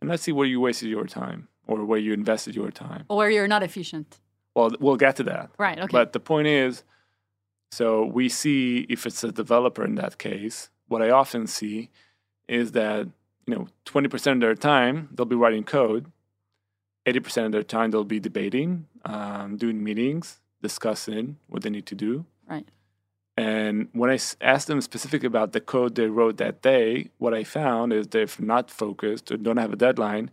and 0.00 0.10
let's 0.10 0.24
see 0.24 0.32
where 0.32 0.48
you 0.48 0.58
wasted 0.58 0.88
your 0.88 1.06
time 1.06 1.46
or 1.68 1.84
where 1.84 2.00
you 2.00 2.12
invested 2.12 2.56
your 2.56 2.72
time. 2.72 3.04
Or 3.08 3.18
where 3.18 3.30
you're 3.30 3.46
not 3.46 3.62
efficient. 3.62 4.18
Well, 4.54 4.70
we'll 4.80 4.96
get 4.96 5.16
to 5.16 5.24
that. 5.24 5.50
Right. 5.58 5.78
Okay. 5.78 5.88
But 5.90 6.12
the 6.12 6.20
point 6.20 6.46
is, 6.46 6.84
so 7.72 8.04
we 8.04 8.28
see 8.28 8.86
if 8.88 9.04
it's 9.04 9.24
a 9.24 9.32
developer 9.32 9.84
in 9.84 9.96
that 9.96 10.18
case. 10.18 10.70
What 10.86 11.02
I 11.02 11.10
often 11.10 11.46
see 11.46 11.90
is 12.48 12.72
that 12.72 13.08
you 13.46 13.54
know, 13.54 13.68
twenty 13.84 14.08
percent 14.08 14.36
of 14.36 14.40
their 14.40 14.54
time 14.54 15.08
they'll 15.12 15.26
be 15.26 15.36
writing 15.36 15.64
code. 15.64 16.10
Eighty 17.06 17.20
percent 17.20 17.46
of 17.46 17.52
their 17.52 17.62
time 17.62 17.90
they'll 17.90 18.04
be 18.04 18.20
debating, 18.20 18.86
um, 19.04 19.56
doing 19.56 19.82
meetings, 19.82 20.40
discussing 20.62 21.36
what 21.48 21.62
they 21.62 21.70
need 21.70 21.86
to 21.86 21.94
do. 21.94 22.24
Right. 22.48 22.68
And 23.36 23.88
when 23.92 24.10
I 24.10 24.18
asked 24.40 24.68
them 24.68 24.80
specifically 24.80 25.26
about 25.26 25.52
the 25.52 25.60
code 25.60 25.96
they 25.96 26.06
wrote 26.06 26.36
that 26.36 26.62
day, 26.62 27.10
what 27.18 27.34
I 27.34 27.42
found 27.42 27.92
is 27.92 28.06
they're 28.06 28.28
not 28.38 28.70
focused 28.70 29.32
or 29.32 29.36
don't 29.36 29.56
have 29.56 29.72
a 29.72 29.76
deadline. 29.76 30.30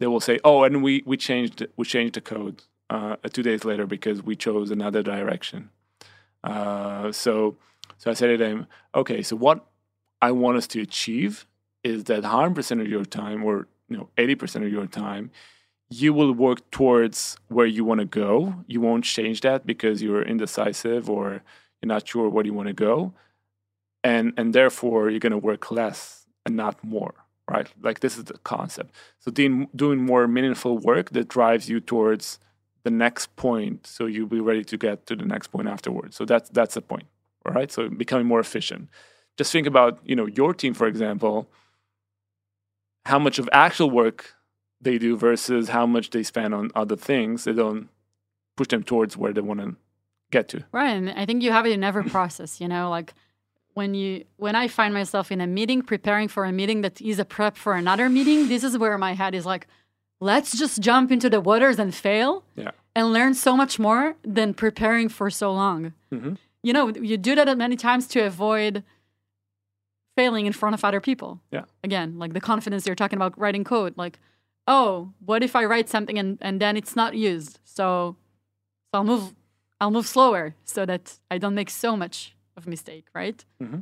They 0.00 0.06
will 0.06 0.20
say, 0.20 0.40
"Oh, 0.42 0.62
and 0.62 0.82
we 0.82 1.02
we 1.04 1.16
changed 1.16 1.66
we 1.76 1.84
changed 1.84 2.14
the 2.14 2.22
code 2.22 2.62
uh, 2.90 3.16
two 3.32 3.42
days 3.42 3.64
later 3.64 3.86
because 3.86 4.22
we 4.22 4.36
chose 4.36 4.70
another 4.70 5.02
direction. 5.02 5.70
Uh, 6.44 7.12
so, 7.12 7.56
so 7.98 8.10
I 8.10 8.14
said 8.14 8.28
to 8.28 8.36
them, 8.36 8.66
okay, 8.94 9.22
so 9.22 9.36
what 9.36 9.66
I 10.22 10.32
want 10.32 10.56
us 10.56 10.66
to 10.68 10.80
achieve 10.80 11.46
is 11.84 12.04
that 12.04 12.22
100% 12.22 12.80
of 12.80 12.88
your 12.88 13.04
time, 13.04 13.44
or 13.44 13.68
you 13.88 13.96
know, 13.96 14.08
80% 14.16 14.66
of 14.66 14.72
your 14.72 14.86
time, 14.86 15.30
you 15.90 16.12
will 16.12 16.32
work 16.32 16.70
towards 16.70 17.36
where 17.48 17.66
you 17.66 17.84
want 17.84 18.00
to 18.00 18.04
go. 18.04 18.54
You 18.66 18.80
won't 18.80 19.04
change 19.04 19.40
that 19.40 19.66
because 19.66 20.02
you're 20.02 20.22
indecisive 20.22 21.08
or 21.08 21.42
you're 21.80 21.88
not 21.88 22.06
sure 22.06 22.28
where 22.28 22.44
you 22.44 22.52
want 22.52 22.68
to 22.68 22.74
go, 22.74 23.14
and 24.04 24.32
and 24.36 24.54
therefore 24.54 25.10
you're 25.10 25.20
going 25.20 25.32
to 25.32 25.38
work 25.38 25.70
less 25.70 26.26
and 26.44 26.56
not 26.56 26.82
more. 26.84 27.14
Right? 27.50 27.68
Like 27.80 28.00
this 28.00 28.18
is 28.18 28.24
the 28.24 28.36
concept. 28.38 28.94
So 29.20 29.30
doing 29.30 29.68
doing 29.74 30.04
more 30.04 30.28
meaningful 30.28 30.76
work 30.76 31.10
that 31.10 31.28
drives 31.28 31.70
you 31.70 31.80
towards 31.80 32.38
the 32.84 32.90
next 32.90 33.34
point 33.36 33.86
so 33.86 34.06
you'll 34.06 34.26
be 34.26 34.40
ready 34.40 34.64
to 34.64 34.76
get 34.76 35.06
to 35.06 35.16
the 35.16 35.24
next 35.24 35.48
point 35.48 35.68
afterwards. 35.68 36.16
So 36.16 36.24
that's 36.24 36.48
that's 36.50 36.74
the 36.74 36.82
point 36.82 37.06
all 37.44 37.52
right? 37.52 37.70
So 37.70 37.88
becoming 37.88 38.26
more 38.26 38.40
efficient. 38.40 38.88
Just 39.36 39.52
think 39.52 39.66
about 39.66 39.98
you 40.04 40.16
know 40.16 40.26
your 40.26 40.54
team 40.54 40.74
for 40.74 40.86
example 40.86 41.48
how 43.04 43.18
much 43.18 43.38
of 43.38 43.48
actual 43.52 43.90
work 43.90 44.34
they 44.80 44.98
do 44.98 45.16
versus 45.16 45.70
how 45.70 45.86
much 45.86 46.10
they 46.10 46.22
spend 46.22 46.54
on 46.54 46.70
other 46.74 46.96
things. 46.96 47.44
They 47.44 47.52
don't 47.52 47.88
push 48.56 48.68
them 48.68 48.82
towards 48.82 49.16
where 49.16 49.32
they 49.32 49.40
want 49.40 49.60
to 49.60 49.76
get 50.30 50.48
to. 50.48 50.64
Right 50.72 50.90
and 50.90 51.10
i 51.10 51.24
think 51.24 51.42
you 51.42 51.52
have 51.52 51.66
it 51.66 51.72
in 51.72 51.82
every 51.82 52.04
process 52.04 52.60
you 52.60 52.68
know 52.68 52.90
like 52.90 53.14
when 53.74 53.94
you 53.94 54.24
when 54.36 54.54
i 54.54 54.68
find 54.68 54.92
myself 54.92 55.32
in 55.32 55.40
a 55.40 55.46
meeting 55.46 55.80
preparing 55.82 56.28
for 56.28 56.44
a 56.44 56.52
meeting 56.52 56.82
that 56.82 57.00
is 57.00 57.18
a 57.18 57.24
prep 57.24 57.56
for 57.56 57.74
another 57.74 58.08
meeting 58.08 58.48
this 58.48 58.64
is 58.64 58.76
where 58.76 58.98
my 58.98 59.14
head 59.14 59.34
is 59.34 59.46
like 59.46 59.66
let's 60.20 60.56
just 60.56 60.80
jump 60.80 61.10
into 61.12 61.30
the 61.30 61.40
waters 61.40 61.78
and 61.78 61.94
fail 61.94 62.44
yeah. 62.56 62.70
and 62.94 63.12
learn 63.12 63.34
so 63.34 63.56
much 63.56 63.78
more 63.78 64.16
than 64.24 64.54
preparing 64.54 65.08
for 65.08 65.30
so 65.30 65.52
long. 65.52 65.92
Mm-hmm. 66.12 66.34
You 66.62 66.72
know, 66.72 66.88
you 66.88 67.16
do 67.16 67.34
that 67.34 67.56
many 67.56 67.76
times 67.76 68.06
to 68.08 68.20
avoid 68.20 68.82
failing 70.16 70.46
in 70.46 70.52
front 70.52 70.74
of 70.74 70.84
other 70.84 71.00
people. 71.00 71.40
Yeah. 71.52 71.64
Again, 71.84 72.18
like 72.18 72.32
the 72.32 72.40
confidence 72.40 72.86
you're 72.86 72.96
talking 72.96 73.16
about 73.16 73.38
writing 73.38 73.62
code. 73.62 73.94
Like, 73.96 74.18
oh, 74.66 75.12
what 75.24 75.42
if 75.42 75.54
I 75.54 75.64
write 75.64 75.88
something 75.88 76.18
and, 76.18 76.38
and 76.40 76.60
then 76.60 76.76
it's 76.76 76.96
not 76.96 77.14
used? 77.14 77.60
So, 77.64 78.16
so 78.90 78.98
I'll 78.98 79.04
move 79.04 79.34
I'll 79.80 79.92
move 79.92 80.06
slower 80.06 80.56
so 80.64 80.84
that 80.86 81.18
I 81.30 81.38
don't 81.38 81.54
make 81.54 81.70
so 81.70 81.96
much 81.96 82.34
of 82.56 82.66
mistake, 82.66 83.06
right? 83.14 83.44
Mm-hmm. 83.62 83.80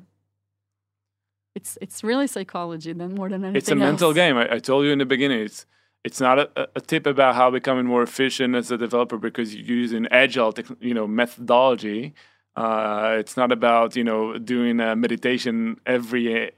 It's 1.54 1.78
it's 1.80 2.04
really 2.04 2.26
psychology 2.26 2.92
then 2.92 3.14
more 3.14 3.30
than 3.30 3.42
anything. 3.42 3.56
It's 3.56 3.68
a 3.70 3.72
else. 3.72 3.80
mental 3.80 4.12
game. 4.12 4.36
I, 4.36 4.56
I 4.56 4.58
told 4.58 4.84
you 4.84 4.92
in 4.92 4.98
the 4.98 5.06
beginning. 5.06 5.40
It's 5.40 5.64
it's 6.06 6.20
not 6.20 6.38
a, 6.38 6.68
a, 6.76 6.80
tip 6.80 7.04
about 7.04 7.34
how 7.34 7.50
becoming 7.50 7.84
more 7.84 8.00
efficient 8.00 8.54
as 8.54 8.70
a 8.70 8.78
developer 8.78 9.18
because 9.18 9.56
you're 9.56 9.76
using 9.76 10.06
agile, 10.12 10.54
you 10.78 10.94
know, 10.94 11.04
methodology. 11.04 12.14
Uh, 12.54 13.16
it's 13.18 13.36
not 13.36 13.50
about 13.50 13.96
you 13.96 14.04
know 14.04 14.38
doing 14.38 14.78
a 14.78 14.94
meditation 14.94 15.80
every 15.84 16.52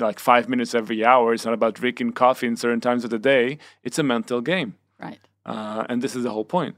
like 0.00 0.18
five 0.18 0.48
minutes 0.48 0.74
every 0.74 1.04
hour. 1.04 1.32
It's 1.32 1.44
not 1.44 1.54
about 1.54 1.74
drinking 1.74 2.14
coffee 2.14 2.48
in 2.48 2.56
certain 2.56 2.80
times 2.80 3.04
of 3.04 3.10
the 3.10 3.20
day. 3.20 3.58
It's 3.84 4.00
a 4.00 4.02
mental 4.02 4.40
game, 4.40 4.74
right? 4.98 5.20
Uh, 5.46 5.84
and 5.88 6.02
this 6.02 6.16
is 6.16 6.24
the 6.24 6.30
whole 6.30 6.44
point. 6.44 6.74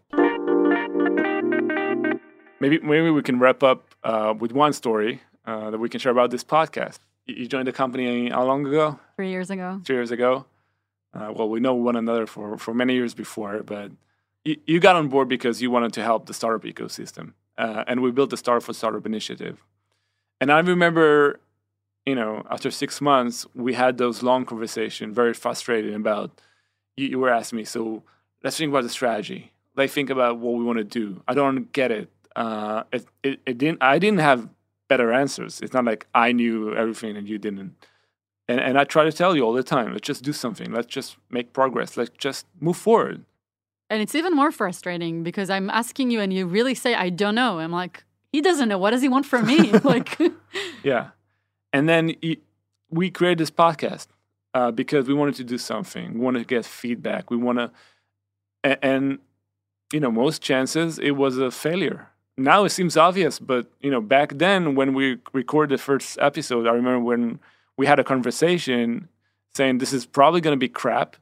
Maybe 2.60 2.80
maybe 2.80 3.08
we 3.08 3.22
can 3.22 3.38
wrap 3.38 3.62
up 3.62 3.94
uh, 4.04 4.34
with 4.38 4.52
one 4.52 4.74
story 4.74 5.22
uh, 5.46 5.70
that 5.70 5.78
we 5.78 5.88
can 5.88 5.98
share 5.98 6.12
about 6.12 6.30
this 6.30 6.44
podcast. 6.44 6.98
You 7.24 7.46
joined 7.46 7.66
the 7.66 7.72
company 7.72 8.28
how 8.28 8.44
long 8.44 8.66
ago? 8.66 9.00
Three 9.16 9.30
years 9.30 9.48
ago. 9.48 9.80
Three 9.86 9.96
years 9.96 10.10
ago. 10.10 10.44
Uh, 11.12 11.32
well, 11.34 11.48
we 11.48 11.60
know 11.60 11.74
one 11.74 11.96
another 11.96 12.26
for, 12.26 12.56
for 12.56 12.72
many 12.72 12.94
years 12.94 13.14
before, 13.14 13.62
but 13.62 13.90
you, 14.44 14.56
you 14.66 14.80
got 14.80 14.96
on 14.96 15.08
board 15.08 15.28
because 15.28 15.60
you 15.60 15.70
wanted 15.70 15.92
to 15.94 16.02
help 16.02 16.26
the 16.26 16.34
startup 16.34 16.62
ecosystem. 16.62 17.32
Uh, 17.58 17.84
and 17.86 18.00
we 18.00 18.10
built 18.10 18.30
the 18.30 18.36
Startup 18.38 18.62
for 18.62 18.72
Startup 18.72 19.04
initiative. 19.04 19.62
And 20.40 20.50
I 20.50 20.60
remember, 20.60 21.40
you 22.06 22.14
know, 22.14 22.46
after 22.50 22.70
six 22.70 23.00
months, 23.02 23.46
we 23.54 23.74
had 23.74 23.98
those 23.98 24.22
long 24.22 24.46
conversations, 24.46 25.14
very 25.14 25.34
frustrated 25.34 25.94
about. 25.94 26.40
You, 26.96 27.08
you 27.08 27.18
were 27.18 27.28
asking 27.28 27.58
me, 27.58 27.64
so 27.64 28.02
let's 28.42 28.56
think 28.56 28.70
about 28.70 28.84
the 28.84 28.88
strategy. 28.88 29.52
Let's 29.76 29.92
think 29.92 30.08
about 30.08 30.38
what 30.38 30.54
we 30.54 30.64
want 30.64 30.78
to 30.78 30.84
do. 30.84 31.22
I 31.28 31.34
don't 31.34 31.70
get 31.72 31.90
it. 31.90 32.08
Uh, 32.34 32.84
it, 32.92 33.04
it, 33.22 33.40
it 33.44 33.58
didn't. 33.58 33.82
I 33.82 33.98
didn't 33.98 34.20
have 34.20 34.48
better 34.88 35.12
answers. 35.12 35.60
It's 35.60 35.74
not 35.74 35.84
like 35.84 36.06
I 36.14 36.32
knew 36.32 36.74
everything 36.74 37.16
and 37.16 37.28
you 37.28 37.36
didn't. 37.38 37.76
And 38.50 38.58
and 38.58 38.76
I 38.76 38.82
try 38.82 39.04
to 39.04 39.12
tell 39.12 39.36
you 39.36 39.42
all 39.42 39.52
the 39.52 39.62
time, 39.62 39.92
let's 39.92 40.06
just 40.06 40.24
do 40.24 40.32
something. 40.32 40.72
Let's 40.72 40.88
just 40.88 41.16
make 41.30 41.52
progress. 41.52 41.96
Let's 41.96 42.10
just 42.18 42.46
move 42.60 42.76
forward. 42.76 43.24
And 43.88 44.02
it's 44.02 44.16
even 44.16 44.32
more 44.34 44.50
frustrating 44.50 45.22
because 45.22 45.50
I'm 45.50 45.70
asking 45.70 46.10
you 46.10 46.20
and 46.20 46.32
you 46.32 46.46
really 46.46 46.74
say, 46.74 46.94
I 46.94 47.10
don't 47.10 47.36
know. 47.36 47.60
I'm 47.60 47.70
like, 47.70 48.02
he 48.32 48.40
doesn't 48.40 48.68
know. 48.68 48.78
What 48.78 48.90
does 48.90 49.02
he 49.02 49.08
want 49.08 49.26
from 49.26 49.46
me? 49.46 49.70
like, 49.92 50.18
yeah. 50.82 51.10
And 51.72 51.88
then 51.88 52.14
he, 52.20 52.40
we 52.88 53.10
created 53.10 53.38
this 53.38 53.52
podcast 53.52 54.08
uh, 54.54 54.72
because 54.72 55.06
we 55.06 55.14
wanted 55.14 55.36
to 55.36 55.44
do 55.44 55.58
something. 55.58 56.14
We 56.14 56.20
wanted 56.20 56.40
to 56.40 56.44
get 56.44 56.64
feedback. 56.64 57.30
We 57.30 57.36
want 57.36 57.58
to, 57.58 57.70
and, 58.64 58.78
and, 58.82 59.18
you 59.92 60.00
know, 60.00 60.10
most 60.10 60.42
chances 60.42 60.98
it 60.98 61.12
was 61.12 61.38
a 61.38 61.52
failure. 61.52 62.08
Now 62.36 62.64
it 62.64 62.70
seems 62.70 62.96
obvious, 62.96 63.38
but 63.38 63.70
you 63.80 63.90
know, 63.90 64.00
back 64.00 64.38
then 64.38 64.74
when 64.74 64.94
we 64.94 65.18
recorded 65.32 65.78
the 65.78 65.82
first 65.82 66.18
episode, 66.20 66.66
I 66.66 66.72
remember 66.72 67.00
when 67.00 67.40
we 67.80 67.86
had 67.86 67.98
a 67.98 68.04
conversation 68.04 69.08
saying 69.56 69.78
this 69.78 69.92
is 69.92 70.04
probably 70.06 70.40
going 70.40 70.56
to 70.58 70.64
be 70.66 70.72
crap 70.82 71.16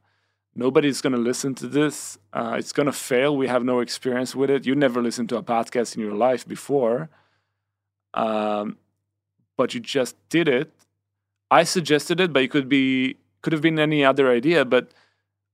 nobody's 0.59 1.01
going 1.01 1.13
to 1.13 1.19
listen 1.19 1.55
to 1.55 1.69
this. 1.69 2.19
Uh, 2.33 2.57
it's 2.59 2.73
going 2.73 2.87
to 2.87 2.93
fail. 2.93 3.37
We 3.37 3.47
have 3.47 3.65
no 3.65 3.79
experience 3.81 4.35
with 4.35 4.51
it. 4.51 4.67
You 4.67 4.75
never 4.75 5.01
listened 5.01 5.29
to 5.31 5.37
a 5.37 5.43
podcast 5.43 5.95
in 5.97 6.03
your 6.03 6.15
life 6.15 6.47
before, 6.47 7.09
um, 8.13 8.77
but 9.57 9.73
you 9.73 9.81
just 9.81 10.17
did 10.29 10.49
it. 10.49 10.73
I 11.51 11.63
suggested 11.63 12.21
it, 12.21 12.33
but 12.33 12.43
it 12.43 12.51
could 12.51 12.69
be 12.69 13.17
could 13.41 13.53
have 13.53 13.63
been 13.63 13.79
any 13.79 14.05
other 14.05 14.31
idea. 14.31 14.65
But 14.65 14.91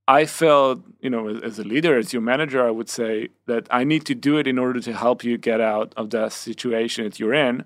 I 0.09 0.25
felt, 0.25 0.81
you 1.01 1.11
know, 1.11 1.29
as 1.29 1.59
a 1.59 1.65
leader, 1.65 1.97
as 1.99 2.13
your 2.13 2.23
manager, 2.23 2.67
I 2.67 2.71
would 2.71 2.89
say 2.89 3.29
that 3.47 3.69
I 3.71 3.85
need 3.85 4.05
to 4.07 4.15
do 4.15 4.39
it 4.39 4.47
in 4.47 4.59
order 4.59 4.81
to 4.81 4.93
help 4.93 5.23
you 5.23 5.37
get 5.39 5.61
out 5.61 5.93
of 5.97 6.11
that 6.11 6.33
situation 6.33 7.05
that 7.05 7.21
you're 7.21 7.35
in. 7.35 7.65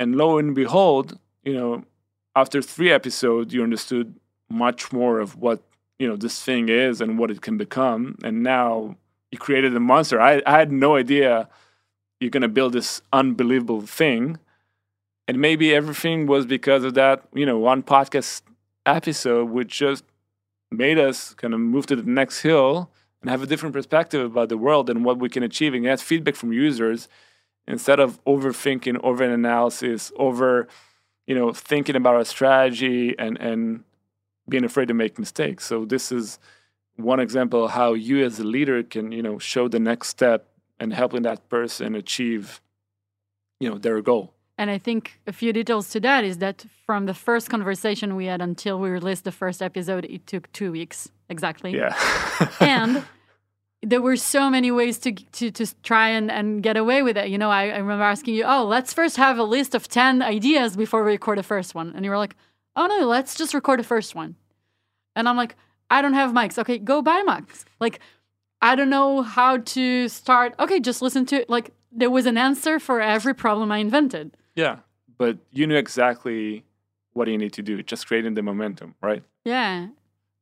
And 0.00 0.16
lo 0.16 0.38
and 0.38 0.54
behold, 0.54 1.18
you 1.44 1.54
know, 1.54 1.84
after 2.40 2.62
three 2.62 2.90
episodes, 2.90 3.52
you 3.52 3.62
understood 3.62 4.14
much 4.48 4.92
more 4.92 5.18
of 5.18 5.36
what 5.36 5.62
you 5.98 6.06
know 6.08 6.16
this 6.16 6.42
thing 6.42 6.68
is 6.68 7.00
and 7.00 7.18
what 7.18 7.30
it 7.30 7.40
can 7.40 7.56
become. 7.56 8.16
And 8.22 8.42
now 8.42 8.96
you 9.30 9.38
created 9.38 9.74
a 9.74 9.80
monster. 9.80 10.20
I, 10.20 10.42
I 10.46 10.58
had 10.58 10.70
no 10.70 10.96
idea 10.96 11.48
you're 12.20 12.30
going 12.30 12.42
to 12.42 12.48
build 12.48 12.72
this 12.72 13.02
unbelievable 13.12 13.80
thing. 13.80 14.38
And 15.26 15.40
maybe 15.40 15.74
everything 15.74 16.26
was 16.26 16.46
because 16.46 16.84
of 16.84 16.94
that 16.94 17.24
you 17.34 17.44
know 17.44 17.58
one 17.58 17.82
podcast 17.82 18.42
episode 18.86 19.50
which 19.50 19.78
just 19.78 20.04
made 20.70 20.98
us 20.98 21.34
kind 21.34 21.52
of 21.54 21.60
move 21.60 21.86
to 21.86 21.96
the 21.96 22.08
next 22.20 22.40
hill 22.42 22.90
and 23.20 23.30
have 23.30 23.42
a 23.42 23.46
different 23.46 23.74
perspective 23.74 24.24
about 24.24 24.48
the 24.48 24.56
world 24.56 24.88
and 24.88 25.04
what 25.04 25.18
we 25.18 25.28
can 25.28 25.42
achieve. 25.42 25.74
And 25.74 25.84
get 25.84 26.00
feedback 26.00 26.36
from 26.36 26.52
users. 26.52 27.08
Instead 27.66 28.00
of 28.00 28.22
overthinking 28.24 28.98
over 29.02 29.22
analysis 29.24 30.10
over 30.16 30.68
you 31.28 31.34
know 31.34 31.52
thinking 31.52 31.94
about 31.94 32.16
our 32.16 32.24
strategy 32.24 33.14
and 33.16 33.38
and 33.38 33.84
being 34.48 34.64
afraid 34.64 34.88
to 34.88 34.94
make 34.94 35.18
mistakes. 35.18 35.64
So 35.66 35.84
this 35.84 36.10
is 36.10 36.38
one 36.96 37.20
example 37.20 37.66
of 37.66 37.72
how 37.72 37.92
you 37.92 38.24
as 38.24 38.40
a 38.40 38.44
leader 38.44 38.82
can, 38.82 39.12
you 39.12 39.22
know, 39.22 39.38
show 39.38 39.68
the 39.68 39.78
next 39.78 40.08
step 40.08 40.48
and 40.80 40.92
helping 40.92 41.22
that 41.22 41.48
person 41.50 41.94
achieve, 41.94 42.60
you 43.60 43.68
know, 43.68 43.76
their 43.76 44.00
goal. 44.00 44.32
And 44.56 44.70
I 44.70 44.78
think 44.78 45.20
a 45.26 45.32
few 45.32 45.52
details 45.52 45.90
to 45.90 46.00
that 46.00 46.24
is 46.24 46.38
that 46.38 46.64
from 46.86 47.06
the 47.06 47.14
first 47.14 47.50
conversation 47.50 48.16
we 48.16 48.24
had 48.24 48.40
until 48.40 48.80
we 48.80 48.88
released 48.88 49.24
the 49.24 49.32
first 49.32 49.62
episode, 49.62 50.06
it 50.06 50.26
took 50.26 50.50
two 50.52 50.72
weeks 50.72 51.10
exactly. 51.28 51.76
Yeah. 51.76 51.94
and 52.60 53.04
there 53.82 54.02
were 54.02 54.16
so 54.16 54.50
many 54.50 54.70
ways 54.70 54.98
to 54.98 55.12
to, 55.12 55.50
to 55.50 55.66
try 55.82 56.08
and, 56.08 56.30
and 56.30 56.62
get 56.62 56.76
away 56.76 57.02
with 57.02 57.16
it. 57.16 57.28
You 57.28 57.38
know, 57.38 57.50
I, 57.50 57.68
I 57.68 57.78
remember 57.78 58.04
asking 58.04 58.34
you, 58.34 58.44
oh, 58.44 58.64
let's 58.64 58.92
first 58.92 59.16
have 59.16 59.38
a 59.38 59.44
list 59.44 59.74
of 59.74 59.88
10 59.88 60.22
ideas 60.22 60.76
before 60.76 61.04
we 61.04 61.12
record 61.12 61.38
the 61.38 61.42
first 61.42 61.74
one. 61.74 61.92
And 61.94 62.04
you 62.04 62.10
were 62.10 62.18
like, 62.18 62.34
oh 62.76 62.86
no, 62.86 63.06
let's 63.06 63.34
just 63.34 63.54
record 63.54 63.78
the 63.78 63.84
first 63.84 64.14
one. 64.14 64.36
And 65.14 65.28
I'm 65.28 65.36
like, 65.36 65.56
I 65.90 66.02
don't 66.02 66.14
have 66.14 66.32
mics. 66.32 66.58
Okay, 66.58 66.78
go 66.78 67.02
buy 67.02 67.22
mics. 67.26 67.64
Like, 67.80 68.00
I 68.60 68.74
don't 68.74 68.90
know 68.90 69.22
how 69.22 69.58
to 69.58 70.08
start. 70.08 70.54
Okay, 70.58 70.80
just 70.80 71.00
listen 71.00 71.24
to 71.26 71.36
it. 71.42 71.50
Like, 71.50 71.72
there 71.90 72.10
was 72.10 72.26
an 72.26 72.36
answer 72.36 72.78
for 72.78 73.00
every 73.00 73.34
problem 73.34 73.72
I 73.72 73.78
invented. 73.78 74.36
Yeah, 74.54 74.78
but 75.16 75.38
you 75.50 75.66
knew 75.66 75.76
exactly 75.76 76.64
what 77.12 77.28
you 77.28 77.38
need 77.38 77.52
to 77.54 77.62
do, 77.62 77.82
just 77.82 78.06
creating 78.06 78.34
the 78.34 78.42
momentum, 78.42 78.94
right? 79.02 79.22
Yeah. 79.44 79.88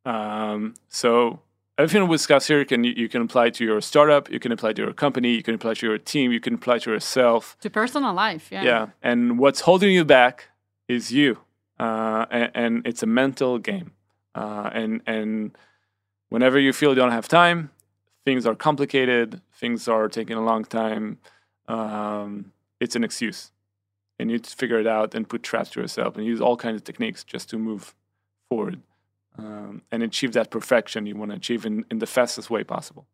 Um, 0.05 0.75
so 0.89 1.41
everything 1.79 2.07
we 2.09 2.15
discuss 2.15 2.47
here, 2.47 2.59
you 2.59 2.67
can 2.67 2.85
you 2.85 3.09
can 3.09 3.23
apply 3.23 3.51
to 3.51 3.65
your 3.65 3.81
startup, 3.81 4.31
you 4.31 4.39
can 4.39 4.53
apply 4.53 4.73
to 4.75 4.83
your 4.83 4.93
company, 4.93 5.35
you 5.35 5.43
can 5.43 5.55
apply 5.55 5.75
to 5.75 5.87
your 5.87 5.99
team, 5.99 6.33
you 6.33 6.41
can 6.41 6.55
apply 6.55 6.79
to 6.79 6.91
yourself, 6.91 7.57
to 7.61 7.71
personal 7.71 8.15
life. 8.15 8.49
Yeah. 8.51 8.65
Yeah, 8.65 8.87
and 9.03 9.39
what's 9.39 9.61
holding 9.61 9.93
you 9.93 10.05
back 10.05 10.49
is 10.89 11.13
you 11.13 11.39
uh, 11.79 12.27
and, 12.31 12.51
and, 12.55 12.87
it's 12.87 13.03
a 13.03 13.07
mental 13.07 13.59
game. 13.59 13.93
Uh, 14.35 14.71
and 14.73 15.01
and 15.07 15.57
whenever 16.29 16.59
you 16.59 16.73
feel 16.73 16.91
you 16.91 16.97
don't 16.97 17.13
have 17.13 17.29
time, 17.29 17.71
things 18.25 18.47
are 18.47 18.55
complicated, 18.55 19.41
things 19.55 19.89
are 19.89 20.09
taking 20.09 20.37
a 20.37 20.45
long 20.45 20.65
time. 20.65 21.19
Um, 21.69 22.53
it's 22.81 22.97
an 22.97 23.05
excuse, 23.05 23.53
and 24.19 24.31
you 24.31 24.37
need 24.37 24.45
to 24.45 24.57
figure 24.57 24.79
it 24.79 24.87
out 24.87 25.15
and 25.15 25.29
put 25.29 25.43
traps 25.43 25.71
to 25.71 25.81
yourself 25.81 26.17
and 26.17 26.25
use 26.25 26.41
all 26.41 26.57
kinds 26.57 26.77
of 26.77 26.85
techniques 26.85 27.25
just 27.25 27.51
to 27.51 27.59
move 27.59 27.95
forward 28.49 28.81
um, 29.39 29.83
and 29.91 30.03
achieve 30.03 30.33
that 30.33 30.51
perfection 30.51 31.07
you 31.07 31.17
want 31.17 31.31
to 31.31 31.37
achieve 31.37 31.67
in, 31.67 31.85
in 31.91 31.99
the 31.99 32.07
fastest 32.07 32.51
way 32.51 32.65
possible. 32.65 33.07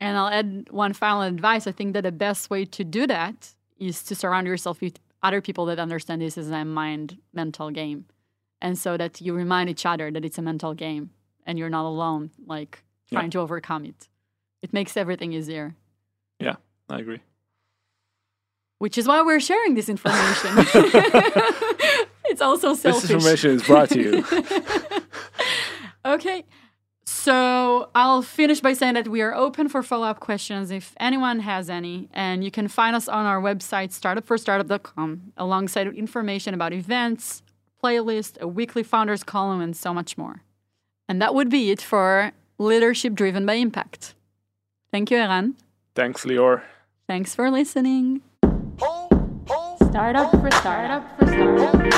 And 0.00 0.16
I'll 0.16 0.28
add 0.28 0.68
one 0.70 0.92
final 0.92 1.22
advice. 1.22 1.66
I 1.66 1.72
think 1.72 1.94
that 1.94 2.02
the 2.02 2.12
best 2.12 2.50
way 2.50 2.64
to 2.66 2.84
do 2.84 3.06
that 3.06 3.54
is 3.78 4.02
to 4.04 4.14
surround 4.14 4.46
yourself 4.46 4.80
with 4.80 4.98
other 5.22 5.40
people 5.40 5.64
that 5.66 5.78
understand 5.78 6.22
this 6.22 6.36
as 6.36 6.50
a 6.50 6.64
mind 6.64 7.18
mental 7.32 7.70
game. 7.70 8.06
And 8.60 8.78
so 8.78 8.96
that 8.96 9.20
you 9.20 9.34
remind 9.34 9.70
each 9.70 9.86
other 9.86 10.10
that 10.10 10.24
it's 10.24 10.38
a 10.38 10.42
mental 10.42 10.74
game 10.74 11.10
and 11.46 11.58
you're 11.58 11.70
not 11.70 11.86
alone 11.86 12.30
like 12.46 12.82
trying 13.10 13.26
yeah. 13.26 13.30
to 13.30 13.40
overcome 13.40 13.84
it. 13.84 14.08
It 14.62 14.72
makes 14.72 14.96
everything 14.96 15.32
easier. 15.32 15.74
Yeah 16.38 16.56
i 16.88 16.98
agree. 16.98 17.20
Which 18.78 18.98
is 18.98 19.08
why 19.08 19.22
we're 19.22 19.40
sharing 19.40 19.74
this 19.74 19.88
information. 19.88 20.50
It's 22.28 22.40
also 22.40 22.74
selfish 22.74 23.02
this 23.02 23.10
information 23.10 23.50
is 23.52 23.62
brought 23.62 23.88
to 23.90 24.00
you 24.00 24.22
okay 26.06 26.44
so 27.08 27.88
I'll 27.94 28.22
finish 28.22 28.60
by 28.60 28.72
saying 28.72 28.94
that 28.94 29.06
we 29.06 29.22
are 29.22 29.32
open 29.32 29.68
for 29.68 29.82
follow 29.82 30.08
up 30.08 30.18
questions 30.18 30.72
if 30.72 30.92
anyone 30.98 31.38
has 31.40 31.70
any. 31.70 32.08
And 32.12 32.42
you 32.42 32.50
can 32.50 32.66
find 32.66 32.96
us 32.96 33.06
on 33.08 33.26
our 33.26 33.40
website, 33.40 33.90
startupforstartup.com, 33.98 35.32
alongside 35.36 35.86
information 35.86 36.52
about 36.52 36.72
events, 36.72 37.42
playlist, 37.82 38.40
a 38.40 38.48
weekly 38.48 38.82
founders 38.82 39.22
column, 39.22 39.60
and 39.60 39.76
so 39.76 39.94
much 39.94 40.18
more. 40.18 40.42
And 41.08 41.22
that 41.22 41.32
would 41.32 41.48
be 41.48 41.70
it 41.70 41.80
for 41.80 42.32
Leadership 42.58 43.14
Driven 43.14 43.46
by 43.46 43.54
Impact. 43.54 44.14
Thank 44.90 45.12
you, 45.12 45.18
Eran. 45.18 45.54
Thanks, 45.94 46.24
Lior. 46.24 46.62
Thanks 47.06 47.36
for 47.36 47.52
listening. 47.52 48.22
Startup 49.90 50.30
for 50.32 50.50
startup 50.50 51.18
for 51.18 51.26
startup. 51.28 51.82
For 51.82 51.96